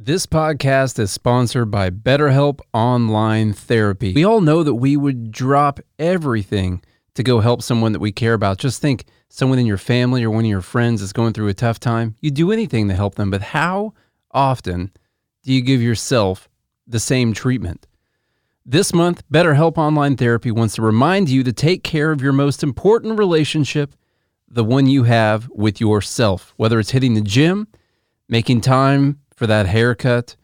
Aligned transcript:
This 0.00 0.26
podcast 0.26 1.00
is 1.00 1.10
sponsored 1.10 1.72
by 1.72 1.90
BetterHelp 1.90 2.60
Online 2.72 3.52
Therapy. 3.52 4.12
We 4.12 4.22
all 4.22 4.40
know 4.40 4.62
that 4.62 4.76
we 4.76 4.96
would 4.96 5.32
drop 5.32 5.80
everything 5.98 6.84
to 7.14 7.24
go 7.24 7.40
help 7.40 7.62
someone 7.62 7.90
that 7.94 7.98
we 7.98 8.12
care 8.12 8.34
about. 8.34 8.58
Just 8.58 8.80
think 8.80 9.06
someone 9.28 9.58
in 9.58 9.66
your 9.66 9.76
family 9.76 10.22
or 10.22 10.30
one 10.30 10.44
of 10.44 10.50
your 10.50 10.60
friends 10.60 11.02
is 11.02 11.12
going 11.12 11.32
through 11.32 11.48
a 11.48 11.52
tough 11.52 11.80
time. 11.80 12.14
You 12.20 12.30
do 12.30 12.52
anything 12.52 12.86
to 12.86 12.94
help 12.94 13.16
them, 13.16 13.28
but 13.28 13.42
how 13.42 13.92
often 14.30 14.92
do 15.42 15.52
you 15.52 15.60
give 15.62 15.82
yourself 15.82 16.48
the 16.86 17.00
same 17.00 17.32
treatment? 17.32 17.88
This 18.64 18.94
month, 18.94 19.24
BetterHelp 19.32 19.78
Online 19.78 20.16
Therapy 20.16 20.52
wants 20.52 20.76
to 20.76 20.82
remind 20.82 21.28
you 21.28 21.42
to 21.42 21.52
take 21.52 21.82
care 21.82 22.12
of 22.12 22.22
your 22.22 22.32
most 22.32 22.62
important 22.62 23.18
relationship, 23.18 23.96
the 24.46 24.62
one 24.62 24.86
you 24.86 25.02
have 25.02 25.48
with 25.48 25.80
yourself, 25.80 26.54
whether 26.56 26.78
it's 26.78 26.92
hitting 26.92 27.14
the 27.14 27.20
gym, 27.20 27.66
making 28.28 28.60
time 28.60 29.18
for 29.38 29.46
that 29.46 29.66
haircut, 29.66 30.34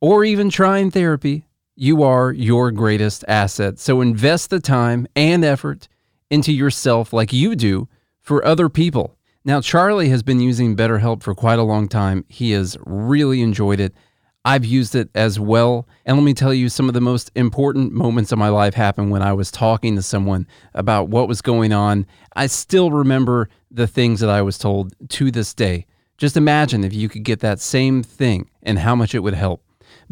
or 0.00 0.24
even 0.24 0.50
trying 0.50 0.90
therapy, 0.90 1.46
you 1.76 2.02
are 2.02 2.32
your 2.32 2.72
greatest 2.72 3.24
asset. 3.28 3.78
So 3.78 4.00
invest 4.00 4.50
the 4.50 4.58
time 4.58 5.06
and 5.14 5.44
effort 5.44 5.88
into 6.28 6.52
yourself 6.52 7.12
like 7.12 7.32
you 7.32 7.54
do 7.54 7.88
for 8.20 8.44
other 8.44 8.68
people. 8.68 9.16
Now, 9.44 9.60
Charlie 9.60 10.08
has 10.08 10.24
been 10.24 10.40
using 10.40 10.76
BetterHelp 10.76 11.22
for 11.22 11.34
quite 11.34 11.60
a 11.60 11.64
long 11.64 11.88
time. 11.88 12.24
He 12.28 12.50
has 12.50 12.76
really 12.84 13.42
enjoyed 13.42 13.78
it. 13.78 13.94
I've 14.44 14.64
used 14.64 14.96
it 14.96 15.08
as 15.14 15.38
well. 15.38 15.86
And 16.04 16.16
let 16.16 16.24
me 16.24 16.34
tell 16.34 16.52
you, 16.52 16.68
some 16.68 16.88
of 16.88 16.94
the 16.94 17.00
most 17.00 17.30
important 17.36 17.92
moments 17.92 18.32
of 18.32 18.38
my 18.38 18.48
life 18.48 18.74
happened 18.74 19.12
when 19.12 19.22
I 19.22 19.32
was 19.32 19.52
talking 19.52 19.94
to 19.94 20.02
someone 20.02 20.48
about 20.74 21.08
what 21.08 21.28
was 21.28 21.42
going 21.42 21.72
on. 21.72 22.06
I 22.34 22.48
still 22.48 22.90
remember 22.90 23.48
the 23.70 23.86
things 23.86 24.18
that 24.18 24.30
I 24.30 24.42
was 24.42 24.58
told 24.58 24.94
to 25.10 25.30
this 25.30 25.54
day. 25.54 25.86
Just 26.18 26.36
imagine 26.36 26.84
if 26.84 26.94
you 26.94 27.08
could 27.08 27.24
get 27.24 27.40
that 27.40 27.60
same 27.60 28.02
thing 28.02 28.48
and 28.62 28.78
how 28.78 28.94
much 28.94 29.14
it 29.14 29.20
would 29.20 29.34
help. 29.34 29.62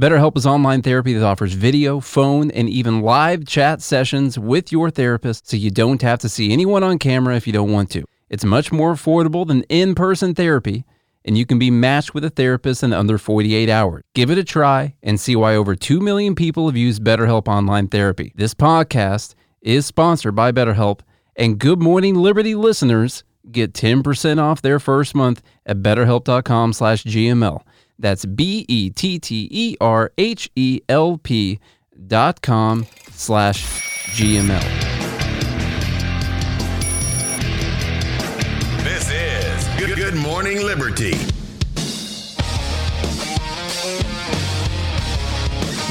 BetterHelp 0.01 0.37
is 0.37 0.47
online 0.47 0.83
therapy 0.83 1.13
that 1.13 1.25
offers 1.25 1.53
video, 1.53 2.01
phone, 2.01 2.51
and 2.51 2.69
even 2.69 3.01
live 3.01 3.47
chat 3.47 3.83
sessions 3.83 4.39
with 4.39 4.73
your 4.73 4.91
therapist 4.91 5.49
so 5.49 5.57
you 5.57 5.71
don't 5.71 6.03
have 6.03 6.19
to 6.21 6.29
see 6.29 6.53
anyone 6.53 6.83
on 6.83 6.99
camera 6.99 7.37
if 7.37 7.47
you 7.47 7.53
don't 7.53 7.73
want 7.73 7.91
to. 7.91 8.05
It's 8.29 8.45
much 8.45 8.73
more 8.73 8.95
affordable 8.95 9.47
than 9.47 9.63
in 9.65 9.95
person 9.95 10.35
therapy, 10.35 10.85
and 11.25 11.37
you 11.37 11.45
can 11.45 11.59
be 11.59 11.71
matched 11.71 12.15
with 12.15 12.25
a 12.25 12.31
therapist 12.31 12.83
in 12.83 12.93
under 12.93 13.19
48 13.19 13.69
hours. 13.69 14.03
Give 14.15 14.31
it 14.31 14.39
a 14.39 14.45
try 14.45 14.95
and 15.03 15.21
see 15.21 15.37
why 15.37 15.55
over 15.55 15.75
2 15.75 16.01
million 16.01 16.35
people 16.35 16.67
have 16.67 16.77
used 16.77 17.05
BetterHelp 17.05 17.49
online 17.49 17.89
therapy. 17.89 18.33
This 18.35 18.55
podcast 18.55 19.35
is 19.61 19.85
sponsored 19.85 20.35
by 20.35 20.53
BetterHelp, 20.53 21.01
and 21.37 21.59
Good 21.59 21.81
Morning 21.81 22.15
Liberty 22.15 22.55
listeners 22.55 23.25
Get 23.51 23.73
10% 23.73 24.39
off 24.39 24.63
their 24.63 24.79
first 24.79 25.15
month 25.15 25.43
at 25.65 25.79
betterhelp.com 25.79 26.73
slash 26.73 27.05
GML. 27.05 27.63
That's 27.99 28.25
B-E-T-T-E-R-H-E-L-P 28.25 28.81
dot 32.07 32.41
com 32.43 32.87
slash 33.11 33.65
GML. 34.15 34.63
This 38.83 39.11
is 39.11 39.69
Good, 39.79 39.97
Good 39.97 40.15
Morning 40.15 40.63
Liberty. 40.65 41.15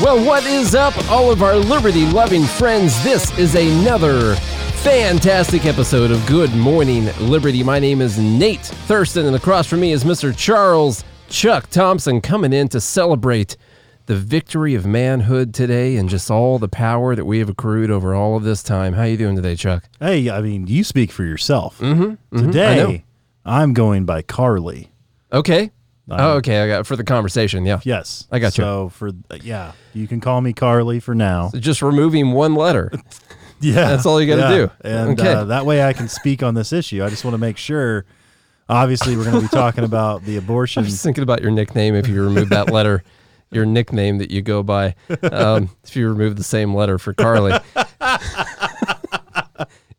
Well, 0.02 0.26
what 0.26 0.46
is 0.46 0.76
up, 0.76 0.98
all 1.10 1.30
of 1.30 1.44
our 1.44 1.58
liberty 1.58 2.06
loving 2.06 2.46
friends? 2.46 3.04
This 3.04 3.38
is 3.38 3.54
another 3.56 4.36
fantastic 4.84 5.66
episode 5.66 6.10
of 6.10 6.26
Good 6.26 6.56
Morning 6.56 7.10
Liberty. 7.20 7.64
My 7.64 7.80
name 7.80 8.00
is 8.00 8.18
Nate 8.18 8.62
Thurston, 8.62 9.26
and 9.26 9.36
across 9.36 9.68
from 9.68 9.82
me 9.82 9.92
is 9.92 10.06
Mr. 10.06 10.36
Charles 10.36 11.04
Chuck 11.28 11.70
Thompson 11.70 12.22
coming 12.22 12.54
in 12.54 12.70
to 12.70 12.80
celebrate 12.80 13.58
the 14.06 14.16
victory 14.16 14.76
of 14.76 14.86
manhood 14.86 15.54
today 15.54 15.98
and 15.98 16.08
just 16.08 16.32
all 16.32 16.60
the 16.60 16.70
power 16.70 17.14
that 17.14 17.26
we 17.26 17.40
have 17.40 17.50
accrued 17.50 17.92
over 17.92 18.16
all 18.16 18.38
of 18.38 18.44
this 18.44 18.64
time. 18.64 18.94
How 18.94 19.04
you 19.04 19.18
doing 19.18 19.36
today, 19.36 19.58
Chuck? 19.58 19.84
Hey, 20.00 20.30
I 20.30 20.40
mean, 20.42 20.66
you 20.68 20.86
speak 20.86 21.12
for 21.12 21.26
yourself. 21.26 21.78
Mm-hmm. 21.80 22.38
Know. 22.38 22.42
Today, 22.46 23.04
I'm 23.46 23.74
going 23.74 24.06
by 24.06 24.22
Carly. 24.22 24.92
Okay. 25.34 25.72
Um, 26.10 26.20
oh, 26.20 26.32
okay. 26.38 26.62
I 26.62 26.68
got 26.68 26.88
for 26.88 26.96
the 26.96 27.04
conversation. 27.04 27.66
Yeah. 27.66 27.82
Yes, 27.84 28.28
I 28.32 28.40
got 28.40 28.58
you. 28.58 28.64
So 28.64 28.90
for 28.90 29.12
yeah, 29.42 29.74
you 29.94 30.08
can 30.08 30.22
call 30.22 30.40
me 30.40 30.54
Carly 30.54 31.02
for 31.02 31.14
now. 31.14 31.52
Just 31.54 31.82
removing 31.82 32.32
one 32.32 32.56
letter. 32.56 32.92
Yeah, 33.62 33.90
That's 33.90 34.06
all 34.06 34.22
you 34.22 34.28
gotta 34.28 34.54
yeah. 34.54 34.66
do. 34.66 34.72
and 34.82 35.20
Okay. 35.20 35.34
uh, 35.34 35.44
that 35.46 35.66
way 35.66 35.84
I 35.84 35.94
can 35.94 36.08
speak 36.08 36.44
on 36.44 36.54
this 36.54 36.72
issue. 36.74 37.04
I 37.04 37.10
just 37.10 37.24
want 37.26 37.34
to 37.34 37.38
make 37.40 37.58
sure. 37.58 38.06
Obviously, 38.72 39.18
we're 39.18 39.24
going 39.24 39.38
to 39.38 39.42
be 39.42 39.48
talking 39.48 39.84
about 39.84 40.24
the 40.26 40.38
abortion. 40.38 40.84
I'm 40.84 40.88
just 40.90 41.04
thinking 41.04 41.24
about 41.24 41.42
your 41.42 41.50
nickname 41.50 41.96
if 41.96 42.08
you 42.08 42.22
remove 42.24 42.50
that 42.50 42.70
letter, 42.72 43.04
your 43.52 43.66
nickname 43.66 44.20
that 44.20 44.30
you 44.30 44.44
go 44.44 44.62
by. 44.62 44.94
Um, 45.24 45.72
if 45.84 45.96
you 45.96 46.08
remove 46.08 46.36
the 46.36 46.44
same 46.44 46.76
letter 46.76 47.00
for 47.00 47.16
Carly. 47.16 47.58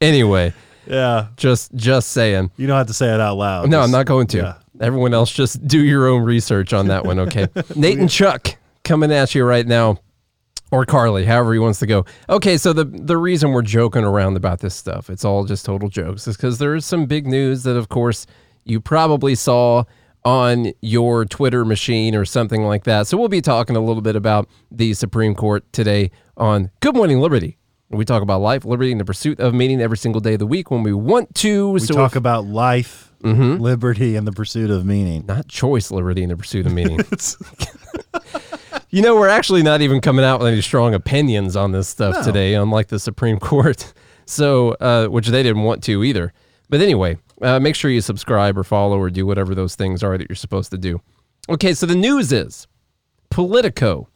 anyway, 0.01 0.53
Yeah, 0.87 1.29
just 1.37 1.75
just 1.75 2.11
saying. 2.13 2.51
you 2.57 2.67
don't 2.67 2.77
have 2.79 2.87
to 2.87 2.95
say 2.95 3.13
it 3.13 3.21
out 3.21 3.37
loud. 3.37 3.69
No, 3.71 3.81
I'm 3.81 3.91
not 3.91 4.07
going 4.07 4.27
to. 4.29 4.37
yeah. 4.39 4.55
Everyone 4.81 5.13
else, 5.13 5.31
just 5.31 5.67
do 5.67 5.85
your 5.85 6.09
own 6.09 6.23
research 6.23 6.73
on 6.73 6.89
that 6.89 7.05
one, 7.05 7.19
okay? 7.19 7.49
Nate 7.77 7.99
and 7.99 8.09
Chuck 8.09 8.57
coming 8.83 9.13
at 9.13 9.35
you 9.35 9.45
right 9.45 9.67
now, 9.67 9.99
or 10.71 10.85
Carly, 10.85 11.25
however 11.25 11.53
he 11.53 11.59
wants 11.59 11.79
to 11.81 11.87
go. 11.87 12.05
Okay, 12.29 12.57
so 12.57 12.73
the 12.73 12.85
the 12.85 13.17
reason 13.17 13.53
we're 13.53 13.63
joking 13.63 14.05
around 14.05 14.37
about 14.37 14.61
this 14.61 14.75
stuff, 14.75 15.11
it's 15.11 15.25
all 15.25 15.45
just 15.45 15.65
total 15.67 15.89
jokes, 15.89 16.27
is 16.29 16.37
because 16.37 16.59
there 16.59 16.75
is 16.75 16.85
some 16.87 17.07
big 17.07 17.27
news 17.27 17.63
that, 17.65 17.77
of 17.77 17.89
course, 17.89 18.27
you 18.65 18.81
probably 18.81 19.35
saw 19.35 19.85
on 20.25 20.71
your 20.83 21.25
Twitter 21.25 21.65
machine 21.65 22.15
or 22.15 22.25
something 22.27 22.63
like 22.65 22.85
that. 22.85 23.07
So 23.07 23.17
we'll 23.17 23.29
be 23.29 23.41
talking 23.41 23.75
a 23.75 23.81
little 23.81 24.03
bit 24.03 24.17
about 24.17 24.49
the 24.71 24.93
Supreme 24.95 25.35
Court 25.35 25.65
today 25.73 26.11
on 26.37 26.71
Good 26.81 26.95
Morning 26.95 27.21
Liberty. 27.21 27.57
We 27.89 28.05
talk 28.05 28.23
about 28.23 28.41
life, 28.41 28.65
liberty, 28.65 28.93
and 28.93 29.01
the 29.01 29.05
pursuit 29.05 29.41
of 29.41 29.53
meaning 29.55 29.81
every 29.81 29.97
single 29.97 30.21
day 30.21 30.35
of 30.35 30.39
the 30.39 30.47
week 30.47 30.71
when 30.71 30.83
we 30.85 30.93
want 30.93 31.35
to. 31.37 31.71
We 31.71 31.81
so 31.81 31.95
talk 31.95 32.13
if- 32.13 32.17
about 32.17 32.45
life, 32.45 33.07
Mm-hmm. 33.25 33.61
liberty, 33.63 34.17
and 34.17 34.27
the 34.27 34.33
pursuit 34.33 34.71
of 34.71 34.87
meaning. 34.87 35.25
not 35.27 35.47
choice, 35.47 35.91
liberty, 35.91 36.23
and 36.23 36.31
the 36.31 36.37
pursuit 36.39 36.65
of 36.67 36.73
meaning. 36.73 37.01
you 38.91 39.03
know, 39.03 39.15
we're 39.15 39.29
actually 39.29 39.63
not 39.63 39.81
even 39.81 40.01
coming 40.01 40.25
out 40.25 40.41
with 40.41 40.49
any 40.49 40.61
strong 40.61 40.95
opinions 40.95 41.57
on 41.57 41.73
this 41.73 41.89
stuff 41.89 42.17
No. 42.17 42.23
today, 42.25 42.55
unlike 42.55 42.89
the 42.89 42.99
Supreme 42.99 43.39
Court. 43.41 43.93
So, 44.27 44.71
uh, 44.81 45.07
which 45.07 45.27
they 45.29 45.43
didn't 45.43 45.63
want 45.63 45.83
to 45.85 46.05
either. 46.05 46.33
But 46.69 46.81
anyway, 46.81 47.19
uh, 47.43 47.59
make 47.59 47.75
sure 47.75 47.91
you 47.91 48.01
subscribe 48.01 48.57
or 48.57 48.63
follow 48.65 48.99
or 48.99 49.11
do 49.11 49.27
whatever 49.27 49.55
those 49.55 49.75
things 49.75 50.03
are 50.05 50.17
that 50.17 50.29
you're 50.29 50.37
supposed 50.37 50.71
to 50.71 50.79
do. 50.79 51.01
Okay, 51.49 51.75
so 51.75 51.85
the 51.87 51.97
news 51.97 52.31
is 52.33 52.69
Politico 53.31 54.09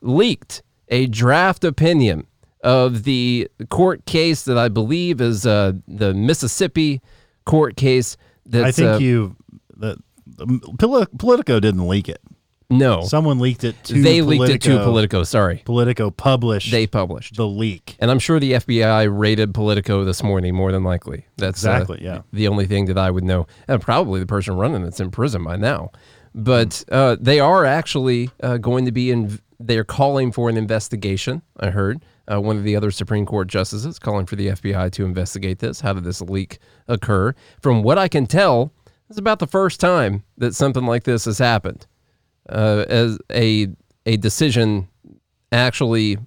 leaked 0.00 0.62
a 0.88 1.06
draft 1.06 1.62
opinion 1.64 2.26
of 2.64 3.04
the 3.04 3.48
court 3.70 4.04
case 4.06 4.42
that 4.44 4.58
I 4.58 4.68
believe 4.68 5.20
is 5.20 5.46
uh, 5.46 5.72
the 5.86 6.12
Mississippi 6.14 7.00
court 7.44 7.76
case. 7.76 8.16
That's, 8.46 8.66
I 8.78 8.82
think 8.82 8.88
uh, 8.88 8.98
you. 8.98 9.36
The, 9.76 9.96
the 10.26 11.08
Politico 11.18 11.60
didn't 11.60 11.86
leak 11.86 12.08
it. 12.08 12.20
No, 12.70 13.02
Someone 13.02 13.38
leaked 13.38 13.64
it 13.64 13.82
to. 13.84 14.02
they 14.02 14.22
leaked 14.22 14.48
it 14.48 14.60
to 14.62 14.68
Politico. 14.70 14.84
Politico. 14.84 15.22
Sorry, 15.24 15.62
Politico 15.64 16.10
published 16.10 16.70
they 16.70 16.86
published, 16.86 17.36
the 17.36 17.46
leak. 17.46 17.96
and 18.00 18.10
I'm 18.10 18.18
sure 18.18 18.38
the 18.40 18.52
FBI 18.52 19.08
raided 19.10 19.54
Politico 19.54 20.04
this 20.04 20.22
morning. 20.22 20.54
More 20.54 20.72
than 20.72 20.84
likely, 20.84 21.26
that's 21.36 21.64
uh, 21.64 21.70
Exactly, 21.70 21.98
yeah. 22.02 22.22
the 22.32 22.48
only 22.48 22.66
thing 22.66 22.86
that 22.86 22.98
I 22.98 23.10
would 23.10 23.24
know, 23.24 23.46
and 23.68 23.80
probably 23.80 24.20
the 24.20 24.26
person 24.26 24.54
running 24.56 24.84
it's 24.84 25.00
in 25.00 25.10
prison 25.10 25.44
by 25.44 25.56
now. 25.56 25.90
But 26.34 26.84
uh, 26.90 27.16
they 27.20 27.40
are 27.40 27.64
actually 27.66 28.30
uh, 28.42 28.56
going 28.56 28.84
to 28.86 28.92
be 28.92 29.10
in. 29.10 29.38
They're 29.60 29.84
calling 29.84 30.32
for 30.32 30.48
an 30.48 30.56
investigation. 30.56 31.42
I 31.60 31.70
heard 31.70 32.02
uh, 32.32 32.40
one 32.40 32.56
of 32.56 32.64
the 32.64 32.74
other 32.74 32.90
Supreme 32.90 33.26
Court 33.26 33.46
justices 33.48 33.98
calling 33.98 34.26
for 34.26 34.34
the 34.36 34.48
FBI 34.48 34.90
to 34.92 35.04
investigate 35.04 35.58
this. 35.60 35.80
How 35.80 35.92
did 35.92 36.04
this 36.04 36.20
leak 36.20 36.58
occur? 36.88 37.34
From 37.60 37.82
what 37.82 37.96
I 37.98 38.08
can 38.08 38.26
tell, 38.26 38.72
it's 39.08 39.18
about 39.18 39.38
the 39.38 39.46
first 39.46 39.78
time 39.78 40.24
that 40.38 40.54
something 40.54 40.84
like 40.86 41.04
this 41.04 41.26
has 41.26 41.38
happened. 41.38 41.86
Uh, 42.48 42.84
as 42.88 43.18
a 43.30 43.68
a 44.06 44.16
decision 44.16 44.88
actually 45.50 46.18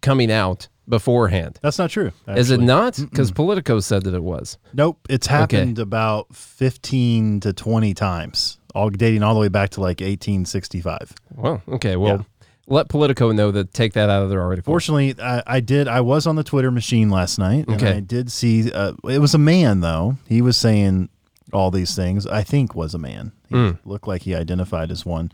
coming 0.00 0.30
out 0.32 0.68
beforehand. 0.88 1.58
That's 1.62 1.78
not 1.78 1.90
true. 1.90 2.10
Is 2.26 2.50
it 2.50 2.60
not? 2.60 2.96
Because 2.96 3.30
Politico 3.30 3.78
said 3.80 4.02
that 4.04 4.14
it 4.14 4.22
was. 4.22 4.58
Nope. 4.72 4.98
It's 5.08 5.26
happened 5.28 5.78
about 5.78 6.34
15 6.34 7.40
to 7.40 7.52
20 7.52 7.94
times, 7.94 8.58
all 8.74 8.90
dating 8.90 9.22
all 9.22 9.34
the 9.34 9.40
way 9.40 9.48
back 9.48 9.70
to 9.70 9.80
like 9.80 10.00
1865. 10.00 11.14
Well, 11.36 11.62
okay. 11.68 11.94
Well, 11.96 12.16
Yeah. 12.16 12.22
let 12.66 12.88
Politico 12.88 13.30
know 13.30 13.52
that 13.52 13.72
take 13.72 13.92
that 13.92 14.10
out 14.10 14.22
of 14.24 14.30
their 14.30 14.42
article. 14.42 14.72
Fortunately, 14.72 15.14
I, 15.22 15.42
I 15.46 15.60
did. 15.60 15.86
I 15.86 16.00
was 16.00 16.26
on 16.26 16.34
the 16.34 16.42
Twitter 16.44 16.70
machine 16.72 17.08
last 17.10 17.38
night, 17.38 17.66
and 17.68 17.76
Okay. 17.80 17.98
I 17.98 18.00
did 18.00 18.32
see. 18.32 18.72
Uh, 18.72 18.94
it 19.04 19.18
was 19.20 19.34
a 19.34 19.38
man 19.38 19.80
though. 19.80 20.16
He 20.28 20.42
was 20.42 20.56
saying 20.56 21.08
all 21.52 21.70
these 21.70 21.94
things. 21.96 22.26
I 22.26 22.42
think 22.42 22.74
was 22.74 22.94
a 22.94 22.98
man. 22.98 23.32
He 23.48 23.54
Hmm. 23.56 23.70
looked 23.84 24.06
like 24.08 24.22
he 24.22 24.34
identified 24.34 24.90
as 24.90 25.04
one, 25.06 25.30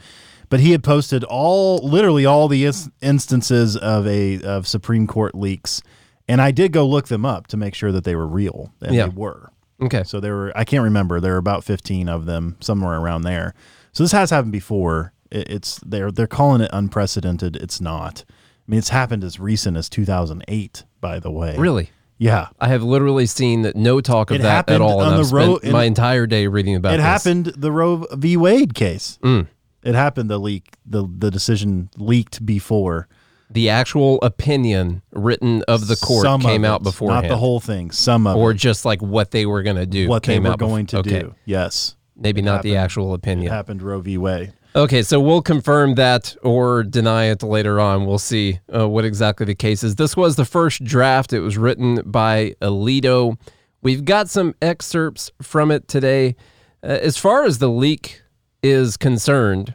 but 0.49 0.61
he 0.61 0.73
had 0.73 0.83
posted 0.83 1.25
all, 1.25 1.79
literally 1.79 2.25
all 2.27 2.49
the 2.49 2.65
ins- 2.67 2.89
instances 3.03 3.77
of 3.77 4.07
a 4.07 4.41
of 4.43 4.67
Supreme 4.67 5.07
Court 5.07 5.35
leaks, 5.35 5.83
and 6.29 6.41
I 6.43 6.51
did 6.51 6.73
go 6.73 6.87
look 6.87 7.09
them 7.09 7.25
up 7.25 7.47
to 7.49 7.57
make 7.57 7.75
sure 7.75 7.93
that 7.93 8.05
they 8.05 8.17
were 8.17 8.27
real, 8.27 8.73
and 8.81 8.95
Yeah. 8.95 9.07
they 9.07 9.15
were. 9.15 9.51
Okay. 9.83 10.03
So 10.05 10.21
there 10.21 10.35
were 10.35 10.53
I 10.57 10.65
can't 10.65 10.85
remember 10.85 11.21
there 11.21 11.33
were 11.33 11.39
about 11.39 11.63
15 11.65 12.09
of 12.09 12.25
them 12.27 12.57
somewhere 12.61 12.99
around 12.99 13.23
there. 13.23 13.55
So 13.93 14.03
this 14.05 14.13
has 14.13 14.31
happened 14.31 14.53
before 14.53 15.13
It, 15.31 15.51
it's 15.51 15.81
they're 15.85 16.13
they're 16.13 16.27
calling 16.29 16.61
it 16.61 16.71
unprecedented. 16.73 17.57
It's 17.57 17.81
not. 17.81 18.25
I 18.29 18.71
mean, 18.71 18.79
it's 18.79 18.89
happened 18.91 19.23
as 19.25 19.39
recent 19.41 19.77
as 19.77 19.89
2008. 19.89 20.85
By 21.01 21.19
the 21.19 21.31
way, 21.31 21.57
Really? 21.57 21.91
Yeah, 22.19 22.49
I 22.59 22.69
have 22.69 22.83
literally 22.83 23.27
seen 23.27 23.63
that 23.63 23.77
no 23.77 24.01
talk 24.01 24.31
of 24.31 24.37
It 24.37 24.43
that 24.43 24.71
at 24.71 24.81
all. 24.81 25.03
And 25.03 25.15
on 25.15 25.23
the 25.23 25.35
road- 25.35 25.65
my 25.65 25.85
entire 25.85 26.27
day 26.27 26.47
reading 26.47 26.75
about 26.75 26.95
it 26.95 26.97
this. 26.99 27.05
happened. 27.05 27.47
The 27.57 27.71
Roe 27.71 28.07
v. 28.13 28.37
Wade 28.39 28.75
case. 28.75 29.19
Mm. 29.23 29.49
It 29.83 29.95
happened. 29.95 30.31
The 30.31 30.39
leak. 30.39 30.75
The 30.87 31.07
the 31.07 31.31
decision 31.31 31.91
leaked 31.99 32.45
before. 32.47 33.07
The 33.51 33.69
actual 33.69 34.19
opinion 34.23 35.03
written 35.13 35.63
of 35.69 35.87
the 35.87 35.95
court 35.97 36.23
Some 36.25 36.41
came 36.41 36.65
out 36.65 36.81
it, 36.81 36.85
beforehand. 36.85 37.25
Not 37.25 37.29
the 37.29 37.37
whole 37.37 37.61
thing. 37.61 37.91
Some 37.93 38.27
of 38.27 38.37
or 38.37 38.51
it, 38.51 38.55
just 38.57 38.85
like 38.85 39.01
what 39.03 39.31
they 39.31 39.47
were 39.47 39.63
going 39.63 39.77
to 39.77 39.87
do. 39.87 40.09
what 40.09 40.25
they 40.25 40.41
were 40.41 40.57
going 40.57 40.87
to 40.87 40.99
okay. 40.99 41.21
do. 41.21 41.35
Yes, 41.45 41.95
Maybe 42.17 42.41
not 42.43 42.63
the 42.63 42.71
happened. 42.71 42.85
actual 42.85 43.13
it 43.13 43.19
opinion. 43.19 43.53
happened. 43.53 43.83
Roe 43.83 44.01
v. 44.01 44.17
Wade. 44.19 44.53
Okay, 44.77 45.03
so 45.03 45.19
we'll 45.19 45.41
confirm 45.41 45.95
that 45.95 46.37
or 46.43 46.83
deny 46.83 47.31
it 47.31 47.43
later 47.43 47.81
on. 47.81 48.05
We'll 48.05 48.19
see 48.19 48.61
uh, 48.75 48.87
what 48.87 49.07
exactly 49.07 49.47
the 49.47 49.55
case 49.55 49.83
is. 49.83 49.95
This 49.95 50.15
was 50.15 50.37
the 50.37 50.45
first 50.45 50.85
draft. 50.85 51.33
It 51.33 51.41
was 51.41 51.57
written 51.57 52.03
by 52.05 52.57
Alito. 52.61 53.39
We've 53.81 54.05
got 54.05 54.29
some 54.29 54.55
excerpts 54.61 55.31
from 55.41 55.71
it 55.71 55.89
today. 55.89 56.37
Uh, 56.83 56.89
as 56.89 57.17
far 57.17 57.45
as 57.45 57.57
the 57.57 57.71
leak 57.71 58.21
is 58.63 58.99
concerned, 58.99 59.75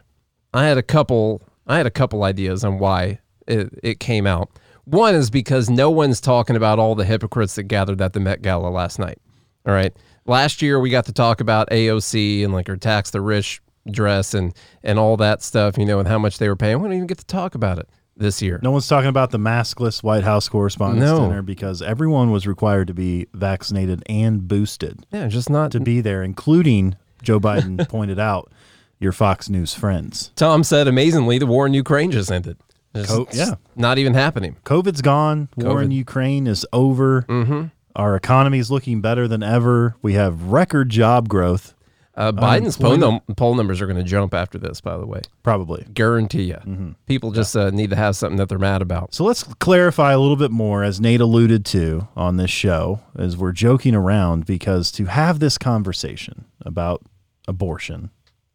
I 0.54 0.66
had 0.66 0.78
a 0.78 0.84
couple. 0.84 1.42
I 1.66 1.78
had 1.78 1.86
a 1.86 1.90
couple 1.90 2.22
ideas 2.22 2.62
on 2.62 2.78
why 2.78 3.18
it, 3.48 3.76
it 3.82 3.98
came 3.98 4.24
out. 4.24 4.50
One 4.84 5.16
is 5.16 5.30
because 5.30 5.68
no 5.68 5.90
one's 5.90 6.20
talking 6.20 6.54
about 6.54 6.78
all 6.78 6.94
the 6.94 7.04
hypocrites 7.04 7.56
that 7.56 7.64
gathered 7.64 8.00
at 8.00 8.12
the 8.12 8.20
Met 8.20 8.40
Gala 8.40 8.68
last 8.68 9.00
night. 9.00 9.18
All 9.66 9.74
right. 9.74 9.92
Last 10.26 10.62
year 10.62 10.78
we 10.78 10.90
got 10.90 11.06
to 11.06 11.12
talk 11.12 11.40
about 11.40 11.70
AOC 11.70 12.44
and 12.44 12.52
like 12.52 12.68
her 12.68 12.76
tax 12.76 13.10
the 13.10 13.20
rich 13.20 13.61
dress 13.90 14.34
and 14.34 14.54
and 14.82 14.98
all 14.98 15.16
that 15.18 15.42
stuff, 15.42 15.76
you 15.78 15.84
know, 15.84 15.98
and 15.98 16.08
how 16.08 16.18
much 16.18 16.38
they 16.38 16.48
were 16.48 16.56
paying. 16.56 16.78
We 16.80 16.88
don't 16.88 16.94
even 16.96 17.06
get 17.06 17.18
to 17.18 17.26
talk 17.26 17.54
about 17.54 17.78
it 17.78 17.88
this 18.16 18.42
year. 18.42 18.60
No 18.62 18.70
one's 18.70 18.86
talking 18.86 19.08
about 19.08 19.30
the 19.30 19.38
maskless 19.38 20.02
White 20.02 20.24
House 20.24 20.48
Correspondents' 20.48 21.04
No. 21.10 21.20
Dinner 21.28 21.42
because 21.42 21.82
everyone 21.82 22.30
was 22.30 22.46
required 22.46 22.88
to 22.88 22.94
be 22.94 23.26
vaccinated 23.32 24.02
and 24.06 24.46
boosted 24.46 25.04
Yeah, 25.12 25.28
just 25.28 25.48
not 25.50 25.72
to 25.72 25.80
be 25.80 26.00
there, 26.00 26.22
including 26.22 26.96
Joe 27.22 27.40
Biden 27.40 27.88
pointed 27.88 28.18
out 28.18 28.52
your 29.00 29.12
Fox 29.12 29.48
News 29.48 29.74
friends. 29.74 30.30
Tom 30.36 30.62
said 30.62 30.86
amazingly 30.86 31.38
the 31.38 31.46
war 31.46 31.66
in 31.66 31.74
Ukraine 31.74 32.10
just 32.10 32.30
ended. 32.30 32.56
Co- 32.94 33.26
yeah. 33.32 33.54
Not 33.74 33.98
even 33.98 34.12
happening. 34.14 34.56
COVID's 34.64 35.00
gone. 35.00 35.48
War 35.56 35.82
in 35.82 35.90
Ukraine 35.90 36.46
is 36.46 36.66
over. 36.72 37.22
Mm-hmm. 37.22 37.64
Our 37.96 38.16
economy 38.16 38.58
is 38.58 38.70
looking 38.70 39.00
better 39.00 39.26
than 39.26 39.42
ever. 39.42 39.96
We 40.02 40.12
have 40.14 40.44
record 40.44 40.90
job 40.90 41.28
growth, 41.28 41.74
Uh, 42.14 42.30
Biden's 42.30 42.76
poll, 42.76 42.98
num- 42.98 43.20
poll 43.36 43.54
numbers 43.54 43.80
are 43.80 43.86
going 43.86 43.96
to 43.96 44.02
jump 44.02 44.34
after 44.34 44.58
this, 44.58 44.80
by 44.82 44.98
the 44.98 45.06
way. 45.06 45.22
probably. 45.42 45.86
Guarantee 45.94 46.44
you. 46.44 46.56
Mm-hmm. 46.56 46.90
People 47.06 47.30
just 47.30 47.56
uh, 47.56 47.70
need 47.70 47.88
to 47.90 47.96
have 47.96 48.16
something 48.16 48.36
that 48.36 48.50
they're 48.50 48.58
mad 48.58 48.82
about. 48.82 49.14
So 49.14 49.24
let's 49.24 49.42
clarify 49.44 50.12
a 50.12 50.18
little 50.18 50.36
bit 50.36 50.50
more, 50.50 50.84
as 50.84 51.00
Nate 51.00 51.22
alluded 51.22 51.64
to 51.66 52.08
on 52.14 52.36
this 52.36 52.50
show, 52.50 53.00
as 53.16 53.36
we're 53.36 53.52
joking 53.52 53.94
around, 53.94 54.44
because 54.44 54.92
to 54.92 55.06
have 55.06 55.38
this 55.38 55.56
conversation 55.56 56.44
about 56.60 57.02
abortion, 57.48 58.10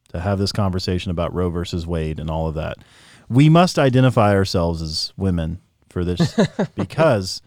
to 0.09 0.19
have 0.19 0.37
this 0.37 0.51
conversation 0.51 1.09
about 1.09 1.33
Roe 1.33 1.49
versus 1.49 1.87
Wade 1.87 2.19
and 2.19 2.29
all 2.29 2.47
of 2.47 2.53
that, 2.55 2.77
we 3.27 3.49
must 3.49 3.79
identify 3.79 4.33
ourselves 4.33 4.81
as 4.83 5.13
women 5.17 5.59
for 5.89 6.05
this, 6.05 6.39
because 6.75 7.41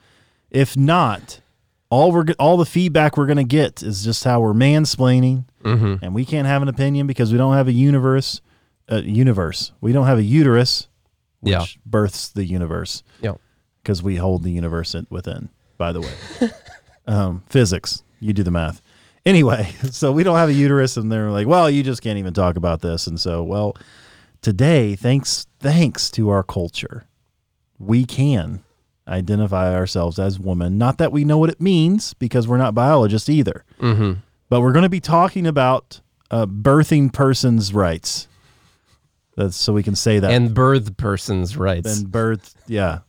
if 0.50 0.76
not, 0.76 1.40
all 1.90 2.12
we're 2.12 2.26
all 2.38 2.56
the 2.56 2.64
feedback 2.66 3.16
we're 3.16 3.26
going 3.26 3.37
to 3.37 3.44
get 3.44 3.82
is 3.82 4.04
just 4.04 4.25
how 4.25 4.40
we're 4.40 4.52
mansplaining, 4.54 5.44
and 5.64 6.14
we 6.14 6.25
can't 6.25 6.46
have 6.46 6.62
an 6.62 6.69
opinion 6.69 7.06
because 7.06 7.32
we 7.32 7.38
don't 7.38 7.54
have 7.54 7.69
a 7.69 7.72
universe. 7.72 8.40
Uh, 8.90 9.02
universe. 9.04 9.70
We 9.81 9.92
don't 9.92 10.06
have 10.06 10.19
a 10.19 10.22
uterus, 10.22 10.88
which 11.40 11.52
Yeah. 11.52 11.64
births 11.87 12.28
the 12.28 12.44
universe 12.44 13.02
Yeah. 13.22 13.34
because 13.82 14.02
we 14.02 14.16
hold 14.16 14.42
the 14.42 14.50
universe 14.50 14.94
in- 14.96 15.06
within. 15.10 15.48
By 15.78 15.92
the 15.92 16.00
way, 16.00 16.12
um, 17.06 17.42
physics. 17.48 18.02
You 18.19 18.32
do 18.32 18.42
the 18.42 18.50
math. 18.50 18.82
Anyway, 19.25 19.72
so 19.90 20.10
we 20.12 20.22
don't 20.25 20.37
have 20.37 20.48
a 20.48 20.52
uterus, 20.54 20.96
and 20.96 21.10
they're 21.10 21.31
like, 21.31 21.46
"Well, 21.46 21.70
you 21.70 21.82
just 21.82 22.02
can't 22.02 22.19
even 22.19 22.34
talk 22.34 22.56
about 22.56 22.81
this." 22.82 23.06
And 23.06 23.19
so, 23.20 23.42
well, 23.44 23.76
today, 24.42 24.96
thanks 24.96 25.46
thanks 25.60 26.10
to 26.12 26.28
our 26.31 26.42
culture, 26.42 27.04
we 27.78 28.04
can 28.04 28.62
identify 29.10 29.74
ourselves 29.74 30.18
as 30.18 30.38
women. 30.38 30.78
Not 30.78 30.98
that 30.98 31.12
we 31.12 31.24
know 31.24 31.38
what 31.38 31.50
it 31.50 31.60
means 31.60 32.14
because 32.14 32.46
we're 32.46 32.56
not 32.58 32.74
biologists 32.74 33.28
either. 33.28 33.64
Mm-hmm. 33.80 34.20
But 34.48 34.60
we're 34.60 34.72
going 34.72 34.84
to 34.84 34.88
be 34.88 35.00
talking 35.00 35.46
about 35.46 36.00
uh, 36.30 36.46
birthing 36.46 37.12
persons' 37.12 37.74
rights. 37.74 38.28
That's 39.36 39.56
so 39.56 39.72
we 39.72 39.82
can 39.82 39.94
say 39.94 40.18
that 40.18 40.30
And 40.30 40.54
birth 40.54 40.96
person's 40.96 41.56
rights. 41.56 41.98
and 41.98 42.10
birth, 42.10 42.54
yeah, 42.66 43.00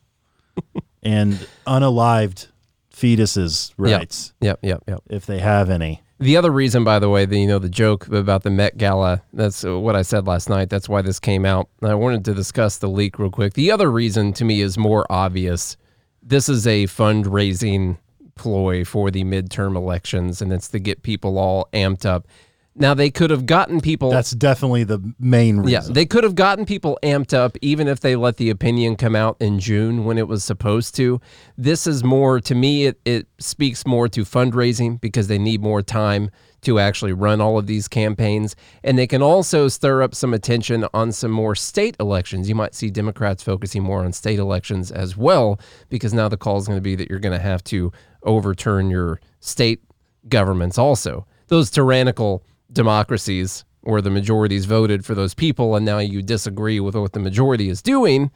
and 1.03 1.33
unalived 1.65 2.47
fetuses' 2.93 3.73
rights 3.77 4.33
yep, 4.39 4.59
yep, 4.61 4.83
yep. 4.87 5.01
if 5.09 5.25
they 5.25 5.39
have 5.39 5.69
any. 5.69 6.01
The 6.19 6.37
other 6.37 6.51
reason, 6.51 6.83
by 6.83 6.99
the 6.99 7.09
way, 7.09 7.25
that 7.25 7.35
you 7.35 7.47
know 7.47 7.57
the 7.57 7.67
joke 7.67 8.07
about 8.07 8.43
the 8.43 8.51
Met 8.51 8.77
Gala. 8.77 9.23
That's 9.33 9.63
what 9.63 9.95
I 9.95 10.03
said 10.03 10.27
last 10.27 10.49
night. 10.49 10.69
That's 10.69 10.87
why 10.87 11.01
this 11.01 11.19
came 11.19 11.45
out. 11.45 11.67
I 11.81 11.95
wanted 11.95 12.23
to 12.25 12.35
discuss 12.35 12.77
the 12.77 12.87
leak 12.87 13.17
real 13.17 13.31
quick. 13.31 13.53
The 13.55 13.71
other 13.71 13.91
reason 13.91 14.31
to 14.33 14.45
me 14.45 14.61
is 14.61 14.77
more 14.77 15.07
obvious. 15.09 15.77
This 16.21 16.49
is 16.49 16.67
a 16.67 16.85
fundraising 16.85 17.97
ploy 18.35 18.83
for 18.83 19.11
the 19.11 19.23
midterm 19.23 19.75
elections, 19.75 20.41
and 20.41 20.51
it's 20.51 20.67
to 20.69 20.79
get 20.79 21.03
people 21.03 21.37
all 21.37 21.67
amped 21.73 22.05
up. 22.05 22.27
Now 22.73 22.93
they 22.93 23.09
could 23.09 23.31
have 23.31 23.45
gotten 23.45 23.81
people. 23.81 24.11
That's 24.11 24.31
definitely 24.31 24.85
the 24.85 25.13
main 25.19 25.57
reason. 25.57 25.89
Yeah, 25.89 25.93
they 25.93 26.05
could 26.05 26.23
have 26.23 26.35
gotten 26.35 26.65
people 26.65 26.97
amped 27.03 27.33
up 27.33 27.57
even 27.61 27.87
if 27.87 27.99
they 27.99 28.15
let 28.15 28.37
the 28.37 28.49
opinion 28.49 28.95
come 28.95 29.15
out 29.15 29.35
in 29.41 29.59
June 29.59 30.05
when 30.05 30.17
it 30.17 30.27
was 30.27 30.43
supposed 30.43 30.95
to. 30.95 31.19
This 31.57 31.85
is 31.85 32.03
more, 32.03 32.39
to 32.39 32.55
me, 32.55 32.85
it, 32.85 32.99
it 33.03 33.27
speaks 33.39 33.85
more 33.85 34.07
to 34.09 34.21
fundraising 34.21 35.01
because 35.01 35.27
they 35.27 35.37
need 35.37 35.61
more 35.61 35.81
time 35.81 36.31
to 36.61 36.79
actually 36.79 37.13
run 37.13 37.41
all 37.41 37.57
of 37.57 37.67
these 37.67 37.87
campaigns. 37.87 38.55
And 38.83 38.97
they 38.97 39.07
can 39.07 39.21
also 39.21 39.67
stir 39.67 40.03
up 40.03 40.13
some 40.13 40.33
attention 40.33 40.85
on 40.93 41.11
some 41.11 41.31
more 41.31 41.55
state 41.55 41.95
elections. 41.99 42.47
You 42.47 42.55
might 42.55 42.75
see 42.75 42.89
Democrats 42.89 43.43
focusing 43.43 43.83
more 43.83 44.03
on 44.03 44.13
state 44.13 44.39
elections 44.39 44.91
as 44.91 45.17
well 45.17 45.59
because 45.89 46.13
now 46.13 46.29
the 46.29 46.37
call 46.37 46.57
is 46.57 46.67
going 46.67 46.77
to 46.77 46.81
be 46.81 46.95
that 46.95 47.09
you're 47.09 47.19
going 47.19 47.37
to 47.37 47.43
have 47.43 47.63
to 47.65 47.91
overturn 48.23 48.89
your 48.89 49.19
state 49.39 49.81
governments 50.29 50.77
also. 50.77 51.25
Those 51.47 51.71
tyrannical 51.71 52.43
democracies 52.71 53.65
where 53.81 54.01
the 54.01 54.11
majorities 54.11 54.65
voted 54.65 55.03
for 55.03 55.15
those 55.15 55.33
people 55.33 55.75
and 55.75 55.85
now 55.85 55.97
you 55.97 56.21
disagree 56.21 56.79
with 56.79 56.95
what 56.95 57.13
the 57.13 57.19
majority 57.19 57.69
is 57.69 57.81
doing, 57.81 58.29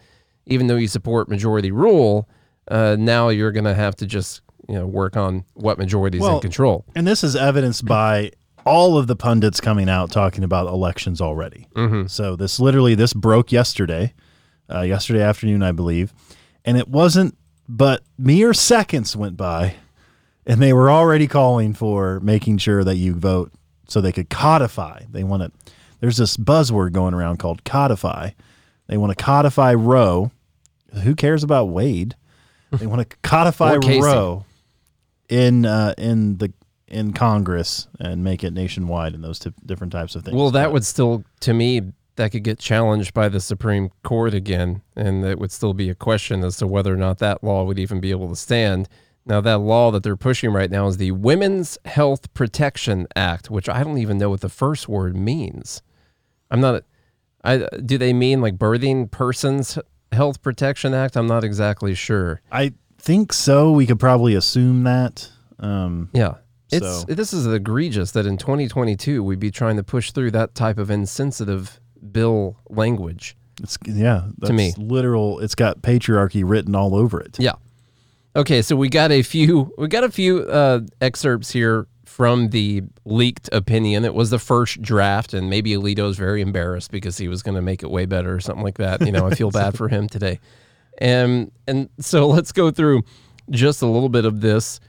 even 0.48 0.68
though 0.68 0.76
you 0.76 0.88
support 0.88 1.30
majority 1.30 1.72
rule, 1.72 2.28
uh, 2.70 2.96
now 2.98 3.30
you're 3.30 3.52
going 3.52 3.66
to 3.66 3.76
have 3.76 3.96
to 3.96 4.08
just 4.08 4.42
you 4.68 4.76
know 4.76 4.86
work 4.86 5.16
on 5.18 5.44
what 5.54 5.78
majority 5.78 6.18
is 6.18 6.26
in 6.26 6.40
control. 6.40 6.86
and 6.96 7.06
this 7.06 7.24
is 7.24 7.36
evidenced 7.36 7.86
by 7.86 8.32
all 8.66 8.98
of 8.98 9.08
the 9.08 9.16
pundits 9.16 9.62
coming 9.62 9.88
out 9.88 10.12
talking 10.12 10.44
about 10.44 10.68
elections 10.68 11.22
already. 11.22 11.68
Mm-hmm. 11.76 12.08
So 12.08 12.36
this 12.36 12.60
literally 12.60 12.96
this 12.96 13.14
broke 13.14 13.52
yesterday, 13.52 14.14
uh, 14.74 14.82
yesterday 14.82 15.22
afternoon, 15.22 15.62
I 15.62 15.72
believe, 15.72 16.14
and 16.66 16.78
it 16.78 16.88
wasn't 16.88 17.38
but 17.68 18.04
mere 18.18 18.54
seconds 18.54 19.16
went 19.16 19.38
by, 19.38 19.76
and 20.46 20.62
they 20.62 20.74
were 20.74 20.90
already 20.90 21.28
calling 21.28 21.74
for 21.74 22.20
making 22.20 22.58
sure 22.58 22.84
that 22.84 22.96
you 22.96 23.14
vote 23.14 23.52
so 23.88 24.02
they 24.02 24.12
could 24.12 24.30
codify. 24.30 25.04
They 25.10 25.24
want 25.24 25.44
to. 25.44 25.74
There's 26.00 26.18
this 26.18 26.38
buzzword 26.38 26.92
going 26.92 27.14
around 27.14 27.38
called 27.38 27.64
codify. 27.64 28.32
They 28.88 28.98
want 28.98 29.18
to 29.18 29.24
codify 29.24 29.74
Roe. 29.74 30.32
Who 31.04 31.16
cares 31.16 31.44
about 31.44 31.66
Wade? 31.66 32.16
They 32.72 32.86
want 32.86 33.10
to 33.10 33.18
codify. 33.24 33.76
Roe 33.76 34.46
in 35.30 35.66
uh, 35.66 35.94
in 35.98 36.38
the 36.38 36.54
in 36.88 37.14
Congress 37.14 37.88
and 38.00 38.24
make 38.24 38.44
it 38.44 38.54
nationwide 38.54 39.14
and 39.16 39.24
those 39.24 39.40
t- 39.40 39.52
different 39.66 39.92
types 39.92 40.16
of 40.16 40.24
things. 40.24 40.36
Well, 40.38 40.52
that 40.52 40.66
But- 40.66 40.74
would 40.74 40.86
still, 40.86 41.24
to 41.42 41.54
me, 41.54 41.82
that 42.16 42.32
could 42.32 42.44
get 42.44 42.60
challenged 42.60 43.14
by 43.14 43.28
the 43.28 43.40
Supreme 43.40 43.90
Court 44.04 44.34
again, 44.34 44.82
and 44.96 45.26
it 45.26 45.40
would 45.40 45.52
still 45.52 45.74
be 45.74 45.90
a 45.90 45.96
question 45.96 46.44
as 46.44 46.58
to 46.58 46.68
whether 46.68 46.94
or 46.94 46.98
not 46.98 47.18
that 47.18 47.44
law 47.44 47.64
would 47.64 47.80
even 47.80 48.00
be 48.00 48.12
able 48.12 48.30
to 48.30 48.36
stand. 48.36 48.88
Now, 49.26 49.42
that 49.42 49.58
law 49.58 49.90
that 49.92 50.04
they're 50.04 50.16
pushing 50.16 50.52
right 50.54 50.70
now 50.70 50.86
is 50.88 50.98
the 50.98 51.12
Women's 51.12 51.80
Health 51.86 52.32
Protection 52.36 53.08
Act, 53.16 53.50
which 53.50 53.68
I 53.68 53.84
don't 53.84 53.98
even 53.98 54.20
know 54.20 54.30
what 54.30 54.42
the 54.42 54.50
first 54.50 54.88
word 54.88 55.16
means. 55.18 55.82
I'm 56.52 56.62
not. 56.62 56.84
I 57.44 57.68
do 57.84 57.98
they 57.98 58.14
mean 58.14 58.40
like 58.42 58.58
birthing 58.58 59.10
persons 59.12 59.78
health 60.12 60.42
protection 60.42 60.94
act? 60.94 61.18
I'm 61.18 61.28
not 61.28 61.44
exactly 61.44 61.96
sure. 61.96 62.42
I 62.52 62.74
think 63.06 63.32
so. 63.34 63.72
We 63.72 63.86
could 63.86 64.00
probably 64.00 64.36
assume 64.36 64.84
that. 64.84 65.30
Um, 65.60 66.10
Yeah. 66.14 66.36
It's 66.72 66.86
So- 66.86 67.06
this 67.08 67.32
is 67.32 67.46
egregious 67.46 68.12
that 68.12 68.26
in 68.26 68.38
2022 68.38 69.24
we'd 69.24 69.40
be 69.40 69.52
trying 69.52 69.76
to 69.78 69.84
push 69.84 70.12
through 70.12 70.32
that 70.32 70.56
type 70.56 70.78
of 70.80 70.90
insensitive 70.90 71.80
bill 72.12 72.58
language. 72.70 73.38
it's 73.62 73.78
yeah, 73.86 74.24
that's 74.40 74.52
me. 74.52 74.74
literal. 74.78 75.40
It's 75.40 75.56
got 75.56 75.82
patriarchy 75.82 76.44
written 76.46 76.76
all 76.76 76.94
over 76.96 77.22
it. 77.22 77.38
Yeah. 77.40 77.54
Okay, 78.36 78.62
so 78.62 78.76
we 78.76 78.90
got 78.90 79.12
a 79.12 79.22
few 79.22 79.72
we 79.78 79.88
got 79.88 80.04
a 80.04 80.12
few 80.12 80.40
uh, 80.40 80.82
excerpts 81.00 81.52
here 81.52 81.88
from 82.06 82.50
the 82.50 82.82
leaked 83.06 83.48
opinion. 83.54 84.04
It 84.04 84.14
was 84.14 84.30
the 84.30 84.40
first 84.40 84.82
draft, 84.82 85.34
and 85.34 85.50
maybe 85.50 85.72
Alito's 85.72 86.18
very 86.18 86.42
embarrassed 86.42 86.92
because 86.92 87.18
he 87.18 87.28
was 87.30 87.42
going 87.44 87.56
to 87.56 87.62
make 87.62 87.82
it 87.84 87.90
way 87.92 88.06
better 88.06 88.34
or 88.34 88.40
something 88.42 88.64
like 88.64 88.78
that. 88.80 89.06
You 89.06 89.12
know, 89.14 89.26
I 89.28 89.36
feel 89.36 89.52
bad 89.62 89.78
for 89.78 89.88
him 89.88 90.10
today. 90.10 90.40
And 90.98 91.52
and 91.68 91.90
so 92.00 92.28
let's 92.36 92.52
go 92.52 92.72
through 92.72 93.04
just 93.50 93.82
a 93.82 93.86
little 93.86 94.10
bit 94.10 94.26
of 94.26 94.42
this. 94.42 94.80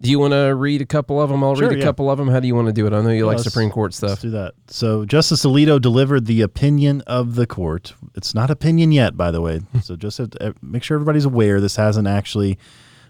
Do 0.00 0.10
you 0.10 0.18
want 0.18 0.32
to 0.32 0.52
read 0.56 0.80
a 0.82 0.86
couple 0.86 1.22
of 1.22 1.30
them? 1.30 1.44
I'll 1.44 1.54
Sure, 1.54 1.68
read 1.68 1.76
a 1.76 1.78
yeah. 1.78 1.84
couple 1.84 2.10
of 2.10 2.18
them. 2.18 2.26
How 2.26 2.40
do 2.40 2.48
you 2.48 2.56
want 2.56 2.66
to 2.66 2.72
do 2.72 2.88
it? 2.88 2.92
I 2.92 3.00
know 3.02 3.10
you 3.10 3.24
like 3.24 3.38
Supreme 3.38 3.70
Court 3.70 3.94
stuff. 3.94 4.10
Let's 4.10 4.22
do 4.22 4.30
that. 4.30 4.54
So 4.66 5.04
Justice 5.04 5.44
Alito 5.44 5.80
delivered 5.80 6.26
the 6.26 6.40
opinion 6.40 7.02
of 7.02 7.36
the 7.36 7.46
court. 7.46 7.94
It's 8.16 8.34
not 8.34 8.50
opinion 8.50 8.90
yet, 8.90 9.16
by 9.16 9.30
the 9.30 9.40
way. 9.40 9.60
so 9.82 9.94
just 9.94 10.16
to, 10.16 10.28
uh, 10.40 10.52
make 10.60 10.82
sure 10.82 10.96
everybody's 10.96 11.24
aware 11.24 11.60
this 11.60 11.76
hasn't 11.76 12.08
actually 12.08 12.58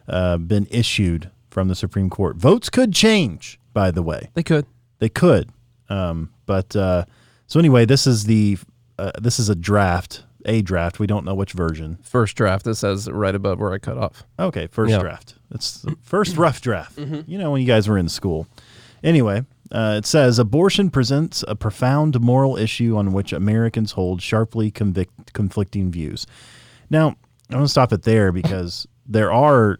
uh, 0.06 0.36
been 0.36 0.66
issued 0.70 1.30
from 1.48 1.68
the 1.68 1.74
Supreme 1.74 2.10
Court. 2.10 2.36
Votes 2.36 2.68
could 2.68 2.92
change, 2.92 3.58
by 3.72 3.90
the 3.90 4.02
way. 4.02 4.28
They 4.34 4.42
could. 4.42 4.66
They 4.98 5.08
could. 5.08 5.48
Um, 5.88 6.30
but 6.44 6.76
uh, 6.76 7.06
so 7.46 7.58
anyway, 7.58 7.86
this 7.86 8.06
is 8.06 8.24
the 8.24 8.58
uh, 8.98 9.12
this 9.18 9.38
is 9.38 9.48
a 9.48 9.54
draft, 9.54 10.24
a 10.44 10.62
draft. 10.62 10.98
We 10.98 11.06
don't 11.06 11.24
know 11.24 11.34
which 11.34 11.52
version. 11.52 11.98
First 12.02 12.36
draft. 12.36 12.66
It 12.66 12.74
says 12.74 13.08
right 13.10 13.34
above 13.34 13.58
where 13.60 13.72
I 13.72 13.78
cut 13.78 13.98
off. 13.98 14.24
Okay, 14.38 14.66
first 14.68 14.90
Yeah. 14.90 14.98
draft. 15.00 15.34
It's 15.50 15.82
the 15.82 15.96
first 16.02 16.36
rough 16.36 16.60
draft. 16.60 16.98
You 16.98 17.38
know 17.38 17.50
when 17.52 17.60
you 17.60 17.66
guys 17.66 17.88
were 17.88 17.98
in 17.98 18.08
school. 18.08 18.46
Anyway, 19.04 19.44
uh, 19.70 19.96
it 19.98 20.06
says 20.06 20.38
abortion 20.38 20.90
presents 20.90 21.44
a 21.48 21.54
profound 21.56 22.20
moral 22.20 22.56
issue 22.56 22.96
on 22.96 23.12
which 23.12 23.32
Americans 23.32 23.92
hold 23.92 24.22
sharply 24.22 24.70
convict- 24.70 25.32
conflicting 25.32 25.90
views. 25.90 26.26
Now, 26.90 27.08
I'm 27.08 27.16
going 27.50 27.64
to 27.64 27.68
stop 27.68 27.92
it 27.92 28.02
there 28.02 28.32
because 28.32 28.86
there 29.06 29.32
are 29.32 29.78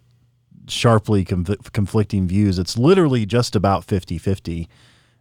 sharply 0.69 1.25
conv- 1.25 1.73
conflicting 1.73 2.27
views. 2.27 2.59
It's 2.59 2.77
literally 2.79 3.27
just 3.27 3.55
about 3.57 3.85
50 3.85 4.19
50 4.19 4.69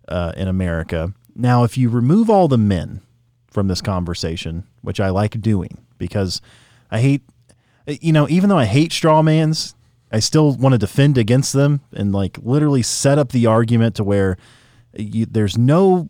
uh, 0.07 0.33
in 0.35 0.47
America. 0.47 1.13
Now, 1.35 1.63
if 1.63 1.77
you 1.77 1.89
remove 1.89 2.29
all 2.29 2.47
the 2.47 2.57
men 2.57 3.01
from 3.51 3.67
this 3.67 3.81
conversation, 3.81 4.65
which 4.81 4.99
I 4.99 5.09
like 5.09 5.39
doing 5.41 5.77
because 5.97 6.41
I 6.89 6.99
hate, 6.99 7.21
you 7.85 8.11
know, 8.13 8.27
even 8.29 8.49
though 8.49 8.57
I 8.57 8.65
hate 8.65 8.91
straw 8.91 9.21
mans, 9.21 9.75
I 10.11 10.19
still 10.19 10.55
want 10.55 10.73
to 10.73 10.79
defend 10.79 11.17
against 11.17 11.53
them 11.53 11.81
and 11.93 12.11
like 12.11 12.37
literally 12.41 12.81
set 12.81 13.17
up 13.17 13.29
the 13.29 13.45
argument 13.45 13.95
to 13.95 14.03
where 14.03 14.37
you, 14.95 15.25
there's 15.25 15.57
no 15.57 16.09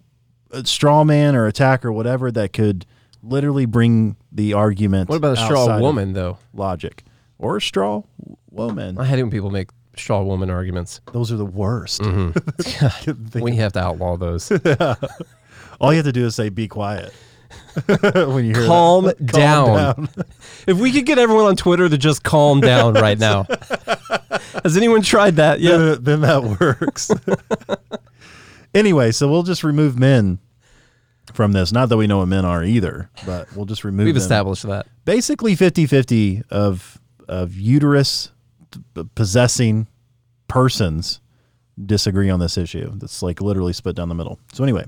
uh, 0.52 0.64
straw 0.64 1.04
man 1.04 1.36
or 1.36 1.46
attack 1.46 1.86
or 1.86 1.92
whatever 1.92 2.32
that 2.32 2.54
could 2.54 2.86
literally 3.22 3.66
bring 3.66 4.16
the 4.32 4.54
argument. 4.54 5.10
What 5.10 5.18
about 5.18 5.38
a 5.38 5.46
straw 5.46 5.80
woman 5.80 6.14
though? 6.14 6.38
Logic 6.54 7.04
or 7.38 7.58
a 7.58 7.62
straw 7.62 8.04
woman. 8.50 8.98
I 8.98 9.06
hate 9.06 9.22
when 9.22 9.32
people 9.32 9.52
make 9.52 9.70
straw 9.96 10.24
woman 10.24 10.50
arguments. 10.50 11.02
Those 11.12 11.32
are 11.32 11.38
the 11.38 11.46
worst. 11.46 12.02
Mm-hmm. 12.02 13.40
We 13.42 13.56
have 13.58 13.74
to 13.74 13.80
outlaw 13.80 14.18
those. 14.18 14.52
All 15.82 15.92
you 15.92 15.98
have 15.98 16.06
to 16.06 16.12
do 16.12 16.26
is 16.26 16.36
say, 16.36 16.50
"Be 16.50 16.68
quiet." 16.68 17.14
when 17.86 18.46
you 18.46 18.54
hear 18.54 18.62
that. 18.62 18.68
calm, 18.68 19.12
down. 19.26 19.76
down. 19.76 20.10
if 20.68 20.78
we 20.78 20.92
could 20.92 21.06
get 21.06 21.18
everyone 21.18 21.46
on 21.46 21.56
Twitter 21.56 21.88
to 21.88 21.98
just 21.98 22.24
calm 22.24 22.60
down 22.62 22.94
right 22.94 23.18
now. 23.18 23.44
Has 24.64 24.78
anyone 24.78 25.02
tried 25.02 25.36
that 25.38 25.60
yet? 25.60 25.78
then, 25.78 26.04
then 26.04 26.22
that 26.22 26.44
works. 26.60 27.12
anyway, 28.74 29.12
so 29.12 29.30
we'll 29.30 29.44
just 29.44 29.64
remove 29.64 29.98
men 29.98 30.40
from 31.34 31.54
this. 31.54 31.72
Not 31.72 31.90
that 31.90 31.98
we 31.98 32.08
know 32.08 32.18
what 32.20 32.28
men 32.28 32.46
are 32.46 32.64
either, 32.64 33.10
but 33.26 33.54
we'll 33.56 33.66
just 33.66 33.84
remove 33.84 34.06
We've 34.06 34.14
them. 34.16 34.22
established 34.22 34.64
that. 34.64 34.88
Basically 35.06 35.56
50-50 35.56 36.44
of 36.50 37.00
of 37.28 37.56
uterus 37.56 38.32
possessing 39.16 39.88
persons 40.48 41.22
disagree 41.86 42.30
on 42.30 42.40
this 42.40 42.58
issue. 42.58 42.92
That's 42.96 43.24
like 43.24 43.42
literally 43.42 43.74
split 43.74 43.96
down 43.96 44.10
the 44.10 44.16
middle. 44.16 44.40
So 44.54 44.64
anyway, 44.64 44.86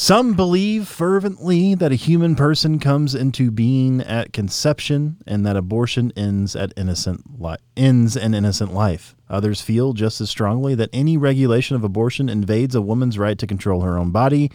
some 0.00 0.34
believe 0.34 0.86
fervently 0.86 1.74
that 1.74 1.90
a 1.90 1.96
human 1.96 2.36
person 2.36 2.78
comes 2.78 3.16
into 3.16 3.50
being 3.50 4.00
at 4.00 4.32
conception 4.32 5.16
and 5.26 5.44
that 5.44 5.56
abortion 5.56 6.12
ends 6.14 6.54
at 6.54 6.72
innocent 6.76 7.40
li- 7.40 7.56
ends 7.76 8.16
an 8.16 8.32
innocent 8.32 8.72
life. 8.72 9.16
Others 9.28 9.60
feel 9.60 9.94
just 9.94 10.20
as 10.20 10.30
strongly 10.30 10.76
that 10.76 10.88
any 10.92 11.16
regulation 11.16 11.74
of 11.74 11.82
abortion 11.82 12.28
invades 12.28 12.76
a 12.76 12.80
woman's 12.80 13.18
right 13.18 13.36
to 13.40 13.46
control 13.48 13.80
her 13.80 13.98
own 13.98 14.12
body 14.12 14.52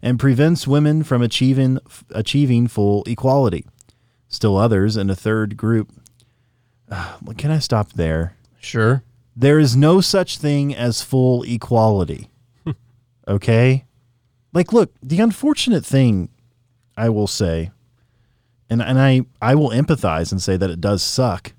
and 0.00 0.20
prevents 0.20 0.64
women 0.64 1.02
from 1.02 1.22
achieving 1.22 1.80
achieving 2.10 2.68
full 2.68 3.02
equality. 3.08 3.66
Still 4.28 4.56
others 4.56 4.96
in 4.96 5.10
a 5.10 5.16
third 5.16 5.56
group. 5.56 5.90
Ah, 6.88 7.18
can 7.36 7.50
I 7.50 7.58
stop 7.58 7.94
there? 7.94 8.36
Sure. 8.60 9.02
There 9.34 9.58
is 9.58 9.74
no 9.74 10.00
such 10.00 10.38
thing 10.38 10.72
as 10.72 11.02
full 11.02 11.42
equality. 11.42 12.30
okay? 13.28 13.86
Like 14.54 14.72
look, 14.72 14.94
the 15.02 15.20
unfortunate 15.20 15.84
thing 15.84 16.30
I 16.96 17.10
will 17.10 17.26
say 17.26 17.70
and 18.70 18.82
and 18.82 19.00
I 19.00 19.22
I 19.40 19.54
will 19.54 19.70
empathize 19.70 20.32
and 20.32 20.40
say 20.40 20.56
that 20.56 20.70
it 20.70 20.80
does 20.80 21.02
suck. 21.02 21.52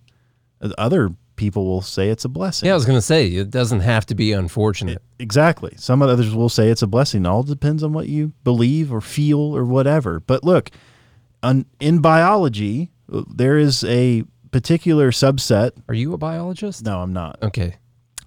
Uh, 0.61 0.69
other 0.77 1.11
people 1.35 1.65
will 1.65 1.81
say 1.81 2.09
it's 2.09 2.25
a 2.25 2.29
blessing. 2.29 2.67
Yeah, 2.67 2.73
I 2.73 2.75
was 2.75 2.85
going 2.85 2.97
to 2.97 3.01
say, 3.01 3.27
it 3.27 3.51
doesn't 3.51 3.81
have 3.81 4.05
to 4.05 4.15
be 4.15 4.31
unfortunate. 4.31 5.01
Exactly. 5.19 5.73
Some 5.75 6.01
others 6.01 6.33
will 6.33 6.47
say 6.47 6.69
it's 6.69 6.81
a 6.81 6.87
blessing. 6.87 7.25
All 7.25 7.43
depends 7.43 7.83
on 7.83 7.91
what 7.91 8.07
you 8.07 8.31
believe 8.45 8.93
or 8.93 9.01
feel 9.01 9.39
or 9.39 9.65
whatever. 9.65 10.21
But 10.21 10.45
look, 10.45 10.71
on, 11.43 11.65
in 11.81 11.99
biology, 11.99 12.91
uh, 13.11 13.23
there 13.27 13.57
is 13.57 13.83
a 13.83 14.23
particular 14.51 15.11
subset. 15.11 15.71
Are 15.89 15.93
you 15.93 16.13
a 16.13 16.17
biologist? 16.17 16.85
No, 16.85 17.01
I'm 17.01 17.11
not. 17.11 17.37
Okay. 17.43 17.75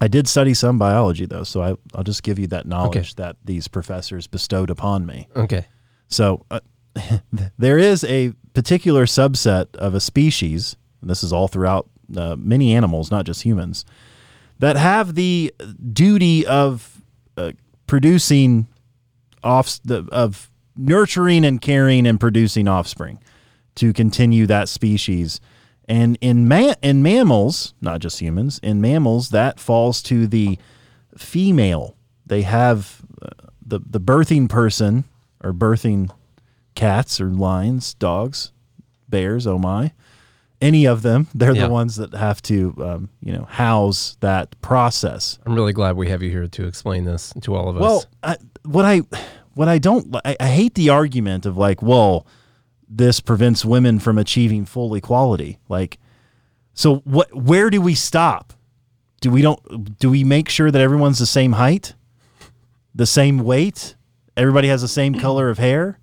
I 0.01 0.09
did 0.09 0.29
study 0.29 0.55
some 0.55 0.79
biology 0.79 1.27
though, 1.27 1.45
so 1.45 1.63
I, 1.63 1.77
I'll 1.95 2.05
just 2.05 2.23
give 2.23 2.39
you 2.39 2.47
that 2.49 2.67
knowledge 2.67 3.15
that 3.17 3.37
these 3.45 3.69
professors 3.69 4.27
bestowed 4.27 4.71
upon 4.71 5.07
me. 5.07 5.29
Okay. 5.35 5.67
So 6.09 6.45
uh, 6.51 6.61
there 7.59 7.79
is 7.79 8.05
a 8.05 8.33
particular 8.55 9.07
subset 9.07 9.75
of 9.77 9.95
a 9.95 10.01
species, 10.01 10.77
and 11.01 11.11
this 11.11 11.23
is 11.23 11.33
all 11.33 11.49
throughout 11.49 11.89
uh, 12.17 12.37
many 12.39 12.75
animals, 12.75 13.11
not 13.11 13.25
just 13.27 13.43
humans, 13.43 13.85
that 14.59 14.77
have 14.77 15.15
the 15.15 15.53
duty 15.93 16.47
of 16.47 17.03
uh, 17.37 17.53
producing 17.87 18.67
off 19.43 19.79
the, 19.85 20.09
of 20.11 20.51
nurturing 20.77 21.45
and 21.45 21.61
caring 21.61 22.07
and 22.07 22.19
producing 22.19 22.69
offspring 22.69 23.19
to 23.77 23.93
continue 23.93 24.47
that 24.47 24.69
species. 24.69 25.41
And 25.89 26.19
in 26.21 26.47
ma- 26.47 26.75
in 26.83 27.03
mammals, 27.03 27.73
not 27.81 28.01
just 28.01 28.21
humans, 28.21 28.59
in 28.63 28.81
mammals 28.81 29.31
that 29.31 29.59
falls 29.59 30.03
to 30.03 30.27
the 30.27 30.59
female. 31.17 31.97
They 32.27 32.43
have 32.43 33.01
uh, 33.23 33.29
the 33.65 33.81
the 33.85 34.01
birthing 34.01 34.49
person 34.49 35.05
or 35.43 35.53
birthing 35.53 36.11
cats 36.75 37.21
or 37.21 37.31
lions, 37.31 37.95
dogs, 37.95 38.53
bears. 39.09 39.47
Oh 39.47 39.59
my! 39.59 39.93
Any 40.61 40.87
of 40.87 41.01
them, 41.03 41.29
they're 41.35 41.55
Yeah. 41.55 41.67
the 41.69 41.73
ones 41.73 41.97
that 41.97 42.13
have 42.15 42.43
to, 42.43 42.75
um, 42.81 43.09
you 43.23 43.33
know, 43.33 43.45
house 43.45 44.17
that 44.21 44.61
process. 44.61 45.39
I'm 45.47 45.55
really 45.55 45.73
glad 45.73 45.97
we 45.97 46.09
have 46.11 46.23
you 46.23 46.31
here 46.31 46.47
to 46.49 46.67
explain 46.67 47.05
this 47.05 47.33
to 47.43 47.55
all 47.55 47.69
of 47.71 47.77
us. 47.77 47.81
Well, 47.81 48.05
I, 48.23 48.37
what 48.65 48.85
I 48.85 49.03
what 49.55 49.69
I 49.69 49.79
don't 49.79 50.15
I, 50.25 50.37
I 50.39 50.49
hate 50.49 50.75
the 50.75 50.91
argument 50.91 51.47
of 51.47 51.57
like, 51.57 51.81
well, 51.81 52.27
this 52.89 53.21
prevents 53.21 53.65
women 53.65 53.99
from 53.99 54.19
achieving 54.19 54.65
full 54.65 54.95
equality. 54.95 55.59
Like, 55.69 55.99
so 56.75 56.97
what? 57.05 57.35
Where 57.35 57.71
do 57.71 57.81
we 57.81 57.95
stop? 57.95 58.53
Do 59.21 59.31
we 59.31 59.43
don't? 59.43 59.99
Do 59.99 60.11
we 60.11 60.25
make 60.25 60.49
sure 60.49 60.71
that 60.71 60.81
everyone's 60.81 61.19
the 61.19 61.27
same 61.27 61.53
height, 61.53 61.95
the 62.95 63.07
same 63.07 63.39
weight, 63.39 63.97
everybody 64.37 64.69
has 64.69 64.83
the 64.83 64.89
same 64.89 65.15
color 65.15 65.51
of 65.51 65.59
hair? 65.59 65.99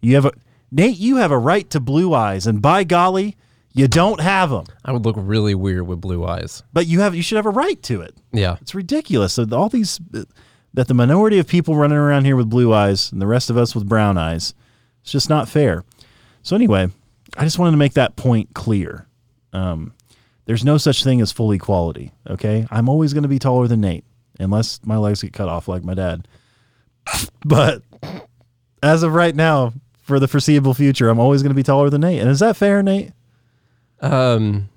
You 0.00 0.14
have 0.14 0.26
a 0.26 0.32
Nate. 0.70 0.98
You 0.98 1.16
have 1.16 1.30
a 1.30 1.38
right 1.38 1.68
to 1.70 1.80
blue 1.80 2.14
eyes, 2.14 2.46
and 2.46 2.62
by 2.62 2.84
golly, 2.84 3.36
you 3.72 3.88
don't 3.88 4.20
have 4.20 4.50
them. 4.50 4.64
I 4.84 4.92
would 4.92 5.04
look 5.04 5.16
really 5.18 5.54
weird 5.54 5.86
with 5.86 6.00
blue 6.00 6.24
eyes. 6.24 6.62
But 6.72 6.86
you 6.86 7.00
have. 7.00 7.14
You 7.14 7.22
should 7.22 7.36
have 7.36 7.46
a 7.46 7.50
right 7.50 7.82
to 7.84 8.02
it. 8.02 8.14
Yeah. 8.32 8.56
It's 8.60 8.74
ridiculous. 8.74 9.34
So 9.34 9.46
all 9.52 9.68
these 9.68 10.00
that 10.72 10.86
the 10.86 10.94
minority 10.94 11.38
of 11.38 11.48
people 11.48 11.74
running 11.76 11.98
around 11.98 12.24
here 12.24 12.36
with 12.36 12.48
blue 12.48 12.72
eyes 12.72 13.10
and 13.10 13.20
the 13.20 13.26
rest 13.26 13.50
of 13.50 13.56
us 13.56 13.74
with 13.74 13.88
brown 13.88 14.16
eyes, 14.16 14.54
it's 15.02 15.12
just 15.12 15.28
not 15.28 15.48
fair. 15.48 15.84
So 16.42 16.56
anyway, 16.56 16.88
I 17.36 17.44
just 17.44 17.58
wanted 17.58 17.72
to 17.72 17.76
make 17.76 17.94
that 17.94 18.16
point 18.16 18.54
clear. 18.54 19.06
Um, 19.52 19.94
there's 20.46 20.64
no 20.64 20.78
such 20.78 21.04
thing 21.04 21.20
as 21.20 21.32
full 21.32 21.52
equality. 21.52 22.12
Okay, 22.28 22.66
I'm 22.70 22.88
always 22.88 23.12
going 23.12 23.22
to 23.22 23.28
be 23.28 23.38
taller 23.38 23.68
than 23.68 23.80
Nate, 23.80 24.04
unless 24.38 24.80
my 24.84 24.96
legs 24.96 25.22
get 25.22 25.32
cut 25.32 25.48
off 25.48 25.68
like 25.68 25.84
my 25.84 25.94
dad. 25.94 26.26
But 27.44 27.82
as 28.82 29.02
of 29.02 29.14
right 29.14 29.34
now, 29.34 29.72
for 30.00 30.18
the 30.18 30.28
foreseeable 30.28 30.74
future, 30.74 31.08
I'm 31.08 31.20
always 31.20 31.42
going 31.42 31.50
to 31.50 31.56
be 31.56 31.62
taller 31.62 31.90
than 31.90 32.00
Nate. 32.00 32.20
And 32.20 32.28
is 32.28 32.40
that 32.40 32.56
fair, 32.56 32.82
Nate? 32.82 33.12
Um, 34.00 34.68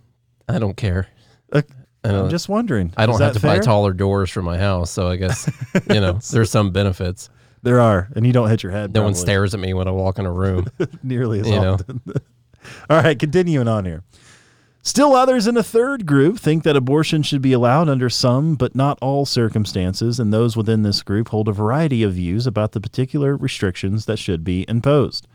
I 0.47 0.59
don't 0.59 0.77
care. 0.77 1.07
Uh, 1.51 1.61
I 2.03 2.09
I'm 2.09 2.29
just 2.29 2.49
wondering. 2.49 2.93
I 2.97 3.05
don't 3.05 3.19
have 3.19 3.33
to 3.33 3.39
buy 3.39 3.59
taller 3.59 3.93
doors 3.93 4.29
for 4.29 4.41
my 4.41 4.57
house, 4.57 4.91
so 4.91 5.07
I 5.07 5.15
guess 5.15 5.49
you 5.89 6.01
know 6.01 6.13
there's 6.31 6.51
some 6.51 6.71
benefits. 6.71 7.29
There 7.63 7.79
are, 7.79 8.09
and 8.13 8.27
you 8.27 8.33
don't 8.33 8.49
hit 8.49 8.61
your 8.61 8.73
head. 8.73 8.93
No 8.93 9.03
one 9.03 9.15
stares 9.15 9.53
at 9.53 9.59
me 9.59 9.73
when 9.73 9.87
I 9.87 9.91
walk 9.91 10.19
in 10.19 10.25
a 10.25 10.31
room. 10.31 10.67
nearly 11.03 11.39
as 11.39 11.49
You 11.49 11.55
often. 11.55 12.01
All 12.89 13.01
right, 13.01 13.17
continuing 13.17 13.69
on 13.69 13.85
here. 13.85 14.03
Still, 14.81 15.15
others 15.15 15.47
in 15.47 15.55
a 15.55 15.63
third 15.63 16.05
group 16.05 16.37
think 16.37 16.63
that 16.63 16.75
abortion 16.75 17.23
should 17.23 17.41
be 17.41 17.53
allowed 17.53 17.87
under 17.87 18.09
some 18.09 18.55
but 18.55 18.75
not 18.75 18.97
all 19.01 19.25
circumstances, 19.25 20.19
and 20.19 20.33
those 20.33 20.57
within 20.57 20.83
this 20.83 21.01
group 21.01 21.29
hold 21.29 21.47
a 21.47 21.53
variety 21.53 22.03
of 22.03 22.15
views 22.15 22.45
about 22.45 22.73
the 22.73 22.81
particular 22.81 23.37
restrictions 23.37 24.05
that 24.05 24.19
should 24.19 24.43
be 24.43 24.65
imposed. 24.67 25.25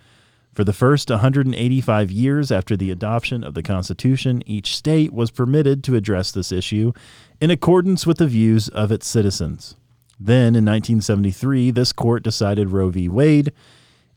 For 0.52 0.64
the 0.64 0.75
first 0.75 1.08
185 1.08 2.11
years 2.11 2.52
after 2.52 2.76
the 2.76 2.90
adoption 2.90 3.42
of 3.42 3.54
the 3.54 3.62
Constitution, 3.62 4.42
each 4.44 4.76
state 4.76 5.14
was 5.14 5.30
permitted 5.30 5.82
to 5.85 5.94
address 5.94 6.30
this 6.30 6.52
issue 6.52 6.92
in 7.40 7.50
accordance 7.50 8.06
with 8.06 8.18
the 8.18 8.26
views 8.26 8.68
of 8.68 8.92
its 8.92 9.06
citizens. 9.06 9.76
Then, 10.20 10.56
in 10.56 10.64
1973, 10.64 11.70
this 11.70 11.92
court 11.92 12.22
decided 12.22 12.70
Roe 12.70 12.90
v. 12.90 13.08
Wade. 13.08 13.52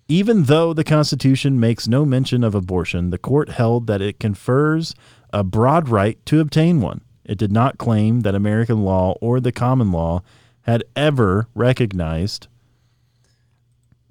Even 0.07 0.43
though 0.43 0.73
the 0.73 0.83
Constitution 0.83 1.59
makes 1.59 1.87
no 1.87 2.05
mention 2.05 2.43
of 2.43 2.55
abortion, 2.55 3.11
the 3.11 3.17
court 3.17 3.49
held 3.49 3.87
that 3.87 4.01
it 4.01 4.19
confers 4.19 4.93
a 5.31 5.43
broad 5.43 5.89
right 5.89 6.23
to 6.25 6.39
obtain 6.39 6.81
one. 6.81 7.01
It 7.23 7.37
did 7.37 7.51
not 7.51 7.77
claim 7.77 8.21
that 8.21 8.35
American 8.35 8.83
law 8.83 9.15
or 9.21 9.39
the 9.39 9.51
common 9.51 9.91
law 9.91 10.21
had 10.63 10.83
ever 10.95 11.47
recognized 11.55 12.47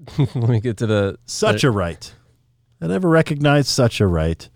Let 0.19 0.49
me 0.49 0.61
get 0.61 0.77
to 0.79 0.87
the 0.87 1.19
such 1.27 1.65
a 1.65 1.71
right. 1.71 2.13
Had 2.81 2.91
ever 2.91 3.09
recognized 3.09 3.69
such 3.69 4.01
a 4.01 4.07
right. 4.07 4.49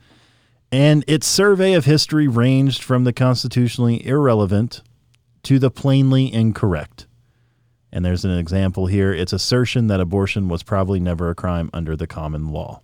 And 0.73 1.05
its 1.07 1.27
survey 1.27 1.75
of 1.75 1.85
history 1.85 2.27
ranged 2.27 2.83
from 2.83 3.05
the 3.05 3.13
constitutionally 3.13 4.05
irrelevant 4.07 4.83
to 5.45 5.59
the 5.59 5.71
plainly 5.71 6.33
incorrect. 6.33 7.07
And 7.95 8.05
there's 8.05 8.25
an 8.25 8.37
example 8.37 8.87
here 8.87 9.13
its 9.13 9.33
assertion 9.33 9.87
that 9.87 10.01
abortion 10.01 10.49
was 10.49 10.65
probably 10.65 10.99
never 10.99 11.31
a 11.31 11.35
crime 11.35 11.71
under 11.73 11.95
the 11.95 12.09
common 12.09 12.49
law. 12.49 12.81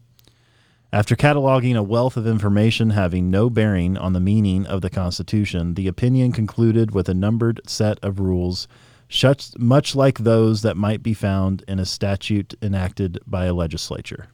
After 0.93 1.17
cataloging 1.17 1.77
a 1.77 1.83
wealth 1.83 2.17
of 2.17 2.29
information 2.29 2.91
having 2.91 3.29
no 3.29 3.51
bearing 3.51 3.97
on 3.97 4.13
the 4.13 4.21
meaning 4.21 4.67
of 4.67 4.83
the 4.83 4.91
Constitution, 4.91 5.75
the 5.75 5.89
opinion 5.89 6.31
concluded 6.31 6.93
with 6.93 7.09
a 7.09 7.15
numbered 7.15 7.61
set 7.67 7.99
of 8.05 8.21
rules, 8.21 8.69
much 9.59 9.97
like 9.97 10.19
those 10.19 10.63
that 10.63 10.77
might 10.77 11.03
be 11.03 11.13
found 11.13 11.65
in 11.67 11.81
a 11.81 11.85
statute 11.85 12.55
enacted 12.63 13.19
by 13.27 13.47
a 13.47 13.55
legislature. 13.55 14.29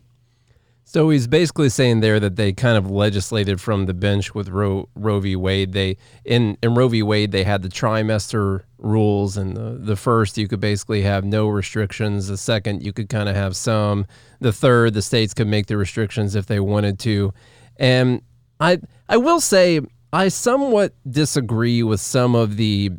So 0.89 1.11
he's 1.11 1.27
basically 1.27 1.69
saying 1.69 1.99
there 1.99 2.21
that 2.21 2.37
they 2.37 2.53
kind 2.53 2.79
of 2.79 2.89
legislated 2.89 3.61
from 3.61 3.87
the 3.87 3.93
bench 3.93 4.37
with 4.37 4.49
Roe, 4.49 4.89
Roe 4.95 5.19
v. 5.19 5.35
Wade. 5.35 5.73
They 5.73 5.97
in 6.25 6.57
in 6.63 6.77
Roe 6.77 6.87
v. 6.87 7.03
Wade 7.03 7.33
they 7.33 7.43
had 7.43 7.63
the 7.63 7.69
trimester 7.69 8.63
rules, 8.79 9.37
and 9.37 9.57
the 9.57 9.79
the 9.81 9.97
first 9.97 10.39
you 10.39 10.47
could 10.47 10.61
basically 10.61 11.03
have 11.03 11.25
no 11.25 11.49
restrictions. 11.49 12.29
The 12.29 12.37
second 12.37 12.85
you 12.85 12.93
could 12.93 13.09
kind 13.09 13.29
of 13.29 13.35
have 13.35 13.57
some. 13.57 14.07
The 14.39 14.53
third 14.53 14.95
the 14.95 15.03
states 15.03 15.35
could 15.35 15.49
make 15.49 15.67
the 15.67 15.77
restrictions 15.77 16.37
if 16.37 16.47
they 16.47 16.61
wanted 16.61 17.01
to. 17.01 17.35
And 17.79 18.23
I 18.61 18.79
I 19.09 19.17
will 19.17 19.41
say 19.41 19.81
I 20.13 20.29
somewhat 20.29 20.95
disagree 21.11 21.83
with 21.83 22.01
some 22.01 22.37
of 22.37 22.57
the 22.57 22.93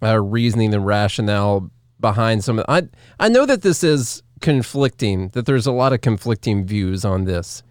uh, 0.00 0.22
reasoning 0.22 0.72
and 0.72 0.86
rationale 0.86 1.72
behind 1.98 2.44
some. 2.44 2.60
Of, 2.60 2.66
I 2.68 2.84
I 3.18 3.28
know 3.28 3.46
that 3.46 3.62
this 3.62 3.82
is 3.82 4.22
conflicting, 4.42 5.30
that 5.30 5.46
there's 5.46 5.66
a 5.66 5.72
lot 5.72 5.92
of 5.92 6.02
conflicting 6.02 6.66
views 6.66 7.04
on 7.04 7.24
this. 7.24 7.62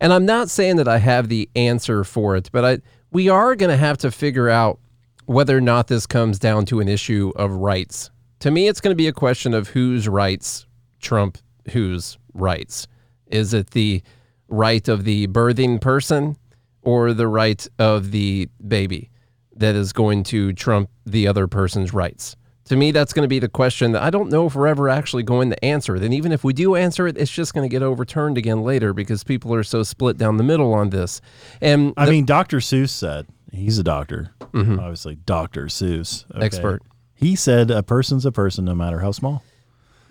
And 0.00 0.12
I'm 0.12 0.26
not 0.26 0.50
saying 0.50 0.76
that 0.76 0.88
I 0.88 0.98
have 0.98 1.28
the 1.28 1.48
answer 1.56 2.04
for 2.04 2.36
it, 2.36 2.50
but 2.52 2.64
I 2.64 2.78
we 3.10 3.30
are 3.30 3.56
going 3.56 3.70
to 3.70 3.76
have 3.78 3.96
to 3.98 4.10
figure 4.10 4.50
out 4.50 4.78
whether 5.24 5.56
or 5.56 5.60
not 5.60 5.86
this 5.86 6.06
comes 6.06 6.38
down 6.38 6.66
to 6.66 6.80
an 6.80 6.88
issue 6.88 7.32
of 7.36 7.50
rights. 7.50 8.10
To 8.40 8.50
me, 8.50 8.68
it's 8.68 8.80
going 8.80 8.92
to 8.92 8.96
be 8.96 9.08
a 9.08 9.12
question 9.12 9.54
of 9.54 9.68
whose 9.68 10.06
rights 10.06 10.66
trump 11.00 11.38
whose 11.70 12.18
rights. 12.34 12.86
Is 13.26 13.54
it 13.54 13.70
the 13.70 14.02
right 14.48 14.86
of 14.88 15.04
the 15.04 15.26
birthing 15.28 15.80
person 15.80 16.36
or 16.82 17.12
the 17.12 17.28
right 17.28 17.66
of 17.78 18.10
the 18.10 18.48
baby 18.66 19.10
that 19.56 19.74
is 19.74 19.92
going 19.92 20.22
to 20.24 20.52
trump 20.52 20.90
the 21.04 21.26
other 21.26 21.46
person's 21.46 21.92
rights? 21.92 22.36
To 22.66 22.76
me, 22.76 22.90
that's 22.90 23.12
going 23.12 23.22
to 23.22 23.28
be 23.28 23.38
the 23.38 23.48
question 23.48 23.92
that 23.92 24.02
I 24.02 24.10
don't 24.10 24.28
know 24.28 24.46
if 24.46 24.54
we're 24.56 24.66
ever 24.66 24.88
actually 24.88 25.22
going 25.22 25.50
to 25.50 25.64
answer. 25.64 25.98
Then, 25.98 26.12
even 26.12 26.32
if 26.32 26.42
we 26.42 26.52
do 26.52 26.74
answer 26.74 27.06
it, 27.06 27.16
it's 27.16 27.30
just 27.30 27.54
going 27.54 27.68
to 27.68 27.72
get 27.72 27.82
overturned 27.82 28.36
again 28.36 28.62
later 28.62 28.92
because 28.92 29.22
people 29.22 29.54
are 29.54 29.62
so 29.62 29.82
split 29.84 30.18
down 30.18 30.36
the 30.36 30.42
middle 30.44 30.74
on 30.74 30.90
this. 30.90 31.20
And 31.60 31.94
I 31.96 32.06
the- 32.06 32.10
mean, 32.12 32.24
Dr. 32.24 32.58
Seuss 32.58 32.90
said, 32.90 33.26
he's 33.52 33.78
a 33.78 33.84
doctor, 33.84 34.30
obviously, 34.52 35.14
Dr. 35.14 35.66
Seuss. 35.66 36.24
okay. 36.34 36.44
Expert. 36.44 36.82
He 37.14 37.36
said, 37.36 37.70
a 37.70 37.82
person's 37.82 38.26
a 38.26 38.32
person 38.32 38.64
no 38.64 38.74
matter 38.74 38.98
how 39.00 39.12
small. 39.12 39.42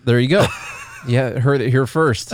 There 0.06 0.20
you 0.20 0.30
go. 0.30 0.46
yeah, 1.08 1.40
heard 1.40 1.60
it 1.62 1.70
here 1.72 1.86
first, 1.86 2.34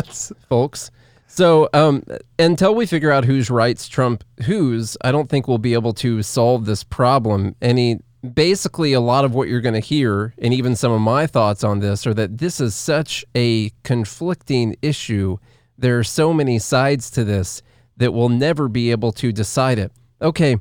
folks. 0.49 0.91
So 1.27 1.69
um, 1.73 2.03
until 2.37 2.75
we 2.75 2.85
figure 2.85 3.11
out 3.11 3.23
whose 3.25 3.49
rights 3.49 3.87
trump 3.87 4.23
whose, 4.45 4.97
I 5.01 5.11
don't 5.11 5.29
think 5.29 5.47
we'll 5.47 5.57
be 5.57 5.73
able 5.73 5.93
to 5.95 6.21
solve 6.21 6.65
this 6.65 6.83
problem. 6.83 7.55
Any 7.61 8.01
basically 8.21 8.93
a 8.93 8.99
lot 8.99 9.25
of 9.25 9.33
what 9.33 9.47
you're 9.47 9.61
going 9.61 9.73
to 9.73 9.79
hear, 9.79 10.33
and 10.37 10.53
even 10.53 10.75
some 10.75 10.91
of 10.91 11.01
my 11.01 11.27
thoughts 11.27 11.63
on 11.63 11.79
this, 11.79 12.05
are 12.05 12.13
that 12.13 12.37
this 12.37 12.59
is 12.59 12.75
such 12.75 13.25
a 13.35 13.71
conflicting 13.83 14.75
issue. 14.81 15.37
There 15.77 15.97
are 15.99 16.03
so 16.03 16.33
many 16.33 16.59
sides 16.59 17.09
to 17.11 17.23
this 17.23 17.61
that 17.97 18.13
we'll 18.13 18.29
never 18.29 18.67
be 18.67 18.91
able 18.91 19.11
to 19.13 19.31
decide 19.31 19.79
it. 19.79 19.91
Okay, 20.21 20.57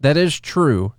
that 0.00 0.16
is 0.16 0.40
true 0.40 0.94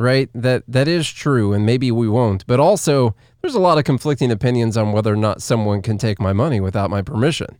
right? 0.00 0.30
That 0.34 0.64
that 0.66 0.88
is 0.88 1.08
true, 1.10 1.52
and 1.52 1.66
maybe 1.66 1.92
we 1.92 2.08
won't. 2.08 2.46
But 2.46 2.58
also, 2.58 3.14
there's 3.40 3.54
a 3.54 3.60
lot 3.60 3.78
of 3.78 3.84
conflicting 3.84 4.30
opinions 4.30 4.76
on 4.76 4.92
whether 4.92 5.12
or 5.12 5.16
not 5.16 5.42
someone 5.42 5.82
can 5.82 5.98
take 5.98 6.20
my 6.20 6.32
money 6.32 6.60
without 6.60 6.90
my 6.90 7.02
permission. 7.02 7.58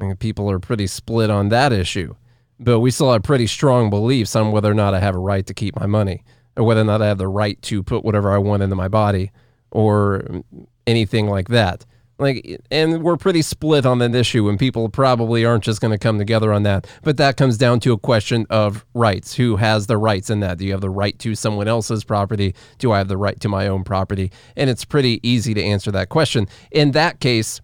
I 0.00 0.14
people 0.14 0.50
are 0.50 0.58
pretty 0.58 0.86
split 0.86 1.30
on 1.30 1.50
that 1.50 1.72
issue. 1.72 2.14
But 2.58 2.80
we 2.80 2.90
still 2.90 3.12
have 3.12 3.22
pretty 3.22 3.46
strong 3.46 3.90
beliefs 3.90 4.36
on 4.36 4.52
whether 4.52 4.70
or 4.70 4.74
not 4.74 4.94
I 4.94 5.00
have 5.00 5.14
a 5.14 5.18
right 5.18 5.46
to 5.46 5.54
keep 5.54 5.78
my 5.78 5.86
money, 5.86 6.22
or 6.60 6.66
whether 6.66 6.82
or 6.82 6.84
not 6.84 7.00
I 7.00 7.06
have 7.06 7.16
the 7.16 7.26
right 7.26 7.60
to 7.62 7.82
put 7.82 8.04
whatever 8.04 8.30
I 8.30 8.36
want 8.36 8.62
into 8.62 8.76
my 8.76 8.88
body, 8.88 9.32
or 9.70 10.42
anything 10.86 11.26
like 11.26 11.48
that. 11.48 11.86
Like, 12.18 12.60
and 12.70 13.02
we're 13.02 13.16
pretty 13.16 13.40
split 13.40 13.86
on 13.86 13.98
that 14.00 14.14
issue, 14.14 14.46
and 14.50 14.58
people 14.58 14.90
probably 14.90 15.42
aren't 15.46 15.64
just 15.64 15.80
going 15.80 15.92
to 15.92 15.96
come 15.98 16.18
together 16.18 16.52
on 16.52 16.64
that. 16.64 16.86
But 17.02 17.16
that 17.16 17.38
comes 17.38 17.56
down 17.56 17.80
to 17.80 17.94
a 17.94 17.98
question 17.98 18.46
of 18.50 18.84
rights. 18.92 19.36
Who 19.36 19.56
has 19.56 19.86
the 19.86 19.96
rights 19.96 20.28
in 20.28 20.40
that? 20.40 20.58
Do 20.58 20.66
you 20.66 20.72
have 20.72 20.82
the 20.82 20.90
right 20.90 21.18
to 21.20 21.34
someone 21.34 21.66
else's 21.66 22.04
property? 22.04 22.54
Do 22.76 22.92
I 22.92 22.98
have 22.98 23.08
the 23.08 23.16
right 23.16 23.40
to 23.40 23.48
my 23.48 23.68
own 23.68 23.84
property? 23.84 24.30
And 24.54 24.68
it's 24.68 24.84
pretty 24.84 25.18
easy 25.26 25.54
to 25.54 25.62
answer 25.62 25.90
that 25.92 26.10
question. 26.10 26.46
In 26.70 26.90
that 26.90 27.20
case, 27.20 27.62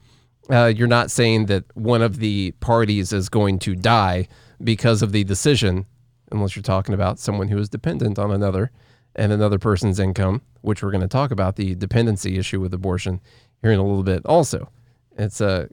uh, 0.48 0.72
you're 0.74 0.88
not 0.88 1.10
saying 1.10 1.46
that 1.46 1.64
one 1.76 2.00
of 2.00 2.18
the 2.18 2.52
parties 2.60 3.12
is 3.12 3.28
going 3.28 3.58
to 3.58 3.74
die 3.76 4.26
because 4.64 5.02
of 5.02 5.12
the 5.12 5.22
decision, 5.22 5.84
unless 6.32 6.56
you're 6.56 6.62
talking 6.62 6.94
about 6.94 7.18
someone 7.18 7.48
who 7.48 7.58
is 7.58 7.68
dependent 7.68 8.18
on 8.18 8.30
another 8.30 8.70
and 9.16 9.32
another 9.32 9.58
person's 9.58 9.98
income, 9.98 10.42
which 10.60 10.82
we're 10.82 10.90
going 10.90 11.00
to 11.00 11.08
talk 11.08 11.30
about 11.30 11.56
the 11.56 11.74
dependency 11.74 12.38
issue 12.38 12.60
with 12.60 12.72
abortion 12.72 13.20
here 13.62 13.72
in 13.72 13.78
a 13.78 13.82
little 13.82 14.02
bit. 14.02 14.24
Also, 14.26 14.70
it's 15.18 15.40
a 15.40 15.68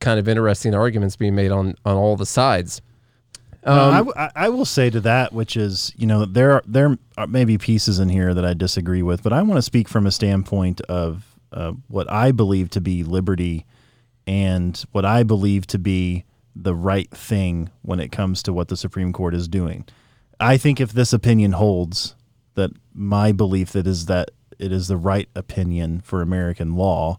kind 0.00 0.18
of 0.20 0.28
interesting 0.28 0.74
arguments 0.74 1.16
being 1.16 1.34
made 1.34 1.50
on 1.50 1.74
on 1.84 1.96
all 1.96 2.16
the 2.16 2.26
sides. 2.26 2.80
Uh, 3.66 3.70
I 3.70 3.98
Um, 3.98 4.06
w- 4.06 4.14
I, 4.16 4.30
I 4.36 4.48
will 4.50 4.66
say 4.66 4.90
to 4.90 5.00
that, 5.00 5.32
which 5.32 5.56
is, 5.56 5.90
you 5.96 6.06
know, 6.06 6.26
there 6.26 6.52
are, 6.52 6.62
there 6.66 6.98
are 7.16 7.26
maybe 7.26 7.56
pieces 7.56 7.98
in 7.98 8.10
here 8.10 8.34
that 8.34 8.44
I 8.44 8.52
disagree 8.52 9.02
with, 9.02 9.22
but 9.22 9.32
I 9.32 9.40
want 9.40 9.56
to 9.56 9.62
speak 9.62 9.88
from 9.88 10.06
a 10.06 10.10
standpoint 10.10 10.82
of 10.82 11.24
uh, 11.50 11.72
what 11.88 12.10
I 12.12 12.30
believe 12.32 12.68
to 12.70 12.80
be 12.82 13.02
liberty 13.04 13.64
and 14.26 14.76
what 14.92 15.06
I 15.06 15.22
believe 15.22 15.66
to 15.68 15.78
be 15.78 16.24
the 16.54 16.74
right 16.74 17.10
thing 17.10 17.70
when 17.80 18.00
it 18.00 18.12
comes 18.12 18.42
to 18.42 18.52
what 18.52 18.68
the 18.68 18.76
Supreme 18.76 19.12
Court 19.14 19.34
is 19.34 19.48
doing. 19.48 19.86
I 20.38 20.58
think 20.58 20.78
if 20.78 20.92
this 20.92 21.14
opinion 21.14 21.52
holds, 21.52 22.16
that 22.54 22.70
my 22.94 23.32
belief 23.32 23.72
that 23.72 23.86
is 23.86 24.06
that 24.06 24.30
it 24.58 24.72
is 24.72 24.88
the 24.88 24.96
right 24.96 25.28
opinion 25.34 26.00
for 26.00 26.22
American 26.22 26.76
law, 26.76 27.18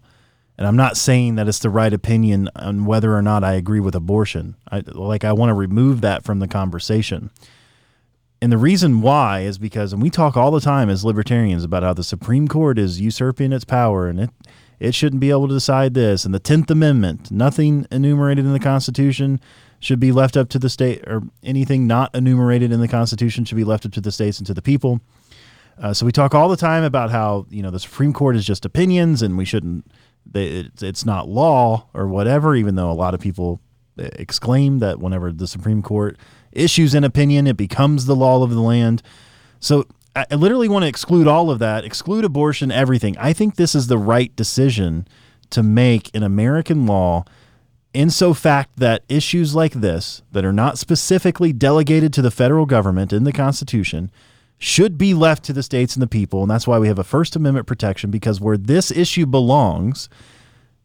and 0.58 0.66
I'm 0.66 0.76
not 0.76 0.96
saying 0.96 1.34
that 1.34 1.48
it's 1.48 1.58
the 1.58 1.70
right 1.70 1.92
opinion 1.92 2.48
on 2.56 2.86
whether 2.86 3.14
or 3.14 3.22
not 3.22 3.44
I 3.44 3.54
agree 3.54 3.80
with 3.80 3.94
abortion. 3.94 4.56
I 4.70 4.82
like 4.86 5.24
I 5.24 5.32
want 5.32 5.50
to 5.50 5.54
remove 5.54 6.00
that 6.00 6.24
from 6.24 6.38
the 6.38 6.48
conversation. 6.48 7.30
And 8.40 8.52
the 8.52 8.58
reason 8.58 9.00
why 9.00 9.40
is 9.40 9.58
because 9.58 9.92
and 9.92 10.02
we 10.02 10.10
talk 10.10 10.36
all 10.36 10.50
the 10.50 10.60
time 10.60 10.90
as 10.90 11.04
libertarians 11.04 11.64
about 11.64 11.82
how 11.82 11.94
the 11.94 12.04
Supreme 12.04 12.48
Court 12.48 12.78
is 12.78 13.00
usurping 13.00 13.52
its 13.52 13.64
power 13.64 14.08
and 14.08 14.20
it 14.20 14.30
it 14.78 14.94
shouldn't 14.94 15.20
be 15.20 15.30
able 15.30 15.48
to 15.48 15.54
decide 15.54 15.94
this 15.94 16.24
and 16.24 16.34
the 16.34 16.40
10th 16.40 16.70
amendment, 16.70 17.30
nothing 17.30 17.86
enumerated 17.90 18.44
in 18.44 18.52
the 18.52 18.60
Constitution 18.60 19.40
should 19.80 20.00
be 20.00 20.12
left 20.12 20.36
up 20.36 20.48
to 20.50 20.58
the 20.58 20.68
state 20.68 21.02
or 21.06 21.22
anything 21.42 21.86
not 21.86 22.14
enumerated 22.14 22.72
in 22.72 22.80
the 22.80 22.88
Constitution 22.88 23.44
should 23.44 23.56
be 23.56 23.64
left 23.64 23.86
up 23.86 23.92
to 23.92 24.00
the 24.00 24.12
states 24.12 24.38
and 24.38 24.46
to 24.46 24.54
the 24.54 24.62
people. 24.62 25.00
Uh, 25.78 25.92
so 25.92 26.06
we 26.06 26.12
talk 26.12 26.34
all 26.34 26.48
the 26.48 26.56
time 26.56 26.84
about 26.84 27.10
how 27.10 27.46
you 27.50 27.62
know 27.62 27.70
the 27.70 27.80
Supreme 27.80 28.12
Court 28.12 28.36
is 28.36 28.44
just 28.44 28.64
opinions 28.64 29.22
and 29.22 29.36
we 29.36 29.44
shouldn't. 29.44 29.86
They, 30.28 30.68
it's, 30.82 31.04
not 31.04 31.28
law 31.28 31.86
or 31.94 32.08
whatever. 32.08 32.56
Even 32.56 32.74
though 32.74 32.90
a 32.90 32.94
lot 32.94 33.14
of 33.14 33.20
people 33.20 33.60
uh, 33.98 34.08
exclaim 34.14 34.80
that 34.80 34.98
whenever 34.98 35.30
the 35.30 35.46
Supreme 35.46 35.82
Court 35.82 36.18
issues 36.52 36.94
an 36.94 37.04
opinion, 37.04 37.46
it 37.46 37.56
becomes 37.56 38.06
the 38.06 38.16
law 38.16 38.42
of 38.42 38.50
the 38.50 38.60
land. 38.60 39.02
So 39.60 39.86
I 40.16 40.34
literally 40.34 40.68
want 40.68 40.84
to 40.84 40.88
exclude 40.88 41.28
all 41.28 41.50
of 41.50 41.58
that, 41.58 41.84
exclude 41.84 42.24
abortion, 42.24 42.72
everything. 42.72 43.16
I 43.18 43.32
think 43.32 43.56
this 43.56 43.74
is 43.74 43.86
the 43.86 43.98
right 43.98 44.34
decision 44.34 45.06
to 45.50 45.62
make 45.62 46.12
in 46.14 46.22
American 46.22 46.86
law 46.86 47.24
in 47.92 48.10
so 48.10 48.34
fact 48.34 48.78
that 48.78 49.04
issues 49.08 49.54
like 49.54 49.72
this 49.72 50.22
that 50.32 50.44
are 50.44 50.52
not 50.52 50.78
specifically 50.78 51.52
delegated 51.52 52.12
to 52.14 52.22
the 52.22 52.30
federal 52.30 52.66
government 52.66 53.12
in 53.12 53.24
the 53.24 53.32
Constitution 53.32 54.10
should 54.58 54.96
be 54.96 55.12
left 55.14 55.44
to 55.44 55.52
the 55.52 55.62
states 55.62 55.94
and 55.96 56.02
the 56.02 56.06
people. 56.06 56.42
And 56.42 56.50
that's 56.50 56.66
why 56.66 56.78
we 56.78 56.88
have 56.88 56.98
a 56.98 57.04
First 57.04 57.36
Amendment 57.36 57.66
protection 57.66 58.10
because 58.10 58.40
where 58.40 58.56
this 58.56 58.90
issue 58.90 59.26
belongs, 59.26 60.08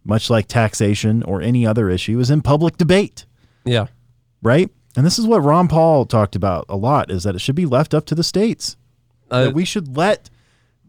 much 0.04 0.30
like 0.30 0.48
taxation 0.48 1.24
or 1.24 1.42
any 1.42 1.66
other 1.66 1.90
issue, 1.90 2.20
is 2.20 2.30
in 2.30 2.42
public 2.42 2.78
debate, 2.78 3.26
Yeah. 3.64 3.88
right? 4.42 4.70
And 4.98 5.06
this 5.06 5.18
is 5.18 5.26
what 5.26 5.42
Ron 5.44 5.68
Paul 5.70 6.06
talked 6.06 6.36
about 6.36 6.66
a 6.68 6.76
lot 6.76 7.10
is 7.12 7.24
that 7.24 7.34
it 7.36 7.40
should 7.40 7.56
be 7.56 7.66
left 7.66 7.94
up 7.94 8.06
to 8.08 8.16
the 8.16 8.24
states. 8.24 8.76
Uh, 9.30 9.46
that 9.46 9.54
we 9.54 9.64
should 9.64 9.96
let 9.96 10.30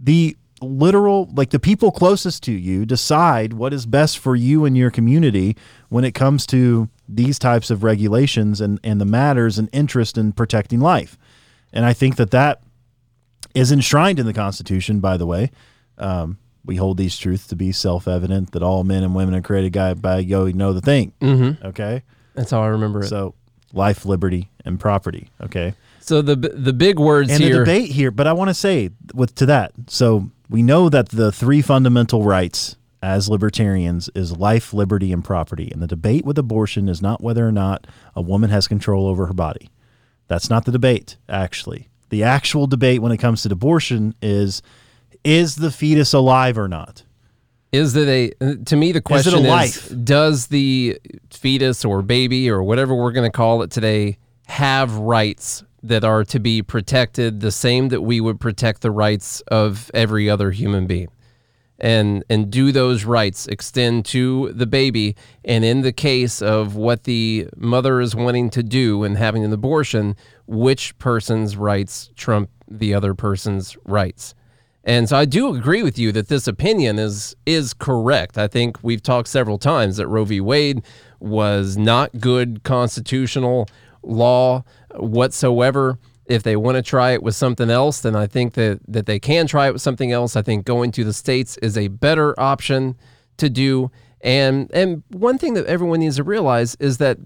the 0.01 0.37
literal 0.61 1.29
like 1.35 1.51
the 1.51 1.59
people 1.61 1.90
closest 1.92 2.42
to 2.45 2.53
you 2.53 2.85
decide 2.87 3.53
what 3.53 3.73
is 3.73 3.85
best 3.87 4.18
for 4.18 4.35
you 4.37 4.64
and 4.64 4.77
your 4.77 4.90
community 4.90 5.57
when 5.88 6.05
it 6.05 6.12
comes 6.14 6.47
to 6.47 6.88
these 7.09 7.37
types 7.38 7.68
of 7.71 7.83
regulations 7.85 8.61
and 8.61 8.79
and 8.85 9.01
the 9.01 9.05
matters 9.05 9.59
and 9.59 9.68
interest 9.73 10.16
in 10.16 10.33
protecting 10.33 10.79
life 10.79 11.18
and 11.73 11.85
i 11.85 11.92
think 11.92 12.14
that 12.14 12.31
that 12.31 12.62
is 13.54 13.72
enshrined 13.72 14.18
in 14.18 14.26
the 14.26 14.32
constitution 14.32 15.00
by 15.00 15.16
the 15.16 15.26
way 15.26 15.50
um, 15.98 16.38
we 16.64 16.76
hold 16.76 16.96
these 16.96 17.18
truths 17.18 17.46
to 17.48 17.56
be 17.56 17.72
self-evident 17.72 18.52
that 18.52 18.62
all 18.62 18.84
men 18.84 19.02
and 19.02 19.14
women 19.14 19.34
are 19.34 19.42
created 19.42 19.72
God 19.72 20.00
by 20.00 20.22
go 20.22 20.46
know 20.46 20.72
the 20.72 20.80
thing 20.80 21.12
mm-hmm. 21.20 21.66
okay 21.66 22.02
That's 22.34 22.50
how 22.50 22.62
I 22.62 22.68
remember 22.68 23.00
it. 23.00 23.08
So, 23.08 23.34
life 23.72 24.04
liberty 24.04 24.50
and 24.64 24.78
property 24.78 25.30
okay 25.40 25.74
So, 26.00 26.22
the 26.22 26.36
the 26.36 26.72
big 26.72 26.98
words 26.98 27.30
and 27.30 27.42
here. 27.42 27.58
the 27.58 27.58
debate 27.64 27.90
here 27.90 28.10
but 28.10 28.26
i 28.26 28.32
want 28.32 28.48
to 28.50 28.54
say 28.54 28.90
with 29.14 29.34
to 29.36 29.46
that 29.46 29.72
so 29.86 30.30
we 30.48 30.62
know 30.62 30.88
that 30.88 31.08
the 31.08 31.32
three 31.32 31.62
fundamental 31.62 32.22
rights 32.22 32.76
as 33.02 33.28
libertarians 33.28 34.08
is 34.14 34.36
life 34.36 34.72
liberty 34.74 35.10
and 35.12 35.24
property 35.24 35.70
and 35.72 35.80
the 35.82 35.86
debate 35.86 36.24
with 36.24 36.38
abortion 36.38 36.88
is 36.88 37.00
not 37.02 37.22
whether 37.22 37.46
or 37.46 37.52
not 37.52 37.86
a 38.14 38.20
woman 38.22 38.50
has 38.50 38.68
control 38.68 39.06
over 39.06 39.26
her 39.26 39.32
body 39.32 39.70
that's 40.28 40.50
not 40.50 40.64
the 40.66 40.72
debate 40.72 41.16
actually 41.28 41.88
the 42.12 42.22
actual 42.25 42.66
debate 42.66 43.01
when 43.01 43.11
it 43.11 43.16
comes 43.16 43.42
to 43.42 43.51
abortion 43.51 44.14
is 44.20 44.61
is 45.25 45.57
the 45.57 45.70
fetus 45.70 46.12
alive 46.12 46.59
or 46.59 46.68
not 46.68 47.03
is 47.72 47.94
that 47.94 48.07
a 48.07 48.55
to 48.64 48.77
me 48.77 48.92
the 48.92 49.01
question 49.01 49.38
is, 49.38 49.46
life? 49.46 50.05
does 50.05 50.48
the 50.48 51.01
fetus 51.31 51.87
or 51.87 52.03
baby 52.03 52.51
or 52.51 52.62
whatever 52.62 52.94
we're 52.94 53.12
going 53.12 53.29
to 53.29 53.35
call 53.35 53.62
it 53.62 53.70
today 53.70 54.18
have 54.46 54.94
rights 54.96 55.64
that 55.83 56.05
are 56.05 56.22
to 56.22 56.38
be 56.38 56.61
protected 56.61 57.40
the 57.40 57.51
same 57.51 57.88
that 57.88 58.03
we 58.03 58.20
would 58.20 58.38
protect 58.38 58.83
the 58.83 58.90
rights 58.90 59.40
of 59.48 59.90
every 59.94 60.29
other 60.29 60.51
human 60.51 60.87
being 60.87 61.09
and 61.83 62.25
and 62.31 62.51
do 62.51 62.73
those 62.73 63.05
rights 63.05 63.47
extend 63.49 64.05
to 64.07 64.53
the 64.53 64.66
baby 64.66 65.14
and 65.45 65.64
in 65.64 65.83
the 65.83 65.92
case 65.92 66.40
of 66.40 66.77
what 66.77 67.05
the 67.05 67.47
mother 67.57 68.01
is 68.01 68.14
wanting 68.14 68.49
to 68.49 68.62
do 68.62 69.03
and 69.03 69.18
having 69.18 69.45
an 69.45 69.53
abortion 69.53 70.16
which 70.47 70.97
person's 70.99 71.57
rights 71.57 72.11
trump 72.16 72.49
the 72.68 72.95
other 72.95 73.12
person's 73.12 73.77
rights 73.85 74.35
and 74.85 75.09
so 75.09 75.16
I 75.16 75.27
do 75.27 75.55
agree 75.55 75.83
with 75.83 75.99
you 75.99 76.11
that 76.12 76.29
this 76.29 76.49
opinion 76.49 76.99
is 76.99 77.37
is 77.47 77.73
correct. 77.73 78.37
I 78.37 78.49
think 78.49 78.83
we've 78.83 79.03
talked 79.03 79.29
several 79.29 79.59
times 79.59 79.97
that 79.97 80.09
Roe 80.09 80.25
v. 80.25 80.40
Wade 80.40 80.83
was 81.21 81.77
not 81.77 82.18
good 82.18 82.64
constitutional 82.64 83.68
law 84.03 84.64
whatsoever. 84.97 85.99
If 86.33 86.42
they 86.42 86.57
want 86.57 86.77
to 86.77 86.83
try 86.83 87.11
it 87.11 87.23
with 87.23 87.35
something 87.35 87.68
else, 87.68 88.01
then 88.01 88.16
I 88.16 88.27
think 88.27 88.55
that 88.55 88.81
that 88.88 89.07
they 89.07 89.18
can 89.18 89.47
try 89.47 89.66
it 89.66 89.73
with 89.73 89.83
something 89.83 90.12
else. 90.12 90.35
I 90.35 90.42
think 90.42 90.64
going 90.64 90.90
to 90.92 91.05
the 91.05 91.12
states 91.12 91.59
is 91.59 91.77
a 91.77 91.88
better 91.88 92.38
option 92.40 92.97
to 93.37 93.51
do. 93.51 93.90
And 94.23 94.71
and 94.73 95.03
one 95.09 95.38
thing 95.38 95.55
that 95.55 95.66
everyone 95.66 96.01
needs 96.01 96.16
to 96.16 96.25
realize 96.25 96.75
is 96.77 96.99
that 96.99 97.18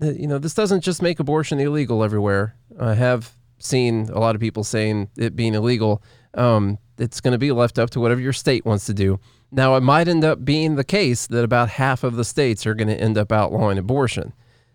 you 0.00 0.26
know 0.26 0.38
this 0.38 0.54
doesn't 0.54 0.80
just 0.80 1.02
make 1.02 1.20
abortion 1.20 1.60
illegal 1.60 2.02
everywhere. 2.02 2.56
I 2.80 2.94
have 2.94 3.32
seen 3.58 4.08
a 4.12 4.18
lot 4.18 4.34
of 4.34 4.40
people 4.40 4.64
saying 4.64 5.10
it 5.16 5.36
being 5.36 5.54
illegal. 5.54 6.02
Um, 6.34 6.78
it's 6.98 7.20
going 7.20 7.32
to 7.32 7.38
be 7.38 7.52
left 7.52 7.78
up 7.78 7.90
to 7.90 8.00
whatever 8.00 8.20
your 8.20 8.32
state 8.32 8.64
wants 8.64 8.86
to 8.86 8.94
do. 8.94 9.20
Now, 9.50 9.76
it 9.76 9.82
might 9.82 10.08
end 10.08 10.24
up 10.24 10.44
being 10.44 10.76
the 10.76 10.84
case 10.84 11.26
that 11.26 11.44
about 11.44 11.68
half 11.68 12.04
of 12.04 12.16
the 12.16 12.24
states 12.24 12.66
are 12.66 12.74
going 12.74 12.88
to 12.88 12.98
end 12.98 13.18
up 13.18 13.30
outlawing 13.30 13.76
abortion, 13.76 14.32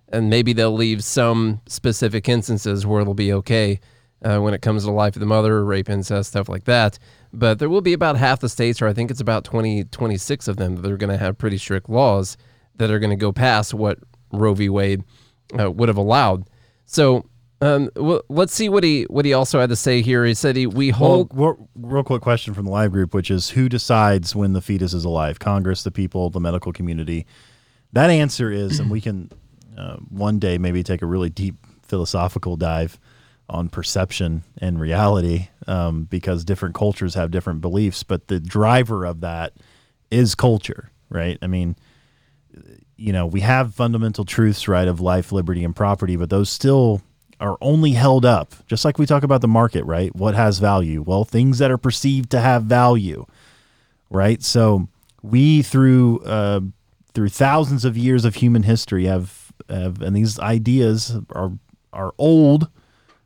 and 0.09 0.29
maybe 0.29 0.53
they'll 0.53 0.71
leave 0.71 1.03
some 1.03 1.61
specific 1.67 2.29
instances 2.29 2.85
where 2.85 3.01
it'll 3.01 3.13
be 3.13 3.33
okay 3.33 3.79
uh, 4.23 4.39
when 4.39 4.53
it 4.53 4.61
comes 4.61 4.83
to 4.83 4.91
life 4.91 5.15
of 5.15 5.19
the 5.19 5.25
mother, 5.25 5.63
rape, 5.63 5.89
incest, 5.89 6.29
stuff 6.29 6.49
like 6.49 6.63
that. 6.65 6.97
But 7.33 7.59
there 7.59 7.69
will 7.69 7.81
be 7.81 7.93
about 7.93 8.17
half 8.17 8.39
the 8.39 8.49
states, 8.49 8.81
or 8.81 8.87
I 8.87 8.93
think 8.93 9.11
it's 9.11 9.21
about 9.21 9.43
20, 9.43 9.85
26 9.85 10.47
of 10.47 10.57
them, 10.57 10.75
that 10.77 10.91
are 10.91 10.97
going 10.97 11.11
to 11.11 11.17
have 11.17 11.37
pretty 11.37 11.57
strict 11.57 11.89
laws 11.89 12.37
that 12.75 12.91
are 12.91 12.99
going 12.99 13.09
to 13.09 13.15
go 13.15 13.31
past 13.31 13.73
what 13.73 13.99
Roe 14.31 14.53
v. 14.53 14.69
Wade 14.69 15.03
uh, 15.59 15.69
would 15.71 15.89
have 15.89 15.97
allowed. 15.97 16.49
So 16.85 17.25
um, 17.59 17.89
well, 17.95 18.21
let's 18.29 18.53
see 18.53 18.69
what 18.69 18.83
he 18.83 19.03
what 19.03 19.25
he 19.25 19.33
also 19.33 19.59
had 19.59 19.69
to 19.69 19.75
say 19.75 20.01
here. 20.01 20.23
He 20.25 20.35
said 20.35 20.55
he 20.55 20.67
we 20.67 20.89
hold 20.89 21.31
real, 21.33 21.67
real 21.75 22.03
quick 22.03 22.21
question 22.21 22.53
from 22.53 22.65
the 22.65 22.71
live 22.71 22.91
group, 22.91 23.15
which 23.15 23.31
is 23.31 23.49
who 23.49 23.67
decides 23.67 24.35
when 24.35 24.53
the 24.53 24.61
fetus 24.61 24.93
is 24.93 25.03
alive? 25.03 25.39
Congress, 25.39 25.81
the 25.81 25.91
people, 25.91 26.29
the 26.29 26.39
medical 26.39 26.71
community. 26.71 27.25
That 27.93 28.11
answer 28.11 28.51
is, 28.51 28.79
and 28.79 28.91
we 28.91 29.01
can 29.01 29.31
uh, 29.77 29.97
one 30.09 30.39
day 30.39 30.57
maybe 30.57 30.83
take 30.83 31.01
a 31.01 31.05
really 31.05 31.29
deep 31.29 31.55
philosophical 31.83 32.57
dive 32.57 32.99
on 33.49 33.69
perception 33.69 34.43
and 34.57 34.79
reality, 34.79 35.47
um, 35.67 36.03
because 36.03 36.43
different 36.43 36.75
cultures 36.75 37.13
have 37.13 37.31
different 37.31 37.61
beliefs. 37.61 38.03
But 38.03 38.27
the 38.27 38.39
driver 38.39 39.05
of 39.05 39.21
that 39.21 39.53
is 40.11 40.35
culture, 40.35 40.91
right? 41.09 41.37
I 41.41 41.47
mean, 41.47 41.75
you 42.97 43.13
know, 43.13 43.25
we 43.25 43.41
have 43.41 43.73
fundamental 43.73 44.25
truths, 44.25 44.67
right, 44.67 44.87
of 44.87 44.99
life, 44.99 45.31
liberty, 45.31 45.63
and 45.63 45.75
property, 45.75 46.15
but 46.15 46.29
those 46.29 46.49
still 46.49 47.01
are 47.39 47.57
only 47.61 47.91
held 47.91 48.25
up, 48.25 48.55
just 48.65 48.83
like 48.83 48.97
we 48.97 49.05
talk 49.05 49.23
about 49.23 49.41
the 49.41 49.47
market, 49.47 49.85
right? 49.85 50.13
What 50.15 50.33
has 50.33 50.57
value? 50.59 51.03
Well, 51.03 51.23
things 51.23 51.59
that 51.59 51.69
are 51.69 51.77
perceived 51.77 52.31
to 52.31 52.39
have 52.39 52.63
value, 52.63 53.27
right? 54.09 54.41
So 54.41 54.89
we 55.21 55.61
through 55.61 56.19
uh, 56.21 56.61
through 57.13 57.29
thousands 57.29 57.85
of 57.85 57.95
years 57.95 58.25
of 58.25 58.35
human 58.35 58.63
history 58.63 59.05
have, 59.05 59.46
have 59.69 60.01
and 60.01 60.15
these 60.15 60.39
ideas 60.39 61.17
are 61.31 61.51
are 61.93 62.13
old. 62.17 62.69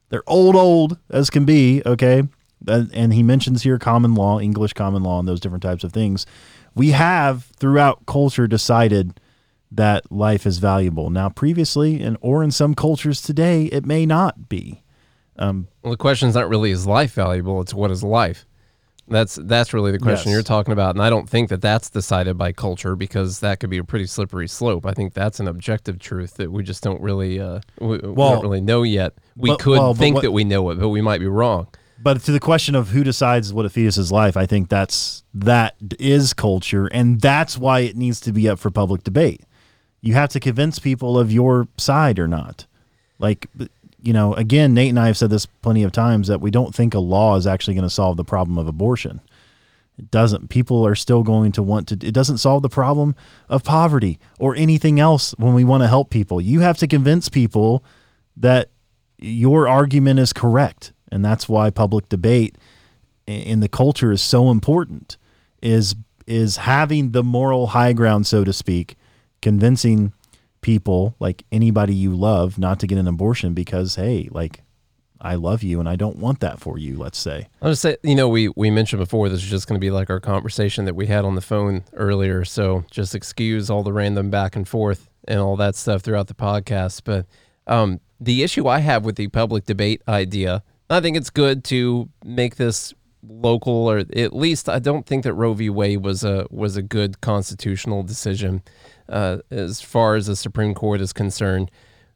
They're 0.09 0.27
old, 0.27 0.55
old 0.55 0.97
as 1.09 1.29
can 1.29 1.45
be. 1.45 1.81
Okay, 1.85 2.23
and, 2.67 3.13
he 3.13 3.23
mentions 3.23 3.63
here 3.63 3.79
common 3.79 4.13
law, 4.13 4.39
English 4.39 4.73
common 4.73 5.03
law, 5.03 5.19
and 5.19 5.27
those 5.27 5.39
different 5.39 5.63
types 5.63 5.83
of 5.83 5.93
things. 5.93 6.25
We 6.75 6.91
have 6.91 7.45
throughout 7.57 8.05
culture 8.05 8.47
decided 8.47 9.19
that 9.71 10.11
life 10.11 10.45
is 10.45 10.57
valuable. 10.57 11.09
Now, 11.09 11.29
previously, 11.29 12.01
and 12.01 12.17
or 12.21 12.43
in 12.43 12.51
some 12.51 12.75
cultures 12.75 13.21
today, 13.21 13.65
it 13.65 13.85
may 13.85 14.05
not 14.05 14.49
be. 14.49 14.83
Um, 15.37 15.67
well, 15.81 15.91
the 15.91 15.97
question 15.97 16.29
is 16.29 16.35
not 16.35 16.49
really 16.49 16.71
is 16.71 16.85
life 16.85 17.13
valuable; 17.13 17.61
it's 17.61 17.73
what 17.73 17.91
is 17.91 18.03
life. 18.03 18.45
That's 19.11 19.35
that's 19.35 19.73
really 19.73 19.91
the 19.91 19.99
question 19.99 20.29
Yes. 20.29 20.35
you're 20.35 20.43
talking 20.43 20.71
about, 20.71 20.95
and 20.95 21.03
I 21.03 21.09
don't 21.09 21.29
think 21.29 21.49
that 21.49 21.61
that's 21.61 21.89
decided 21.89 22.37
by 22.37 22.51
culture 22.53 22.95
because 22.95 23.39
that 23.41 23.59
could 23.59 23.69
be 23.69 23.77
a 23.77 23.83
pretty 23.83 24.05
slippery 24.07 24.47
slope. 24.47 24.85
I 24.85 24.93
think 24.93 25.13
that's 25.13 25.39
an 25.39 25.47
objective 25.47 25.99
truth 25.99 26.35
that 26.35 26.51
we 26.51 26.63
just 26.63 26.81
don't 26.81 27.01
really 27.01 27.39
uh, 27.39 27.59
we, 27.79 27.97
we 27.97 27.99
don't 28.15 28.41
really 28.41 28.61
know 28.61 28.83
yet. 28.83 29.13
We 29.35 29.49
but- 29.49 29.59
could 29.59 29.79
well, 29.79 29.93
think 29.93 30.15
what- 30.15 30.21
that 30.23 30.31
we 30.31 30.43
know 30.45 30.69
it, 30.71 30.79
but 30.79 30.89
we 30.89 31.01
might 31.01 31.19
be 31.19 31.27
wrong. 31.27 31.67
But 32.03 32.21
to 32.23 32.31
the 32.31 32.39
question 32.39 32.73
of 32.73 32.89
who 32.89 33.03
decides 33.03 33.53
what 33.53 33.63
a 33.65 33.69
fetus 33.69 33.95
is 33.97 34.11
life, 34.11 34.35
I 34.35 34.47
think 34.47 34.69
that's 34.69 35.23
that 35.35 35.75
is 35.99 36.33
culture, 36.33 36.87
and 36.87 37.21
that's 37.21 37.57
why 37.59 37.81
it 37.81 37.95
needs 37.95 38.19
to 38.21 38.31
be 38.31 38.49
up 38.49 38.57
for 38.57 38.71
public 38.71 39.03
debate. 39.03 39.41
You 40.01 40.15
have 40.15 40.29
to 40.29 40.39
convince 40.39 40.79
people 40.79 41.19
of 41.19 41.31
your 41.31 41.67
side 41.77 42.17
or 42.17 42.27
not. 42.27 42.65
Like, 43.19 43.47
you 44.01 44.13
know, 44.13 44.33
again, 44.33 44.73
Nate 44.73 44.89
and 44.89 44.99
I 44.99 45.07
have 45.07 45.17
said 45.17 45.29
this 45.29 45.45
plenty 45.45 45.83
of 45.83 45.91
times 45.91 46.27
that 46.27 46.41
we 46.41 46.51
don't 46.51 46.73
think 46.73 46.93
a 46.93 46.99
law 46.99 47.35
is 47.35 47.45
actually 47.45 47.75
going 47.75 47.83
to 47.83 47.89
solve 47.89 48.17
the 48.17 48.23
problem 48.23 48.57
of 48.57 48.67
abortion. 48.67 49.21
It 49.97 50.09
doesn't. 50.09 50.49
People 50.49 50.85
are 50.85 50.95
still 50.95 51.21
going 51.21 51.51
to 51.53 51.63
want 51.63 51.87
to. 51.89 51.93
It 51.95 52.13
doesn't 52.13 52.39
solve 52.39 52.63
the 52.63 52.69
problem 52.69 53.15
of 53.49 53.63
poverty 53.63 54.19
or 54.39 54.55
anything 54.55 54.99
else 54.99 55.35
when 55.37 55.53
we 55.53 55.63
want 55.63 55.83
to 55.83 55.87
help 55.87 56.09
people. 56.09 56.41
You 56.41 56.61
have 56.61 56.77
to 56.79 56.87
convince 56.87 57.29
people 57.29 57.83
that 58.37 58.69
your 59.19 59.67
argument 59.67 60.19
is 60.19 60.33
correct, 60.33 60.93
and 61.11 61.23
that's 61.23 61.47
why 61.47 61.69
public 61.69 62.09
debate 62.09 62.57
in 63.27 63.59
the 63.59 63.69
culture 63.69 64.11
is 64.11 64.21
so 64.21 64.49
important. 64.49 65.17
Is 65.61 65.95
is 66.25 66.57
having 66.57 67.11
the 67.11 67.23
moral 67.23 67.67
high 67.67 67.93
ground, 67.93 68.25
so 68.25 68.43
to 68.43 68.53
speak, 68.53 68.95
convincing 69.41 70.13
people 70.61 71.15
like 71.19 71.43
anybody 71.51 71.93
you 71.93 72.15
love 72.15 72.57
not 72.57 72.79
to 72.79 72.87
get 72.87 72.97
an 72.97 73.07
abortion 73.07 73.53
because 73.53 73.95
hey, 73.95 74.29
like 74.31 74.61
I 75.19 75.35
love 75.35 75.61
you 75.61 75.79
and 75.79 75.87
I 75.87 75.95
don't 75.95 76.17
want 76.17 76.39
that 76.39 76.59
for 76.59 76.77
you. 76.77 76.97
Let's 76.97 77.17
say. 77.17 77.47
I'll 77.61 77.71
just 77.71 77.81
say, 77.81 77.97
you 78.03 78.15
know, 78.15 78.27
we 78.27 78.49
we 78.55 78.71
mentioned 78.71 78.99
before 78.99 79.29
this 79.29 79.43
is 79.43 79.49
just 79.49 79.67
going 79.67 79.79
to 79.79 79.83
be 79.83 79.91
like 79.91 80.09
our 80.09 80.19
conversation 80.19 80.85
that 80.85 80.95
we 80.95 81.07
had 81.07 81.25
on 81.25 81.35
the 81.35 81.41
phone 81.41 81.83
earlier. 81.93 82.43
So 82.43 82.85
just 82.89 83.13
excuse 83.13 83.69
all 83.69 83.83
the 83.83 83.93
random 83.93 84.29
back 84.29 84.55
and 84.55 84.67
forth 84.67 85.09
and 85.27 85.39
all 85.39 85.55
that 85.57 85.75
stuff 85.75 86.01
throughout 86.01 86.27
the 86.27 86.33
podcast. 86.33 87.01
But 87.05 87.27
um, 87.67 87.99
the 88.19 88.43
issue 88.43 88.67
I 88.67 88.79
have 88.79 89.05
with 89.05 89.15
the 89.15 89.27
public 89.27 89.65
debate 89.65 90.01
idea, 90.07 90.63
I 90.89 90.99
think 90.99 91.15
it's 91.15 91.29
good 91.29 91.63
to 91.65 92.09
make 92.25 92.55
this 92.55 92.93
local, 93.23 93.87
or 93.87 93.99
at 93.99 94.35
least 94.35 94.69
I 94.69 94.79
don't 94.79 95.05
think 95.05 95.23
that 95.23 95.33
Roe 95.33 95.53
v. 95.53 95.69
Wade 95.69 96.03
was 96.03 96.23
a 96.23 96.45
was 96.49 96.75
a 96.77 96.81
good 96.81 97.21
constitutional 97.21 98.03
decision 98.03 98.63
uh, 99.09 99.39
as 99.49 99.81
far 99.81 100.15
as 100.15 100.27
the 100.27 100.35
Supreme 100.35 100.73
Court 100.73 101.01
is 101.01 101.13
concerned. 101.13 101.71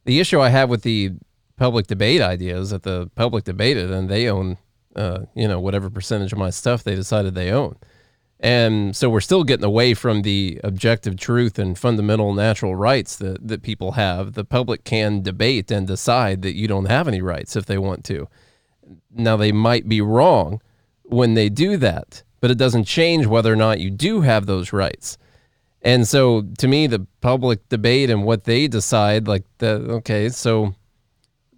The 0.06 0.20
issue 0.20 0.40
I 0.40 0.50
have 0.50 0.70
with 0.70 0.84
the 0.84 1.12
public 1.58 1.88
debate 1.88 2.22
idea 2.22 2.58
is 2.58 2.70
that 2.70 2.84
the 2.84 3.10
public 3.16 3.44
debated 3.44 3.92
and 3.92 4.10
they 4.10 4.30
own, 4.30 4.58
uh, 4.96 5.22
you 5.36 5.48
know, 5.48 5.60
whatever 5.60 5.90
percentage 5.90 6.34
of 6.34 6.40
my 6.40 6.50
stuff 6.50 6.84
they 6.84 6.96
decided 6.96 7.34
they 7.34 7.52
own. 7.52 7.78
And 8.40 8.96
so 8.96 9.10
we're 9.10 9.22
still 9.22 9.44
getting 9.44 9.66
away 9.66 9.94
from 9.94 10.22
the 10.22 10.60
objective 10.64 11.16
truth 11.16 11.58
and 11.58 11.78
fundamental 11.78 12.34
natural 12.34 12.76
rights 12.76 13.16
that, 13.16 13.48
that 13.48 13.62
people 13.64 13.94
have. 13.94 14.34
The 14.34 14.44
public 14.44 14.84
can 14.84 15.22
debate 15.22 15.72
and 15.72 15.88
decide 15.88 16.42
that 16.42 16.54
you 16.56 16.68
don't 16.68 16.86
have 16.86 17.08
any 17.08 17.22
rights 17.22 17.56
if 17.56 17.66
they 17.66 17.78
want 17.78 18.04
to. 18.06 18.28
Now, 19.12 19.38
they 19.38 19.52
might 19.52 19.88
be 19.88 20.02
wrong 20.02 20.62
when 21.08 21.34
they 21.34 21.50
do 21.50 21.78
that, 21.78 22.24
but 22.42 22.52
it 22.52 22.58
doesn't 22.58 22.86
change 22.86 23.26
whether 23.26 23.52
or 23.52 23.56
not 23.56 23.80
you 23.80 23.90
do 23.90 24.22
have 24.22 24.46
those 24.46 24.74
rights. 24.74 25.18
And 25.82 26.08
so 26.08 26.42
to 26.58 26.68
me, 26.68 26.88
the 26.88 27.06
public 27.22 27.70
debate 27.70 28.10
and 28.10 28.24
what 28.24 28.46
they 28.46 28.68
decide, 28.68 29.28
like, 29.28 29.44
the, 29.60 29.74
okay, 29.98 30.30
so 30.30 30.74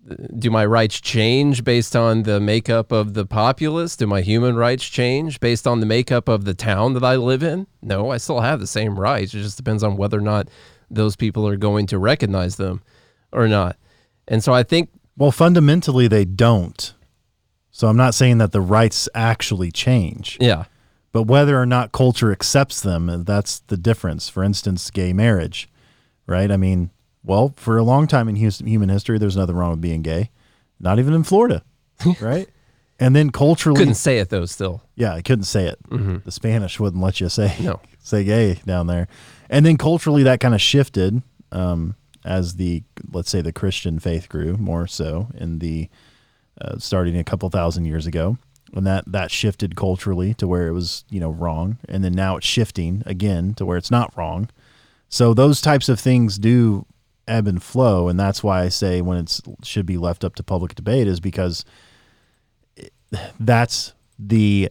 uh, 0.09 0.15
do 0.37 0.51
my 0.51 0.65
rights 0.65 0.99
change 0.99 1.63
based 1.63 1.95
on 1.95 2.23
the 2.23 2.39
makeup 2.39 2.91
of 2.91 3.13
the 3.13 3.25
populace? 3.25 3.95
Do 3.95 4.05
my 4.05 4.21
human 4.21 4.57
rights 4.57 4.85
change 4.85 5.39
based 5.39 5.65
on 5.65 5.79
the 5.79 5.85
makeup 5.85 6.27
of 6.27 6.43
the 6.43 6.53
town 6.53 6.93
that 6.93 7.05
I 7.05 7.15
live 7.15 7.41
in? 7.41 7.67
No, 7.81 8.11
I 8.11 8.17
still 8.17 8.41
have 8.41 8.59
the 8.59 8.67
same 8.67 8.99
rights. 8.99 9.33
It 9.33 9.43
just 9.43 9.57
depends 9.57 9.83
on 9.83 9.95
whether 9.95 10.17
or 10.17 10.21
not 10.21 10.49
those 10.89 11.15
people 11.15 11.47
are 11.47 11.57
going 11.57 11.87
to 11.87 11.97
recognize 11.97 12.57
them 12.57 12.81
or 13.31 13.47
not. 13.47 13.77
And 14.27 14.43
so 14.43 14.53
I 14.53 14.63
think 14.63 14.89
Well, 15.15 15.31
fundamentally, 15.31 16.07
they 16.07 16.25
don't. 16.25 16.93
So 17.77 17.87
I'm 17.87 17.95
not 17.95 18.15
saying 18.15 18.39
that 18.39 18.53
the 18.53 18.59
rights 18.59 19.07
actually 19.13 19.71
change, 19.71 20.35
yeah. 20.41 20.63
but 21.11 21.27
whether 21.27 21.61
or 21.61 21.67
not 21.67 21.91
culture 21.91 22.31
accepts 22.31 22.81
them, 22.81 23.23
that's 23.23 23.59
the 23.59 23.77
difference. 23.77 24.29
For 24.29 24.43
instance, 24.43 24.89
gay 24.89 25.13
marriage, 25.13 25.69
right? 26.25 26.49
I 26.49 26.57
mean, 26.57 26.89
well, 27.23 27.53
for 27.55 27.77
a 27.77 27.83
long 27.83 28.07
time 28.07 28.27
in 28.27 28.35
human 28.35 28.89
history, 28.89 29.19
there's 29.19 29.37
nothing 29.37 29.55
wrong 29.55 29.69
with 29.69 29.81
being 29.81 30.01
gay, 30.01 30.31
not 30.79 30.97
even 30.97 31.13
in 31.13 31.21
Florida, 31.23 31.63
right? 32.19 32.49
And 32.99 33.15
then 33.15 33.29
culturally, 33.29 33.77
Couldn't 33.77 33.93
say 33.93 34.17
it 34.17 34.29
though 34.29 34.45
still. 34.45 34.81
yeah, 34.95 35.13
I 35.13 35.21
couldn't 35.21 35.45
say 35.45 35.67
it. 35.67 35.77
DeSantis 35.87 36.79
wouldn't 36.79 37.03
let 37.03 37.21
you 37.21 37.29
say 37.29 37.53
No. 37.59 37.79
say 37.99 38.23
gay 38.23 38.55
down 38.65 38.87
there. 38.87 39.07
And 39.51 39.67
then 39.67 39.77
culturally, 39.77 40.23
that 40.23 40.39
kind 40.39 40.55
of 40.55 40.61
shifted 40.61 41.21
um, 41.51 41.95
as 42.25 42.55
the 42.55 42.81
let's 43.11 43.29
say 43.29 43.41
the 43.41 43.53
Christian 43.53 43.99
faith 43.99 44.29
grew 44.29 44.57
more 44.57 44.87
so 44.87 45.29
in 45.35 45.59
the 45.59 45.89
uh, 46.61 46.77
starting 46.77 47.17
a 47.17 47.23
couple 47.23 47.49
thousand 47.49 47.85
years 47.85 48.05
ago, 48.05 48.37
and 48.73 48.85
that 48.85 49.03
that 49.07 49.31
shifted 49.31 49.75
culturally 49.75 50.33
to 50.35 50.47
where 50.47 50.67
it 50.67 50.73
was 50.73 51.05
you 51.09 51.19
know 51.19 51.29
wrong, 51.29 51.77
and 51.87 52.03
then 52.03 52.13
now 52.13 52.37
it's 52.37 52.47
shifting 52.47 53.03
again 53.05 53.53
to 53.55 53.65
where 53.65 53.77
it's 53.77 53.91
not 53.91 54.15
wrong. 54.17 54.49
So 55.09 55.33
those 55.33 55.61
types 55.61 55.87
of 55.89 55.99
things 55.99 56.37
do 56.37 56.85
ebb 57.27 57.47
and 57.47 57.61
flow, 57.61 58.07
and 58.07 58.19
that's 58.19 58.43
why 58.43 58.63
I 58.63 58.69
say 58.69 59.01
when 59.01 59.17
it 59.17 59.39
should 59.63 59.85
be 59.85 59.97
left 59.97 60.23
up 60.23 60.35
to 60.35 60.43
public 60.43 60.75
debate 60.75 61.07
is 61.07 61.19
because 61.19 61.65
that's 63.39 63.93
the 64.19 64.69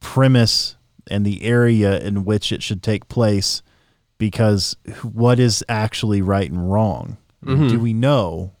premise 0.00 0.76
and 1.10 1.24
the 1.24 1.42
area 1.42 1.98
in 2.00 2.24
which 2.24 2.52
it 2.52 2.62
should 2.62 2.82
take 2.82 3.08
place 3.08 3.62
because 4.18 4.76
what 5.02 5.38
is 5.40 5.64
actually 5.68 6.22
right 6.22 6.50
and 6.50 6.70
wrong? 6.72 7.16
Do 7.68 7.80
we 7.80 7.92
know 7.92 8.52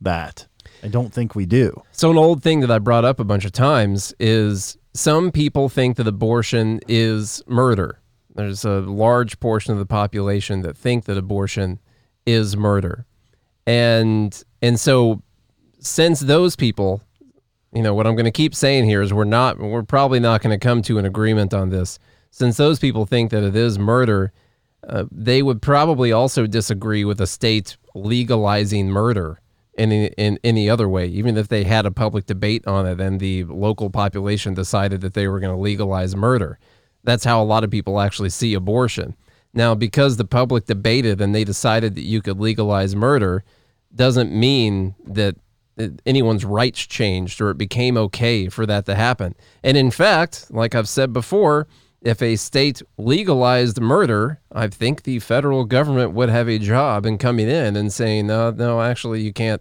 that 0.00 0.46
i 0.82 0.88
don't 0.88 1.12
think 1.12 1.34
we 1.34 1.46
do 1.46 1.82
So 1.92 2.10
an 2.10 2.16
old 2.16 2.42
thing 2.42 2.60
that 2.60 2.70
I 2.70 2.78
brought 2.78 3.04
up 3.04 3.20
a 3.20 3.24
bunch 3.24 3.44
of 3.44 3.52
times 3.52 4.14
is 4.18 4.78
some 4.94 5.30
people 5.30 5.68
think 5.68 5.96
that 5.96 6.06
abortion 6.06 6.80
is 6.88 7.42
murder. 7.46 8.00
There's 8.34 8.64
a 8.64 8.80
large 8.80 9.38
portion 9.40 9.72
of 9.72 9.78
the 9.78 9.86
population 9.86 10.62
that 10.62 10.76
think 10.76 11.04
that 11.04 11.16
abortion 11.16 11.78
is 12.26 12.56
murder. 12.56 13.06
And 13.66 14.42
and 14.62 14.80
so 14.80 15.22
since 15.78 16.20
those 16.20 16.56
people, 16.56 17.02
you 17.72 17.82
know, 17.82 17.94
what 17.94 18.06
I'm 18.06 18.14
going 18.14 18.24
to 18.24 18.30
keep 18.30 18.54
saying 18.54 18.86
here 18.86 19.02
is 19.02 19.12
we're 19.12 19.24
not 19.24 19.58
we're 19.58 19.82
probably 19.82 20.20
not 20.20 20.42
going 20.42 20.58
to 20.58 20.64
come 20.64 20.82
to 20.82 20.98
an 20.98 21.04
agreement 21.04 21.52
on 21.52 21.70
this. 21.70 21.98
Since 22.30 22.56
those 22.56 22.78
people 22.78 23.06
think 23.06 23.30
that 23.30 23.42
it 23.42 23.56
is 23.56 23.78
murder, 23.78 24.32
uh, 24.88 25.04
they 25.10 25.42
would 25.42 25.60
probably 25.60 26.12
also 26.12 26.46
disagree 26.46 27.04
with 27.04 27.20
a 27.20 27.26
state 27.26 27.76
legalizing 27.94 28.88
murder 28.88 29.39
in, 29.74 29.92
in 29.92 30.38
any 30.42 30.68
other 30.68 30.88
way, 30.88 31.06
even 31.06 31.36
if 31.36 31.48
they 31.48 31.64
had 31.64 31.86
a 31.86 31.90
public 31.90 32.26
debate 32.26 32.66
on 32.66 32.86
it 32.86 33.00
and 33.00 33.20
the 33.20 33.44
local 33.44 33.90
population 33.90 34.54
decided 34.54 35.00
that 35.00 35.14
they 35.14 35.28
were 35.28 35.40
going 35.40 35.54
to 35.54 35.60
legalize 35.60 36.14
murder. 36.16 36.58
That's 37.04 37.24
how 37.24 37.42
a 37.42 37.44
lot 37.44 37.64
of 37.64 37.70
people 37.70 38.00
actually 38.00 38.30
see 38.30 38.54
abortion. 38.54 39.16
Now, 39.54 39.74
because 39.74 40.16
the 40.16 40.24
public 40.24 40.66
debated 40.66 41.20
and 41.20 41.34
they 41.34 41.44
decided 41.44 41.94
that 41.94 42.02
you 42.02 42.20
could 42.22 42.38
legalize 42.38 42.94
murder, 42.94 43.44
doesn't 43.94 44.32
mean 44.32 44.94
that 45.04 45.36
anyone's 46.04 46.44
rights 46.44 46.80
changed 46.80 47.40
or 47.40 47.50
it 47.50 47.58
became 47.58 47.96
okay 47.96 48.48
for 48.48 48.66
that 48.66 48.86
to 48.86 48.94
happen. 48.94 49.34
And 49.62 49.76
in 49.76 49.90
fact, 49.90 50.50
like 50.50 50.74
I've 50.74 50.88
said 50.88 51.12
before, 51.12 51.66
if 52.02 52.22
a 52.22 52.36
state 52.36 52.80
legalized 52.98 53.80
murder, 53.80 54.40
I 54.52 54.68
think 54.68 55.02
the 55.02 55.18
federal 55.18 55.64
government 55.64 56.12
would 56.12 56.28
have 56.30 56.48
a 56.48 56.58
job 56.58 57.04
in 57.06 57.18
coming 57.18 57.48
in 57.48 57.76
and 57.76 57.92
saying, 57.92 58.26
no, 58.28 58.50
no, 58.50 58.80
actually, 58.80 59.20
you 59.22 59.32
can't, 59.32 59.60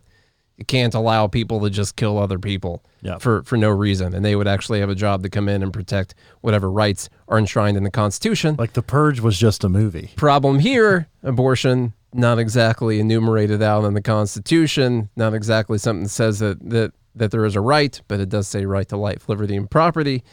you 0.57 0.65
can't 0.65 0.93
allow 0.93 1.27
people 1.27 1.59
to 1.61 1.69
just 1.69 1.95
kill 1.95 2.17
other 2.17 2.39
people 2.39 2.83
Yeah. 3.01 3.17
for 3.17 3.43
for 3.43 3.57
no 3.57 3.69
reason, 3.69 4.13
and 4.13 4.23
they 4.25 4.35
would 4.35 4.47
actually 4.47 4.79
have 4.81 4.89
a 4.89 4.95
job 4.95 5.23
to 5.23 5.29
come 5.29 5.47
in 5.49 5.63
and 5.63 5.71
protect 5.73 6.15
whatever 6.41 6.69
rights 6.71 7.09
are 7.27 7.37
enshrined 7.37 7.77
in 7.77 7.83
the 7.83 7.91
Constitution. 7.91 8.55
like 8.59 8.73
the 8.73 8.81
purge 8.81 9.19
was 9.21 9.37
just 9.37 9.63
a 9.63 9.69
movie 9.69 10.11
Problem 10.17 10.59
here, 10.59 11.07
abortion 11.23 11.93
not 12.11 12.39
exactly 12.39 12.99
enumerated 12.99 13.61
out 13.61 13.85
in 13.85 13.93
the 13.93 14.01
Constitution, 14.01 15.09
not 15.15 15.33
exactly 15.33 15.77
something 15.77 16.03
that 16.03 16.09
says 16.09 16.39
that 16.39 16.57
that 16.69 16.91
that 17.15 17.31
there 17.31 17.45
is 17.45 17.55
a 17.55 17.61
right, 17.61 18.01
but 18.07 18.19
it 18.19 18.29
does 18.29 18.47
say 18.47 18.65
right 18.65 18.87
to 18.89 18.97
life, 18.97 19.27
liberty, 19.29 19.55
and 19.55 19.69
property. 19.69 20.23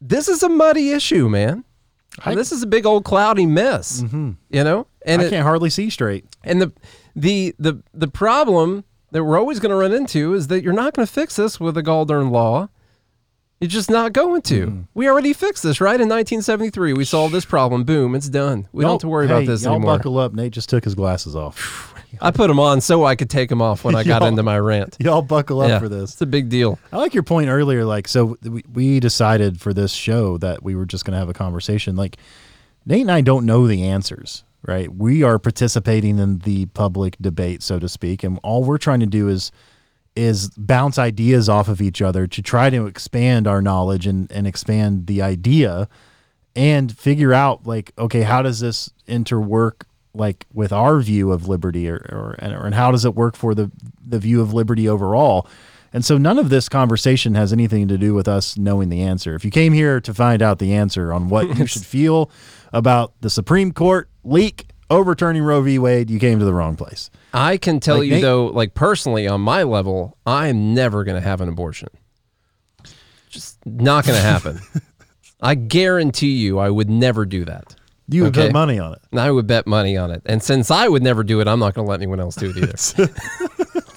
This 0.00 0.28
is 0.28 0.42
a 0.42 0.48
muddy 0.48 0.90
issue, 0.90 1.28
man. 1.28 1.64
this 2.24 2.52
is 2.52 2.62
a 2.62 2.66
big 2.66 2.86
old 2.86 3.04
cloudy 3.04 3.46
mess. 3.46 4.02
You 4.12 4.36
know, 4.50 4.86
and 5.06 5.22
i 5.22 5.24
it, 5.26 5.30
can't 5.30 5.44
hardly 5.44 5.70
see 5.70 5.88
straight 5.90 6.24
and 6.44 6.60
the 6.60 6.72
the 7.16 7.54
the 7.58 7.82
the 7.94 8.08
problem 8.08 8.84
that 9.12 9.24
we're 9.24 9.38
always 9.38 9.58
going 9.58 9.70
to 9.70 9.76
run 9.76 9.92
into 9.92 10.34
is 10.34 10.46
that 10.48 10.62
you're 10.62 10.72
not 10.72 10.94
going 10.94 11.06
to 11.06 11.12
fix 11.12 11.36
this 11.36 11.58
with 11.58 11.76
a 11.76 11.82
Galdern 11.82 12.30
law. 12.30 12.68
You're 13.60 13.68
just 13.68 13.90
not 13.90 14.12
going 14.12 14.40
to. 14.42 14.66
Mm-hmm. 14.66 14.80
We 14.94 15.08
already 15.08 15.32
fixed 15.34 15.62
this, 15.62 15.80
right? 15.80 16.00
In 16.00 16.08
1973, 16.08 16.94
we 16.94 17.04
solved 17.04 17.34
this 17.34 17.44
problem. 17.44 17.84
Boom, 17.84 18.14
it's 18.14 18.28
done. 18.28 18.68
We 18.72 18.82
don't 18.82 18.92
have 18.92 19.00
to 19.00 19.08
worry 19.08 19.26
Y'all- 19.26 19.38
about 19.38 19.46
this 19.48 19.64
y'all 19.64 19.74
anymore. 19.74 19.96
buckle 19.98 20.18
up 20.18 20.32
nate 20.32 20.52
just 20.52 20.68
took 20.70 20.84
his 20.84 20.94
glasses 20.94 21.34
off 21.36 21.94
I 22.20 22.30
put 22.30 22.48
them 22.48 22.58
on 22.58 22.80
so 22.80 23.04
I 23.04 23.16
could 23.16 23.30
take 23.30 23.48
them 23.48 23.62
off 23.62 23.84
when 23.84 23.94
I 23.94 24.04
got 24.04 24.22
into 24.26 24.42
my 24.42 24.58
rant. 24.58 24.96
y'all 25.00 25.22
buckle 25.22 25.60
up 25.60 25.68
yeah, 25.68 25.78
for 25.78 25.88
this 25.88 26.12
It's 26.12 26.22
a 26.22 26.26
big 26.26 26.48
deal. 26.48 26.78
I 26.92 26.96
like 26.98 27.14
your 27.14 27.22
point 27.22 27.48
earlier. 27.48 27.84
Like, 27.84 28.08
so 28.08 28.36
we, 28.42 28.64
we 28.72 29.00
decided 29.00 29.60
for 29.60 29.72
this 29.72 29.92
show 29.92 30.38
that 30.38 30.62
we 30.62 30.74
were 30.74 30.86
just 30.86 31.04
going 31.04 31.12
to 31.12 31.18
have 31.18 31.28
a 31.28 31.34
conversation. 31.34 31.96
Like, 31.96 32.16
Nate 32.86 33.02
and 33.02 33.10
I 33.10 33.20
don't 33.20 33.46
know 33.46 33.66
the 33.66 33.84
answers, 33.84 34.44
right? 34.66 34.92
We 34.92 35.22
are 35.22 35.38
participating 35.38 36.18
in 36.18 36.38
the 36.38 36.66
public 36.66 37.16
debate, 37.20 37.62
so 37.62 37.78
to 37.78 37.88
speak, 37.88 38.24
and 38.24 38.38
all 38.42 38.64
we're 38.64 38.78
trying 38.78 39.00
to 39.00 39.06
do 39.06 39.28
is 39.28 39.52
is 40.16 40.50
bounce 40.56 40.98
ideas 40.98 41.48
off 41.48 41.68
of 41.68 41.80
each 41.80 42.02
other 42.02 42.26
to 42.26 42.42
try 42.42 42.68
to 42.68 42.86
expand 42.86 43.46
our 43.46 43.62
knowledge 43.62 44.08
and, 44.08 44.30
and 44.32 44.44
expand 44.44 45.06
the 45.06 45.22
idea 45.22 45.88
and 46.56 46.96
figure 46.96 47.32
out 47.32 47.64
like 47.64 47.92
okay 47.96 48.22
how 48.22 48.42
does 48.42 48.58
this 48.60 48.90
interwork 49.06 49.82
like 50.14 50.46
with 50.52 50.72
our 50.72 51.00
view 51.00 51.32
of 51.32 51.48
liberty 51.48 51.88
or, 51.88 51.96
or 52.10 52.36
and, 52.38 52.52
or 52.54 52.66
and 52.66 52.74
how 52.74 52.90
does 52.90 53.04
it 53.04 53.14
work 53.14 53.36
for 53.36 53.54
the 53.54 53.70
the 54.04 54.18
view 54.18 54.40
of 54.40 54.52
liberty 54.52 54.88
overall 54.88 55.46
and 55.92 56.04
so 56.04 56.16
none 56.18 56.38
of 56.38 56.48
this 56.50 56.68
conversation 56.68 57.34
has 57.34 57.52
anything 57.52 57.88
to 57.88 57.98
do 57.98 58.14
with 58.14 58.28
us 58.28 58.56
knowing 58.56 58.88
the 58.88 59.02
answer 59.02 59.34
if 59.34 59.44
you 59.44 59.50
came 59.50 59.72
here 59.72 60.00
to 60.00 60.12
find 60.12 60.42
out 60.42 60.58
the 60.58 60.74
answer 60.74 61.12
on 61.12 61.28
what 61.28 61.56
you 61.56 61.66
should 61.72 61.84
feel 61.84 62.30
about 62.72 63.12
the 63.20 63.30
supreme 63.30 63.72
court 63.72 64.08
leak 64.24 64.66
overturning 64.90 65.42
roe 65.42 65.62
v 65.62 65.78
wade 65.78 66.10
you 66.10 66.18
came 66.18 66.38
to 66.38 66.44
the 66.44 66.54
wrong 66.54 66.76
place 66.76 67.10
I 67.32 67.56
can 67.58 67.80
tell 67.80 67.98
Like 67.98 68.08
you 68.08 68.20
though, 68.20 68.46
like 68.46 68.74
personally 68.74 69.28
on 69.28 69.40
my 69.40 69.62
level, 69.62 70.16
I'm 70.26 70.74
never 70.74 71.04
going 71.04 71.14
to 71.14 71.26
have 71.26 71.40
an 71.40 71.48
abortion. 71.48 71.88
Just 73.28 73.64
not 73.64 74.04
going 74.04 74.16
to 74.16 74.22
happen. 74.22 74.60
I 75.40 75.54
guarantee 75.54 76.32
you, 76.32 76.58
I 76.58 76.70
would 76.70 76.90
never 76.90 77.24
do 77.24 77.44
that. 77.44 77.76
You 78.10 78.24
would 78.24 78.36
Okay. 78.36 78.48
put 78.48 78.52
money 78.52 78.78
on 78.78 78.92
it 78.92 79.00
And 79.12 79.20
I 79.20 79.30
would 79.30 79.46
bet 79.46 79.66
money 79.66 79.96
on 79.96 80.10
it. 80.10 80.22
And 80.26 80.42
since 80.42 80.70
I 80.70 80.88
would 80.88 81.02
never 81.02 81.22
do 81.24 81.40
it, 81.40 81.48
I'm 81.48 81.58
not 81.60 81.74
going 81.74 81.86
to 81.86 81.90
let 81.90 82.00
anyone 82.00 82.20
else 82.20 82.34
do 82.36 82.50
it 82.50 82.56
either. 82.56 82.76